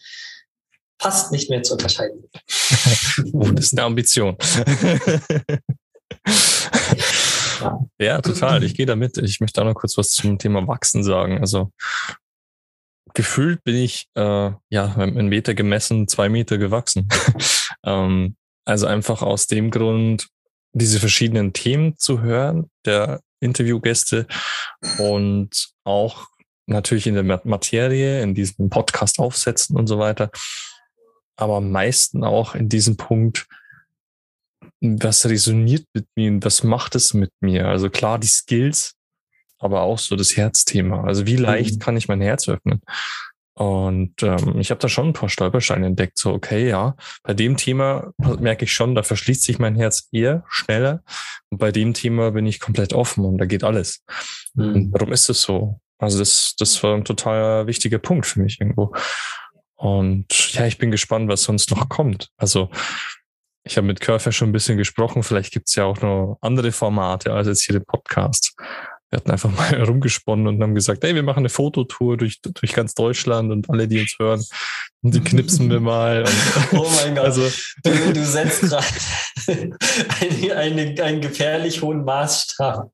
fast 1.01 1.33
nicht 1.33 1.51
mehr 1.51 1.63
zu 1.63 1.75
unterscheiden 1.75 2.25
oh, 3.33 3.51
das 3.51 3.67
ist 3.67 3.73
eine 3.75 3.85
Ambition. 3.85 4.37
ja. 7.61 7.79
ja, 7.99 8.21
total. 8.21 8.63
Ich 8.65 8.75
gehe 8.75 8.87
damit. 8.87 9.19
Ich 9.19 9.41
möchte 9.41 9.61
auch 9.61 9.67
noch 9.67 9.75
kurz 9.75 9.97
was 9.97 10.09
zum 10.09 10.39
Thema 10.39 10.67
Wachsen 10.67 11.03
sagen. 11.03 11.39
Also 11.39 11.73
gefühlt 13.15 13.65
bin 13.65 13.77
ich, 13.77 14.09
äh, 14.15 14.51
ja, 14.71 15.03
in 15.03 15.29
Meter 15.29 15.55
gemessen, 15.55 16.09
zwei 16.09 16.29
Meter 16.29 16.59
gewachsen. 16.59 17.09
ähm, 17.85 18.37
also 18.65 18.87
einfach 18.87 19.23
aus 19.23 19.47
dem 19.47 19.71
Grund, 19.71 20.29
diese 20.73 21.01
verschiedenen 21.01 21.53
Themen 21.53 21.97
zu 21.97 22.21
hören, 22.21 22.71
der 22.85 23.21
Interviewgäste 23.41 24.27
und 24.99 25.69
auch 25.85 26.27
natürlich 26.67 27.07
in 27.07 27.15
der 27.15 27.41
Materie, 27.45 28.23
in 28.23 28.35
diesem 28.35 28.69
Podcast 28.69 29.19
aufsetzen 29.19 29.77
und 29.77 29.87
so 29.87 29.99
weiter. 29.99 30.31
Aber 31.37 31.57
am 31.57 31.71
meisten 31.71 32.25
auch 32.25 32.55
in 32.55 32.69
diesem 32.69 32.97
Punkt, 32.97 33.47
was 34.81 35.27
resoniert 35.27 35.85
mit 35.95 36.07
mir 36.17 36.31
und 36.33 36.45
was 36.45 36.63
macht 36.63 36.95
es 36.95 37.15
mit 37.15 37.31
mir? 37.41 37.69
Also 37.69 37.91
klar, 37.91 38.19
die 38.19 38.27
Skills, 38.27 38.95
aber 39.59 39.83
auch 39.83 39.99
so 39.99 40.17
das 40.17 40.37
Herzthema. 40.37 41.05
Also 41.05 41.27
wie 41.27 41.37
leicht 41.37 41.77
mhm. 41.77 41.79
kann 41.79 41.97
ich 41.97 42.09
mein 42.09 42.21
Herz 42.21 42.49
öffnen? 42.49 42.81
Und 43.59 44.23
ähm, 44.23 44.59
ich 44.61 44.71
habe 44.71 44.81
da 44.81 44.89
schon 44.89 45.09
ein 45.09 45.13
paar 45.15 45.31
Stolpersteine 45.31 45.87
entdeckt. 45.87 46.19
So, 46.19 46.35
okay, 46.35 46.69
ja, 46.69 46.95
bei 47.23 47.33
dem 47.33 47.57
Thema 47.57 48.13
merke 48.19 48.67
ich 48.67 48.73
schon, 48.73 48.95
da 48.95 49.03
verschließt 49.03 49.43
sich 49.43 49.59
mein 49.59 49.77
Herz 49.77 50.09
eher 50.13 50.45
schneller. 50.49 51.03
Und 51.49 51.59
bei 51.59 51.73
dem 51.73 51.95
Thema 51.95 52.33
bin 52.33 52.47
ich 52.47 52.61
komplett 52.61 52.93
offen 52.93 53.25
und 53.25 53.39
da 53.39 53.47
geht 53.47 53.65
alles. 53.65 54.05
Mhm. 54.55 54.75
Und 54.75 54.93
warum 54.93 55.13
ist 55.13 55.31
es 55.31 55.41
so? 55.41 55.81
Also 55.99 56.19
das, 56.19 56.55
das 56.59 56.83
war 56.83 56.95
ein 56.95 57.07
total 57.07 57.67
wichtiger 57.67 57.99
Punkt 57.99 58.27
für 58.27 58.41
mich 58.41 58.61
irgendwo. 58.61 58.95
Und 59.77 60.53
ja, 60.55 60.67
ich 60.67 60.79
bin 60.79 60.91
gespannt, 60.91 61.29
was 61.29 61.43
sonst 61.43 61.71
noch 61.71 61.89
kommt. 61.89 62.31
Also 62.37 62.71
ich 63.63 63.77
habe 63.77 63.87
mit 63.87 64.01
Körfer 64.01 64.33
schon 64.33 64.51
ein 64.51 64.53
bisschen 64.53 64.79
gesprochen. 64.79 65.23
Vielleicht 65.23 65.53
gibt 65.53 65.69
es 65.69 65.75
ja 65.75 65.85
auch 65.85 66.01
noch 66.01 66.39
andere 66.41 66.73
Formate 66.73 67.33
als 67.33 67.49
jetzt 67.49 67.65
hier 67.65 67.79
den 67.79 67.85
Podcast. 67.85 68.55
Wir 69.11 69.19
hatten 69.19 69.31
einfach 69.31 69.51
mal 69.57 69.71
herumgesponnen 69.71 70.47
und 70.47 70.63
haben 70.63 70.75
gesagt, 70.75 71.05
hey, 71.05 71.15
wir 71.15 71.23
machen 71.23 71.41
eine 71.41 71.49
Fototour 71.49 72.17
durch, 72.17 72.41
durch 72.41 72.73
ganz 72.73 72.95
Deutschland 72.95 73.51
und 73.51 73.69
alle, 73.69 73.89
die 73.89 74.01
uns 74.01 74.15
hören, 74.19 74.45
die 75.03 75.21
knipsen 75.21 75.71
wir 75.71 75.81
mal. 75.81 76.23
Und, 76.23 76.33
oh 76.79 76.89
mein 77.03 77.15
Gott. 77.17 77.25
Also, 77.25 77.49
du, 77.85 78.13
du 78.13 78.25
setzt 78.25 78.63
gerade 78.63 78.87
einen, 80.21 80.53
einen, 80.53 81.01
einen 81.01 81.21
gefährlich 81.21 81.83
hohen 81.83 82.05
Maßstab. 82.05 82.91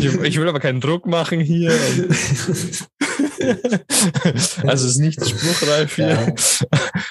ich, 0.00 0.04
ich, 0.04 0.38
will 0.38 0.48
aber 0.48 0.60
keinen 0.60 0.80
Druck 0.80 1.06
machen 1.06 1.40
hier. 1.40 1.72
also 4.66 4.86
es 4.86 4.92
ist 4.92 4.98
nicht 4.98 5.24
spruchreif 5.24 5.96
hier. 5.96 6.10
Ja. 6.10 6.34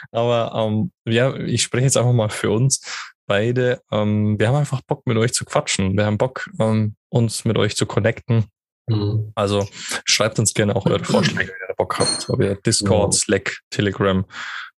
Aber 0.12 0.54
ähm, 0.56 0.92
ja, 1.06 1.36
ich 1.36 1.64
spreche 1.64 1.86
jetzt 1.86 1.98
einfach 1.98 2.14
mal 2.14 2.30
für 2.30 2.52
uns 2.52 2.82
beide. 3.28 3.82
Ähm, 3.92 4.40
wir 4.40 4.48
haben 4.48 4.56
einfach 4.56 4.82
Bock, 4.82 5.06
mit 5.06 5.18
euch 5.18 5.34
zu 5.34 5.46
quatschen. 5.46 5.96
Wir 5.96 6.06
haben 6.06 6.18
Bock, 6.18 6.50
ähm, 6.60 6.96
uns 7.10 7.46
mit 7.46 7.58
euch 7.58 7.76
zu 7.76 7.86
connecten. 7.86 8.46
Mhm. 8.88 9.32
Also 9.36 9.68
schreibt 10.06 10.40
uns 10.40 10.54
gerne 10.54 10.76
auch 10.76 10.86
eure 10.86 11.04
Vorschläge, 11.04 11.52
wenn 11.52 11.70
ihr 11.70 11.76
Bock 11.76 12.00
habt. 12.00 12.30
Ob 12.30 12.42
ihr 12.42 12.56
Discord, 12.56 13.14
ja. 13.14 13.20
Slack, 13.20 13.60
Telegram, 13.70 14.26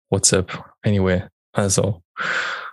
WhatsApp, 0.09 0.63
anyway. 0.81 1.23
Also 1.53 2.01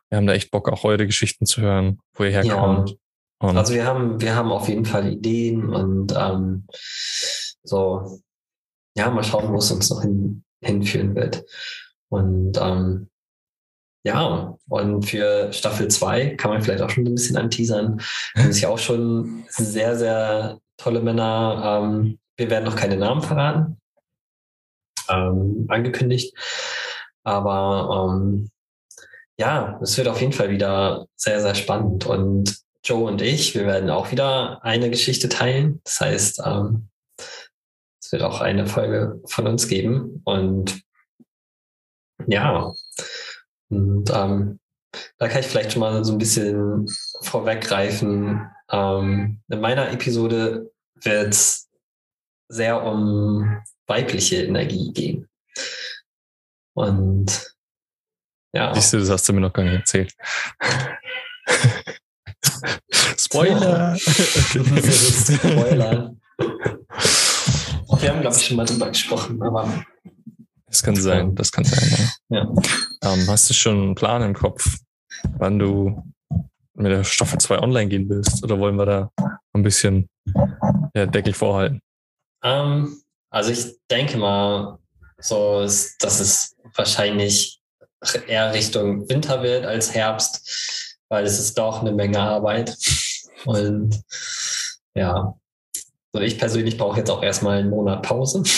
wir 0.09 0.17
haben 0.17 0.27
da 0.27 0.35
echt 0.35 0.51
Bock, 0.51 0.69
auch 0.69 0.85
eure 0.85 1.07
Geschichten 1.07 1.47
zu 1.47 1.61
hören, 1.61 2.01
wo 2.15 2.25
ihr 2.25 2.31
herkommt. 2.31 2.97
Ja. 3.43 3.49
also 3.51 3.75
wir 3.75 3.85
haben, 3.85 4.21
wir 4.21 4.35
haben 4.35 4.51
auf 4.51 4.69
jeden 4.69 4.85
Fall 4.85 5.13
Ideen 5.13 5.69
und 5.69 6.15
ähm, 6.17 6.67
so, 7.63 8.21
ja, 8.97 9.11
mal 9.11 9.23
schauen, 9.23 9.53
wo 9.53 9.59
es 9.59 9.71
uns 9.71 9.91
noch 9.91 10.03
hin, 10.03 10.45
hinführen 10.61 11.15
wird. 11.15 11.45
Und 12.09 12.59
ähm, 12.61 13.09
ja, 14.05 14.57
und 14.69 15.03
für 15.03 15.53
Staffel 15.53 15.89
2 15.89 16.37
kann 16.37 16.53
man 16.53 16.63
vielleicht 16.63 16.83
auch 16.83 16.91
schon 16.91 17.05
ein 17.07 17.15
bisschen 17.15 17.37
anteasern. 17.37 18.01
Haben 18.37 18.53
sich 18.53 18.67
auch 18.67 18.79
schon 18.79 19.45
sehr, 19.49 19.97
sehr 19.97 20.61
tolle 20.77 21.01
Männer, 21.01 21.83
ähm, 21.83 22.19
wir 22.37 22.51
werden 22.51 22.65
noch 22.65 22.77
keine 22.77 22.97
Namen 22.97 23.23
verraten, 23.23 23.81
ähm, 25.09 25.67
angekündigt. 25.69 26.37
Aber 27.25 28.13
ähm, 28.15 28.51
ja, 29.39 29.79
es 29.83 29.97
wird 29.99 30.09
auf 30.09 30.21
jeden 30.21 30.33
Fall 30.33 30.51
wieder 30.51 31.07
sehr, 31.17 31.41
sehr 31.41 31.55
spannend. 31.55 32.07
Und 32.07 32.59
Joe 32.85 33.09
und 33.09 33.21
ich, 33.21 33.55
wir 33.55 33.67
werden 33.67 33.91
auch 33.91 34.13
wieder 34.13 34.63
eine 34.63 34.89
Geschichte 34.91 35.29
teilen. 35.29 35.81
Das 35.83 36.01
heißt, 36.01 36.43
ähm, 36.45 36.89
es 38.07 38.13
wird 38.13 38.23
auch 38.23 38.41
eine 38.41 38.69
Folge 38.69 39.21
von 39.27 39.49
uns 39.49 39.67
geben. 39.67 40.23
Und 40.25 40.81
ja, 42.29 42.73
und 43.69 44.11
ähm, 44.11 44.61
da 45.19 45.29
kann 45.29 45.41
ich 45.41 45.47
vielleicht 45.47 45.73
schon 45.73 45.81
mal 45.81 46.05
so 46.05 46.13
ein 46.13 46.19
bisschen 46.19 46.87
vorweggreifen. 47.23 48.49
Ähm, 48.71 49.41
in 49.49 49.61
meiner 49.61 49.91
Episode 49.91 50.71
wird 51.03 51.35
es 51.35 51.69
sehr 52.49 52.85
um 52.85 53.61
weibliche 53.89 54.45
Energie 54.45 54.93
gehen. 54.93 55.29
Und 56.75 57.57
ja. 58.53 58.73
Siehst 58.73 58.93
du, 58.93 59.01
das 59.01 59.11
hast 59.11 59.29
du 59.29 59.33
mir 59.33 59.41
noch 59.41 59.53
gar 59.53 59.65
nicht 59.65 59.81
erzählt. 59.81 60.15
Spoiler! 63.19 63.97
Spoiler. 63.99 66.15
Wir 68.07 68.13
haben, 68.13 68.21
glaube 68.21 68.37
ich, 68.37 68.47
schon 68.47 68.57
mal 68.57 68.65
drüber 68.65 68.89
gesprochen, 68.89 69.43
aber 69.43 69.85
das 70.69 70.81
kann 70.81 70.95
sein, 70.95 71.35
das 71.35 71.51
kann 71.51 71.65
sein, 71.65 72.09
ja. 72.29 72.39
ja. 72.39 72.43
Ähm, 73.03 73.27
hast 73.27 73.51
du 73.51 73.55
schon 73.55 73.83
einen 73.83 73.95
Plan 73.97 74.23
im 74.23 74.33
Kopf, 74.33 74.79
wann 75.39 75.59
du 75.59 76.05
mit 76.75 76.93
der 76.93 77.03
Staffel 77.03 77.41
2 77.41 77.59
online 77.59 77.89
gehen 77.89 78.09
willst? 78.09 78.45
Oder 78.45 78.61
wollen 78.61 78.77
wir 78.77 78.87
da 78.87 79.11
ein 79.55 79.65
bisschen 79.65 80.09
ja, 80.95 81.07
Deckel 81.07 81.33
vorhalten? 81.33 81.81
Ähm, 82.45 82.97
also 83.31 83.51
ich 83.51 83.75
denke 83.91 84.19
mal, 84.19 84.79
so 85.19 85.63
ist, 85.63 86.01
dass 86.01 86.21
es 86.21 86.55
wahrscheinlich 86.77 87.61
eher 88.29 88.55
Richtung 88.55 89.09
Winter 89.09 89.43
wird 89.43 89.67
als 89.67 89.93
Herbst, 89.93 90.97
weil 91.09 91.25
es 91.25 91.41
ist 91.41 91.59
doch 91.59 91.81
eine 91.81 91.91
Menge 91.91 92.21
Arbeit. 92.21 92.73
Und 93.47 94.01
ja, 94.95 95.37
so 96.17 96.23
ich 96.23 96.39
persönlich 96.39 96.77
brauche 96.79 96.99
jetzt 96.99 97.11
auch 97.11 97.23
erstmal 97.23 97.59
einen 97.59 97.71
Monat 97.71 98.03
Pause. 98.03 98.43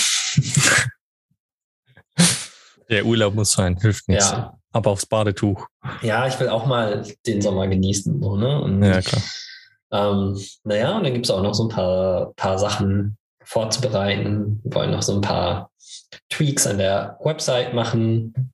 Der 2.88 3.04
Urlaub 3.04 3.34
muss 3.34 3.52
sein, 3.52 3.76
hilft 3.76 4.08
nichts. 4.08 4.30
Ja. 4.30 4.58
Aber 4.72 4.90
aufs 4.90 5.04
Badetuch. 5.06 5.66
Ja, 6.02 6.26
ich 6.26 6.40
will 6.40 6.48
auch 6.48 6.66
mal 6.66 7.06
den 7.26 7.42
Sommer 7.42 7.66
genießen. 7.68 8.20
So, 8.22 8.36
ne? 8.36 8.60
Und, 8.60 8.82
ja, 8.82 9.00
klar. 9.02 9.22
Ähm, 9.90 10.38
naja, 10.64 10.96
und 10.96 11.04
dann 11.04 11.12
gibt 11.12 11.26
es 11.26 11.30
auch 11.30 11.42
noch 11.42 11.54
so 11.54 11.64
ein 11.64 11.68
paar, 11.68 12.32
paar 12.36 12.58
Sachen 12.58 13.18
vorzubereiten. 13.42 14.60
Wir 14.62 14.74
wollen 14.74 14.90
noch 14.90 15.02
so 15.02 15.14
ein 15.14 15.20
paar 15.20 15.70
Tweaks 16.30 16.66
an 16.66 16.78
der 16.78 17.18
Website 17.22 17.74
machen. 17.74 18.52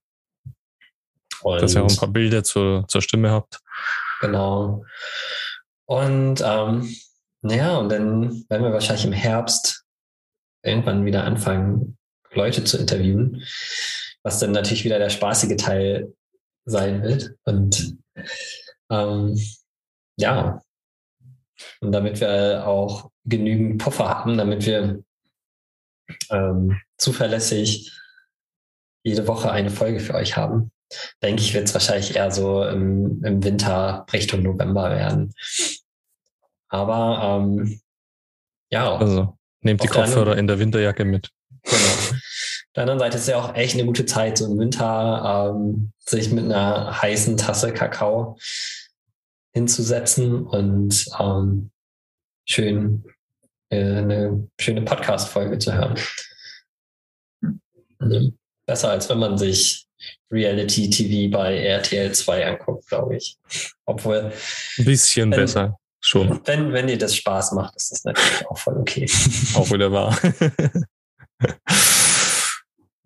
Und, 1.42 1.62
Dass 1.62 1.74
ihr 1.74 1.84
auch 1.84 1.90
ein 1.90 1.96
paar 1.96 2.08
Bilder 2.08 2.42
zur, 2.44 2.84
zur 2.88 3.02
Stimme 3.02 3.30
habt. 3.30 3.60
Genau. 4.20 4.84
Und 5.86 6.42
ähm, 6.44 6.96
naja, 7.44 7.76
und 7.78 7.90
dann 7.90 8.44
werden 8.48 8.62
wir 8.62 8.72
wahrscheinlich 8.72 9.04
im 9.04 9.12
Herbst 9.12 9.84
irgendwann 10.62 11.04
wieder 11.04 11.24
anfangen, 11.24 11.96
Leute 12.32 12.64
zu 12.64 12.78
interviewen 12.78 13.44
was 14.24 14.40
dann 14.40 14.52
natürlich 14.52 14.84
wieder 14.84 14.98
der 14.98 15.10
spaßige 15.10 15.56
Teil 15.56 16.12
sein 16.64 17.02
wird. 17.02 17.34
Und 17.44 17.96
ähm, 18.90 19.38
ja, 20.16 20.60
und 21.80 21.92
damit 21.92 22.20
wir 22.20 22.66
auch 22.66 23.10
genügend 23.24 23.78
Puffer 23.78 24.08
haben, 24.08 24.38
damit 24.38 24.66
wir 24.66 25.02
ähm, 26.30 26.80
zuverlässig 26.98 27.92
jede 29.04 29.26
Woche 29.26 29.50
eine 29.50 29.70
Folge 29.70 30.00
für 30.00 30.14
euch 30.14 30.36
haben. 30.36 30.72
Denke 31.22 31.42
ich, 31.42 31.54
wird 31.54 31.68
es 31.68 31.74
wahrscheinlich 31.74 32.16
eher 32.16 32.30
so 32.30 32.64
im, 32.64 33.22
im, 33.24 33.42
Winter 33.42 34.06
Richtung 34.12 34.42
November 34.42 34.90
werden. 34.90 35.34
Aber 36.74 37.40
ähm, 37.42 37.80
ja. 38.70 38.96
Also 38.96 39.36
nehmt 39.60 39.82
die 39.82 39.88
Kopfhörer 39.88 40.20
anderen, 40.20 40.38
in 40.38 40.46
der 40.46 40.58
Winterjacke 40.58 41.04
mit. 41.04 41.30
Genau. 41.62 41.76
Auf 41.76 42.76
der 42.76 42.82
anderen 42.82 42.98
Seite 42.98 43.18
ist 43.18 43.28
ja 43.28 43.36
auch 43.36 43.54
echt 43.54 43.74
eine 43.74 43.86
gute 43.86 44.04
Zeit, 44.04 44.38
so 44.38 44.46
im 44.46 44.58
Winter 44.58 45.52
ähm, 45.54 45.92
sich 46.00 46.32
mit 46.32 46.44
einer 46.44 47.00
heißen 47.00 47.36
Tasse 47.36 47.72
Kakao 47.72 48.36
hinzusetzen 49.52 50.44
und 50.44 51.06
ähm, 51.20 51.70
schön 52.44 53.04
äh, 53.70 53.98
eine 53.98 54.48
schöne 54.60 54.82
Podcast-Folge 54.82 55.58
zu 55.58 55.72
hören. 55.72 55.98
Mhm. 58.00 58.36
Besser 58.66 58.90
als 58.90 59.08
wenn 59.08 59.18
man 59.18 59.38
sich 59.38 59.86
Reality 60.30 60.90
TV 60.90 61.30
bei 61.30 61.56
RTL 61.58 62.12
2 62.12 62.46
anguckt, 62.46 62.88
glaube 62.88 63.16
ich. 63.16 63.38
Obwohl. 63.84 64.32
Ein 64.78 64.84
bisschen 64.84 65.30
wenn, 65.30 65.40
besser, 65.40 65.78
schon. 66.04 66.40
Wenn, 66.44 66.72
wenn 66.72 66.86
dir 66.86 66.98
das 66.98 67.16
Spaß 67.16 67.52
macht, 67.52 67.76
ist 67.76 67.92
das 67.92 68.04
natürlich 68.04 68.46
auch 68.48 68.58
voll 68.58 68.76
okay. 68.76 69.06
Auch 69.54 69.70
wieder 69.70 69.90
wahr. 69.92 70.16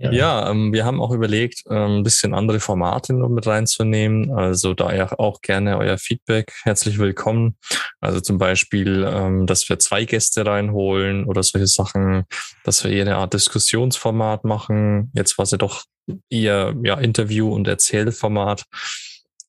Ja, 0.00 0.12
ja 0.12 0.50
ähm, 0.50 0.72
wir 0.72 0.84
haben 0.84 1.00
auch 1.00 1.10
überlegt, 1.10 1.64
ähm, 1.68 1.98
ein 1.98 2.02
bisschen 2.04 2.32
andere 2.32 2.60
Formate 2.60 3.12
noch 3.14 3.28
mit 3.28 3.46
reinzunehmen. 3.48 4.30
Also 4.30 4.72
da 4.72 4.94
ja 4.94 5.10
auch 5.18 5.40
gerne 5.40 5.76
euer 5.76 5.98
Feedback. 5.98 6.52
Herzlich 6.62 6.98
willkommen. 6.98 7.56
Also 8.00 8.20
zum 8.20 8.38
Beispiel, 8.38 9.04
ähm, 9.08 9.46
dass 9.46 9.68
wir 9.68 9.80
zwei 9.80 10.04
Gäste 10.04 10.46
reinholen 10.46 11.24
oder 11.24 11.42
solche 11.42 11.66
Sachen, 11.66 12.26
dass 12.62 12.84
wir 12.84 12.92
eher 12.92 13.06
eine 13.06 13.16
Art 13.16 13.34
Diskussionsformat 13.34 14.44
machen. 14.44 15.10
Jetzt 15.14 15.36
war 15.36 15.42
es 15.42 15.50
ja 15.50 15.58
doch 15.58 15.82
eher 16.30 16.76
ja, 16.84 16.94
Interview- 16.94 17.52
und 17.52 17.66
Erzählformat. 17.66 18.66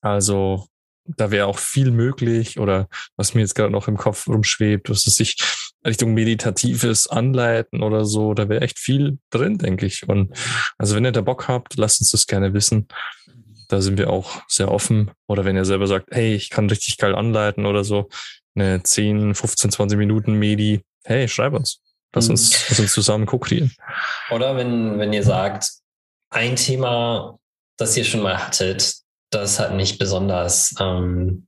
Also 0.02 0.66
da 1.18 1.32
wäre 1.32 1.48
auch 1.48 1.60
viel 1.60 1.92
möglich 1.92 2.60
oder 2.60 2.88
was 3.16 3.34
mir 3.34 3.42
jetzt 3.42 3.56
gerade 3.56 3.72
noch 3.72 3.88
im 3.88 3.98
Kopf 3.98 4.28
rumschwebt, 4.28 4.90
dass 4.90 5.08
es 5.08 5.16
sich 5.16 5.38
Richtung 5.86 6.14
meditatives 6.14 7.08
Anleiten 7.08 7.84
oder 7.84 8.06
so, 8.06 8.34
da 8.34 8.50
wäre 8.50 8.62
echt 8.62 8.80
viel 8.80 9.18
drin, 9.30 9.58
denke 9.58 9.86
ich. 9.86 10.08
Und 10.08 10.38
also 10.78 10.96
wenn 10.96 11.06
ihr 11.06 11.12
da 11.12 11.22
Bock 11.22 11.48
habt, 11.48 11.78
lasst 11.78 12.02
uns 12.02 12.12
das 12.12 12.28
gerne 12.28 12.54
wissen. 12.54 12.88
Da 13.70 13.82
sind 13.82 13.98
wir 13.98 14.10
auch 14.10 14.42
sehr 14.48 14.72
offen. 14.72 15.12
Oder 15.28 15.46
wenn 15.46 15.56
ihr 15.56 15.66
selber 15.66 15.88
sagt, 15.88 16.08
hey, 16.12 16.34
ich 16.36 16.50
kann 16.50 16.70
richtig 16.70 16.98
geil 16.98 17.16
anleiten 17.16 17.66
oder 17.66 17.84
so, 17.84 18.10
eine 18.56 18.84
10, 18.84 19.36
15, 19.36 19.72
20 19.72 19.98
Minuten 19.98 20.34
Medi, 20.34 20.82
hey, 21.04 21.28
schreib 21.28 21.54
uns. 21.54 21.82
Lass 22.14 22.26
mhm. 22.26 22.32
uns, 22.32 22.70
lass 22.70 22.80
uns 22.80 22.94
zusammen 22.94 23.26
co-kreieren. 23.26 23.72
Oder 24.32 24.56
wenn, 24.58 25.00
wenn 25.00 25.14
ihr 25.14 25.24
sagt, 25.24 25.70
ein 26.32 26.56
Thema, 26.56 27.40
das 27.78 27.96
ihr 27.96 28.04
schon 28.04 28.22
mal 28.22 28.38
hattet, 28.38 28.96
das 29.30 29.60
hat 29.60 29.74
mich 29.74 29.98
besonders 29.98 30.74
ähm, 30.80 31.48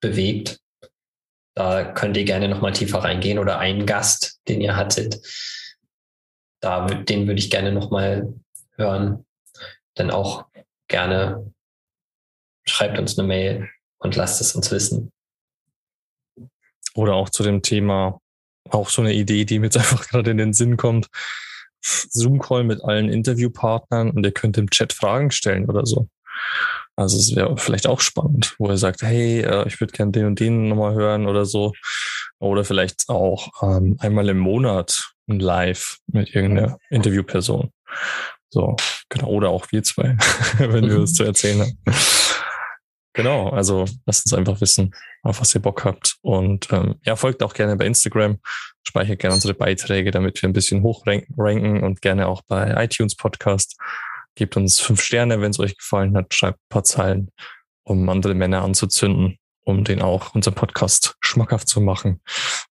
bewegt. 0.00 0.60
Da 1.54 1.84
könnt 1.84 2.16
ihr 2.16 2.24
gerne 2.24 2.48
nochmal 2.48 2.72
tiefer 2.72 2.98
reingehen 2.98 3.38
oder 3.38 3.58
einen 3.58 3.86
Gast, 3.86 4.40
den 4.48 4.60
ihr 4.60 4.76
hattet. 4.76 5.20
Da, 6.60 6.86
den 6.86 7.26
würde 7.26 7.38
ich 7.38 7.50
gerne 7.50 7.72
nochmal 7.72 8.34
hören. 8.76 9.24
Dann 9.94 10.10
auch 10.10 10.46
gerne 10.88 11.52
schreibt 12.66 12.98
uns 12.98 13.18
eine 13.18 13.28
Mail 13.28 13.68
und 13.98 14.16
lasst 14.16 14.40
es 14.40 14.54
uns 14.54 14.70
wissen. 14.70 15.12
Oder 16.94 17.14
auch 17.14 17.30
zu 17.30 17.42
dem 17.42 17.62
Thema, 17.62 18.20
auch 18.70 18.88
so 18.88 19.02
eine 19.02 19.12
Idee, 19.12 19.44
die 19.44 19.58
mir 19.58 19.66
jetzt 19.66 19.76
einfach 19.78 20.06
gerade 20.08 20.30
in 20.30 20.38
den 20.38 20.52
Sinn 20.52 20.76
kommt. 20.76 21.08
Zoom-Call 21.82 22.64
mit 22.64 22.82
allen 22.82 23.10
Interviewpartnern 23.10 24.10
und 24.10 24.24
ihr 24.24 24.32
könnt 24.32 24.56
im 24.56 24.70
Chat 24.70 24.92
Fragen 24.92 25.30
stellen 25.30 25.68
oder 25.68 25.84
so. 25.84 26.08
Also 26.96 27.18
es 27.18 27.34
wäre 27.34 27.56
vielleicht 27.56 27.86
auch 27.86 28.00
spannend, 28.00 28.54
wo 28.58 28.68
er 28.68 28.76
sagt, 28.76 29.02
hey, 29.02 29.40
äh, 29.40 29.66
ich 29.66 29.80
würde 29.80 29.92
gerne 29.92 30.12
den 30.12 30.26
und 30.26 30.40
den 30.40 30.68
nochmal 30.68 30.94
hören 30.94 31.26
oder 31.26 31.44
so. 31.44 31.72
Oder 32.38 32.64
vielleicht 32.64 33.08
auch 33.08 33.48
ähm, 33.62 33.96
einmal 34.00 34.28
im 34.28 34.38
Monat 34.38 35.12
ein 35.28 35.40
Live 35.40 35.98
mit 36.06 36.34
irgendeiner 36.34 36.78
Interviewperson. 36.90 37.70
So, 38.50 38.76
genau. 39.08 39.28
Oder 39.28 39.48
auch 39.48 39.72
wir 39.72 39.82
zwei, 39.82 40.16
wenn 40.58 40.88
wir 40.88 41.02
was 41.02 41.14
zu 41.14 41.24
erzählen 41.24 41.62
haben. 41.62 41.78
Genau, 43.14 43.48
also 43.50 43.84
lasst 44.06 44.26
uns 44.26 44.34
einfach 44.34 44.60
wissen, 44.60 44.92
auf 45.22 45.40
was 45.40 45.54
ihr 45.54 45.62
Bock 45.62 45.84
habt. 45.84 46.16
Und 46.20 46.72
ähm, 46.72 46.96
ja, 47.04 47.14
folgt 47.14 47.44
auch 47.44 47.54
gerne 47.54 47.76
bei 47.76 47.86
Instagram, 47.86 48.38
speichert 48.82 49.20
gerne 49.20 49.34
unsere 49.34 49.54
Beiträge, 49.54 50.10
damit 50.10 50.42
wir 50.42 50.48
ein 50.48 50.52
bisschen 50.52 50.82
hochranken 50.82 51.82
und 51.84 52.02
gerne 52.02 52.26
auch 52.26 52.42
bei 52.42 52.74
iTunes 52.84 53.16
Podcast. 53.16 53.76
Gebt 54.36 54.56
uns 54.56 54.80
fünf 54.80 55.00
Sterne, 55.00 55.40
wenn 55.40 55.50
es 55.50 55.60
euch 55.60 55.76
gefallen 55.76 56.16
hat. 56.16 56.34
Schreibt 56.34 56.58
ein 56.58 56.68
paar 56.68 56.84
Zeilen, 56.84 57.30
um 57.84 58.08
andere 58.08 58.34
Männer 58.34 58.62
anzuzünden, 58.62 59.38
um 59.64 59.84
den 59.84 60.02
auch 60.02 60.34
unseren 60.34 60.54
Podcast 60.54 61.16
schmackhaft 61.20 61.68
zu 61.68 61.80
machen, 61.80 62.20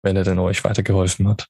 wenn 0.03 0.17
er 0.17 0.25
denn 0.25 0.39
euch 0.39 0.65
weitergeholfen 0.65 1.29
hat. 1.29 1.47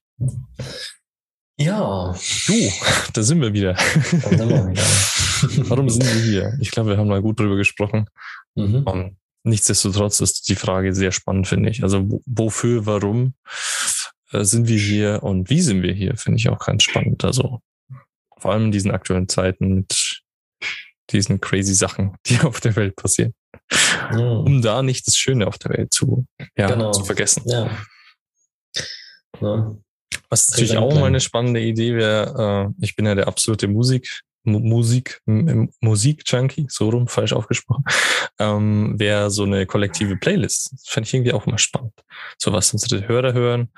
Ja. 1.57 2.15
Du, 2.47 2.71
da 3.13 3.23
sind 3.23 3.41
wir 3.41 3.53
wieder. 3.53 3.73
Da 3.73 4.29
sind 4.29 4.49
wir 4.49 4.69
wieder. 4.69 4.83
Warum 5.69 5.89
sind 5.89 6.05
wir 6.05 6.21
hier? 6.21 6.57
Ich 6.61 6.71
glaube, 6.71 6.91
wir 6.91 6.97
haben 6.97 7.07
mal 7.07 7.21
gut 7.21 7.39
drüber 7.39 7.55
gesprochen. 7.55 8.07
Mhm. 8.55 8.83
Um, 8.85 8.99
ähm, 8.99 9.17
nichtsdestotrotz 9.43 10.21
ist 10.21 10.47
die 10.47 10.55
Frage 10.55 10.93
sehr 10.93 11.11
spannend, 11.11 11.47
finde 11.47 11.69
ich. 11.69 11.83
Also 11.83 12.21
wofür, 12.25 12.85
warum 12.85 13.33
äh, 14.31 14.43
sind 14.43 14.67
wir 14.67 14.77
hier 14.77 15.21
und 15.23 15.49
wie 15.49 15.61
sind 15.61 15.83
wir 15.83 15.93
hier, 15.93 16.17
finde 16.17 16.39
ich 16.39 16.49
auch 16.49 16.59
ganz 16.59 16.83
spannend. 16.83 17.23
Also 17.23 17.59
vor 18.43 18.51
allem 18.51 18.65
in 18.65 18.71
diesen 18.71 18.91
aktuellen 18.91 19.29
Zeiten 19.29 19.73
mit 19.73 20.21
diesen 21.11 21.39
crazy 21.39 21.73
Sachen, 21.73 22.17
die 22.27 22.41
auf 22.41 22.59
der 22.59 22.75
Welt 22.75 22.97
passieren. 22.97 23.33
Mhm. 24.11 24.19
Um 24.19 24.61
da 24.61 24.83
nicht 24.83 25.07
das 25.07 25.15
Schöne 25.15 25.47
auf 25.47 25.57
der 25.57 25.71
Welt 25.71 25.93
zu, 25.93 26.25
ja, 26.57 26.67
genau. 26.67 26.91
zu 26.91 27.05
vergessen. 27.05 27.43
Ja. 27.45 27.71
ja. 29.39 29.77
Was 30.29 30.51
natürlich 30.51 30.77
auch 30.77 30.93
mal 30.93 31.05
eine 31.05 31.21
spannende 31.21 31.61
Idee 31.61 31.95
wäre, 31.95 32.73
äh, 32.79 32.83
ich 32.83 32.97
bin 32.97 33.05
ja 33.05 33.15
der 33.15 33.27
absolute 33.27 33.69
Musik, 33.69 34.21
Musik, 34.43 35.21
Musik-Junkie, 35.25 36.67
so 36.69 36.89
rum, 36.89 37.07
falsch 37.07 37.33
aufgesprochen, 37.33 37.83
ähm, 38.39 38.99
wäre 38.99 39.31
so 39.31 39.43
eine 39.43 39.65
kollektive 39.65 40.17
Playlist. 40.17 40.73
Das 40.73 40.87
fände 40.87 41.07
ich 41.07 41.13
irgendwie 41.13 41.33
auch 41.33 41.47
immer 41.47 41.57
spannend. 41.57 41.93
So 42.37 42.51
was 42.51 42.73
unsere 42.73 43.07
Hörer 43.07 43.33
hören, 43.33 43.69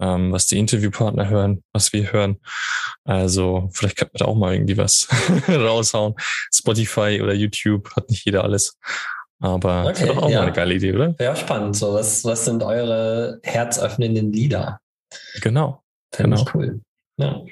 ähm, 0.00 0.32
was 0.32 0.46
die 0.46 0.58
Interviewpartner 0.58 1.28
hören, 1.28 1.62
was 1.72 1.92
wir 1.92 2.12
hören. 2.12 2.38
Also 3.04 3.70
vielleicht 3.72 3.96
könnte 3.96 4.12
man 4.14 4.18
da 4.18 4.24
auch 4.26 4.36
mal 4.36 4.54
irgendwie 4.54 4.76
was 4.76 5.08
raushauen. 5.48 6.14
Spotify 6.52 7.20
oder 7.22 7.34
YouTube 7.34 7.94
hat 7.94 8.10
nicht 8.10 8.24
jeder 8.24 8.44
alles. 8.44 8.78
Aber 9.40 9.86
okay, 9.86 10.00
wäre 10.00 10.14
doch 10.14 10.22
auch 10.24 10.30
ja. 10.30 10.38
mal 10.38 10.46
eine 10.46 10.52
geile 10.52 10.74
Idee, 10.74 10.94
oder? 10.94 11.14
Ja, 11.20 11.36
spannend. 11.36 11.76
So, 11.76 11.94
was, 11.94 12.24
was 12.24 12.44
sind 12.44 12.62
eure 12.62 13.38
herzöffnenden 13.44 14.32
Lieder? 14.32 14.80
Genau. 15.40 15.82
Finde 16.12 16.36
genau. 16.36 16.48
ich 16.48 16.54
cool. 16.54 16.80
Ja. 17.18 17.42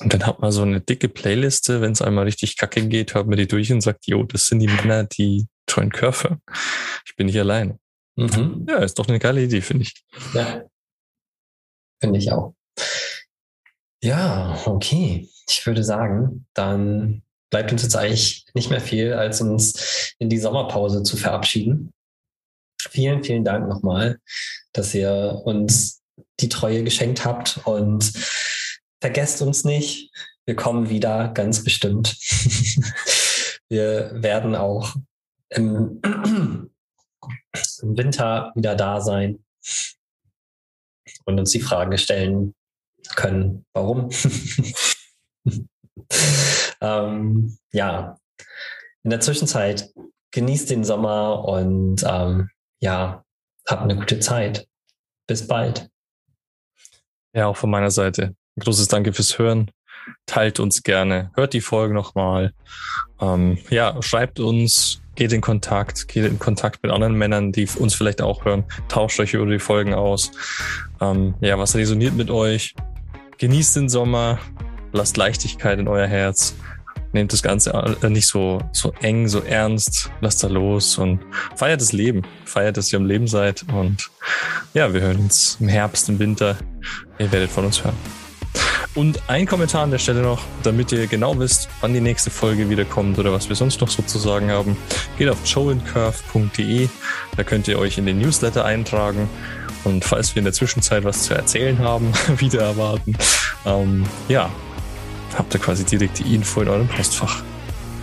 Und 0.00 0.14
dann 0.14 0.26
hat 0.26 0.40
man 0.40 0.52
so 0.52 0.62
eine 0.62 0.80
dicke 0.80 1.08
Playliste, 1.08 1.80
wenn 1.80 1.92
es 1.92 2.02
einmal 2.02 2.24
richtig 2.24 2.56
kacke 2.56 2.86
geht, 2.88 3.14
hört 3.14 3.26
man 3.26 3.36
die 3.36 3.46
durch 3.46 3.70
und 3.72 3.82
sagt, 3.82 4.06
jo, 4.06 4.22
das 4.24 4.46
sind 4.46 4.60
die 4.60 4.66
Männer, 4.66 5.04
die 5.04 5.46
treuen 5.66 5.90
Körper. 5.90 6.38
Ich 7.04 7.14
bin 7.16 7.26
nicht 7.26 7.38
alleine. 7.38 7.78
Mhm. 8.16 8.66
Ja, 8.68 8.78
ist 8.78 8.98
doch 8.98 9.08
eine 9.08 9.18
geile 9.18 9.42
Idee, 9.42 9.60
finde 9.60 9.84
ich. 9.84 10.04
Ja. 10.34 10.64
Finde 12.00 12.18
ich 12.18 12.32
auch. 12.32 12.54
Ja, 14.02 14.60
okay. 14.66 15.28
Ich 15.48 15.66
würde 15.66 15.84
sagen, 15.84 16.46
dann 16.54 17.22
bleibt 17.50 17.70
uns 17.70 17.82
jetzt 17.82 17.96
eigentlich 17.96 18.46
nicht 18.54 18.70
mehr 18.70 18.80
viel, 18.80 19.12
als 19.12 19.40
uns 19.40 20.14
in 20.18 20.28
die 20.28 20.38
Sommerpause 20.38 21.02
zu 21.02 21.16
verabschieden. 21.16 21.92
Vielen, 22.80 23.22
vielen 23.22 23.44
Dank 23.44 23.68
nochmal, 23.68 24.18
dass 24.72 24.94
ihr 24.94 25.40
uns 25.44 26.02
die 26.40 26.48
Treue 26.48 26.82
geschenkt 26.82 27.24
habt 27.24 27.60
und 27.64 28.12
vergesst 29.02 29.42
uns 29.42 29.64
nicht. 29.64 30.12
Wir 30.46 30.54
kommen 30.54 30.88
wieder, 30.88 31.28
ganz 31.34 31.64
bestimmt. 31.64 32.16
wir 33.68 34.12
werden 34.14 34.54
auch 34.54 34.94
im, 35.50 36.00
im, 36.04 36.70
Winter 37.82 38.52
wieder 38.54 38.76
da 38.76 39.00
sein 39.00 39.44
und 41.24 41.40
uns 41.40 41.50
die 41.50 41.60
Frage 41.60 41.98
stellen 41.98 42.54
können, 43.16 43.66
warum. 43.72 44.10
ähm, 46.80 47.58
ja, 47.72 48.16
in 49.02 49.10
der 49.10 49.20
Zwischenzeit 49.20 49.92
genießt 50.30 50.70
den 50.70 50.84
Sommer 50.84 51.44
und 51.44 52.04
ähm, 52.06 52.50
ja, 52.80 53.24
habt 53.68 53.82
eine 53.82 53.96
gute 53.96 54.20
Zeit. 54.20 54.68
Bis 55.26 55.46
bald. 55.46 55.90
Ja, 57.34 57.46
auch 57.48 57.56
von 57.56 57.70
meiner 57.70 57.90
Seite. 57.90 58.36
Großes 58.60 58.88
Danke 58.88 59.12
fürs 59.12 59.38
Hören. 59.38 59.70
Teilt 60.26 60.58
uns 60.58 60.82
gerne, 60.82 61.30
hört 61.34 61.52
die 61.52 61.60
Folge 61.60 61.94
nochmal. 61.94 62.52
Ähm, 63.20 63.58
ja, 63.70 64.02
schreibt 64.02 64.40
uns, 64.40 65.00
geht 65.14 65.32
in 65.32 65.40
Kontakt, 65.40 66.08
geht 66.08 66.24
in 66.24 66.38
Kontakt 66.38 66.82
mit 66.82 66.90
anderen 66.90 67.14
Männern, 67.14 67.52
die 67.52 67.68
uns 67.78 67.94
vielleicht 67.94 68.20
auch 68.20 68.44
hören. 68.44 68.64
Tauscht 68.88 69.20
euch 69.20 69.34
über 69.34 69.46
die 69.46 69.60
Folgen 69.60 69.94
aus. 69.94 70.32
Ähm, 71.00 71.34
ja, 71.40 71.58
was 71.58 71.76
resoniert 71.76 72.14
mit 72.14 72.30
euch? 72.30 72.74
Genießt 73.38 73.76
den 73.76 73.88
Sommer, 73.88 74.38
lasst 74.92 75.16
Leichtigkeit 75.16 75.78
in 75.78 75.88
euer 75.88 76.06
Herz 76.06 76.54
nehmt 77.12 77.32
das 77.32 77.42
Ganze 77.42 77.96
äh, 78.02 78.10
nicht 78.10 78.26
so, 78.26 78.60
so 78.72 78.92
eng, 79.00 79.28
so 79.28 79.40
ernst, 79.40 80.10
lasst 80.20 80.42
da 80.42 80.48
los 80.48 80.98
und 80.98 81.20
feiert 81.56 81.80
das 81.80 81.92
Leben. 81.92 82.22
Feiert, 82.44 82.76
dass 82.76 82.92
ihr 82.92 82.98
am 82.98 83.06
Leben 83.06 83.26
seid 83.26 83.64
und 83.72 84.10
ja, 84.74 84.92
wir 84.92 85.00
hören 85.00 85.18
uns 85.18 85.58
im 85.60 85.68
Herbst, 85.68 86.08
im 86.08 86.18
Winter. 86.18 86.56
Ihr 87.18 87.30
werdet 87.30 87.50
von 87.50 87.66
uns 87.66 87.84
hören. 87.84 88.21
Und 88.94 89.22
ein 89.28 89.46
Kommentar 89.46 89.84
an 89.84 89.90
der 89.90 89.98
Stelle 89.98 90.20
noch, 90.20 90.42
damit 90.62 90.92
ihr 90.92 91.06
genau 91.06 91.38
wisst, 91.38 91.68
wann 91.80 91.94
die 91.94 92.00
nächste 92.00 92.30
Folge 92.30 92.68
wieder 92.68 92.84
kommt 92.84 93.18
oder 93.18 93.32
was 93.32 93.48
wir 93.48 93.56
sonst 93.56 93.80
noch 93.80 93.88
sozusagen 93.88 94.50
haben. 94.50 94.76
Geht 95.16 95.30
auf 95.30 95.38
joeandcurve.de, 95.46 96.88
da 97.36 97.42
könnt 97.42 97.68
ihr 97.68 97.78
euch 97.78 97.96
in 97.96 98.04
den 98.04 98.18
Newsletter 98.18 98.64
eintragen. 98.64 99.30
Und 99.84 100.04
falls 100.04 100.34
wir 100.34 100.40
in 100.40 100.44
der 100.44 100.52
Zwischenzeit 100.52 101.04
was 101.04 101.24
zu 101.24 101.34
erzählen 101.34 101.78
haben, 101.78 102.12
wieder 102.36 102.62
erwarten, 102.62 103.16
ähm, 103.64 104.04
ja, 104.28 104.50
habt 105.36 105.54
ihr 105.54 105.60
quasi 105.60 105.84
direkt 105.84 106.18
die 106.18 106.34
Info 106.34 106.60
in 106.60 106.68
eurem 106.68 106.88
Postfach. 106.88 107.42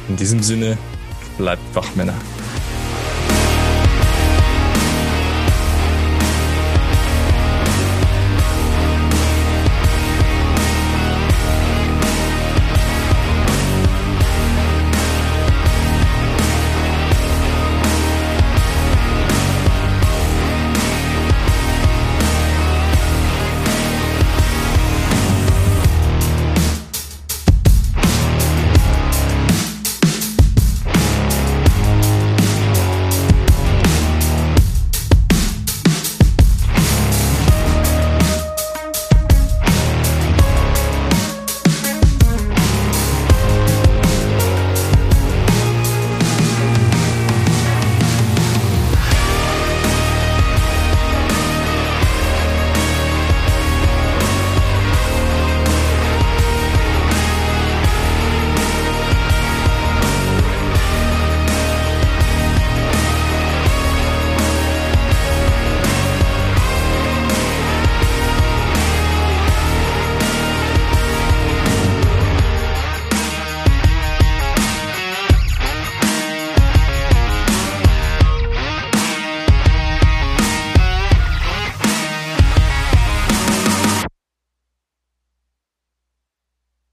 In 0.08 0.16
diesem 0.16 0.42
Sinne, 0.42 0.78
bleibt 1.38 1.62
Wachmänner. 1.76 2.16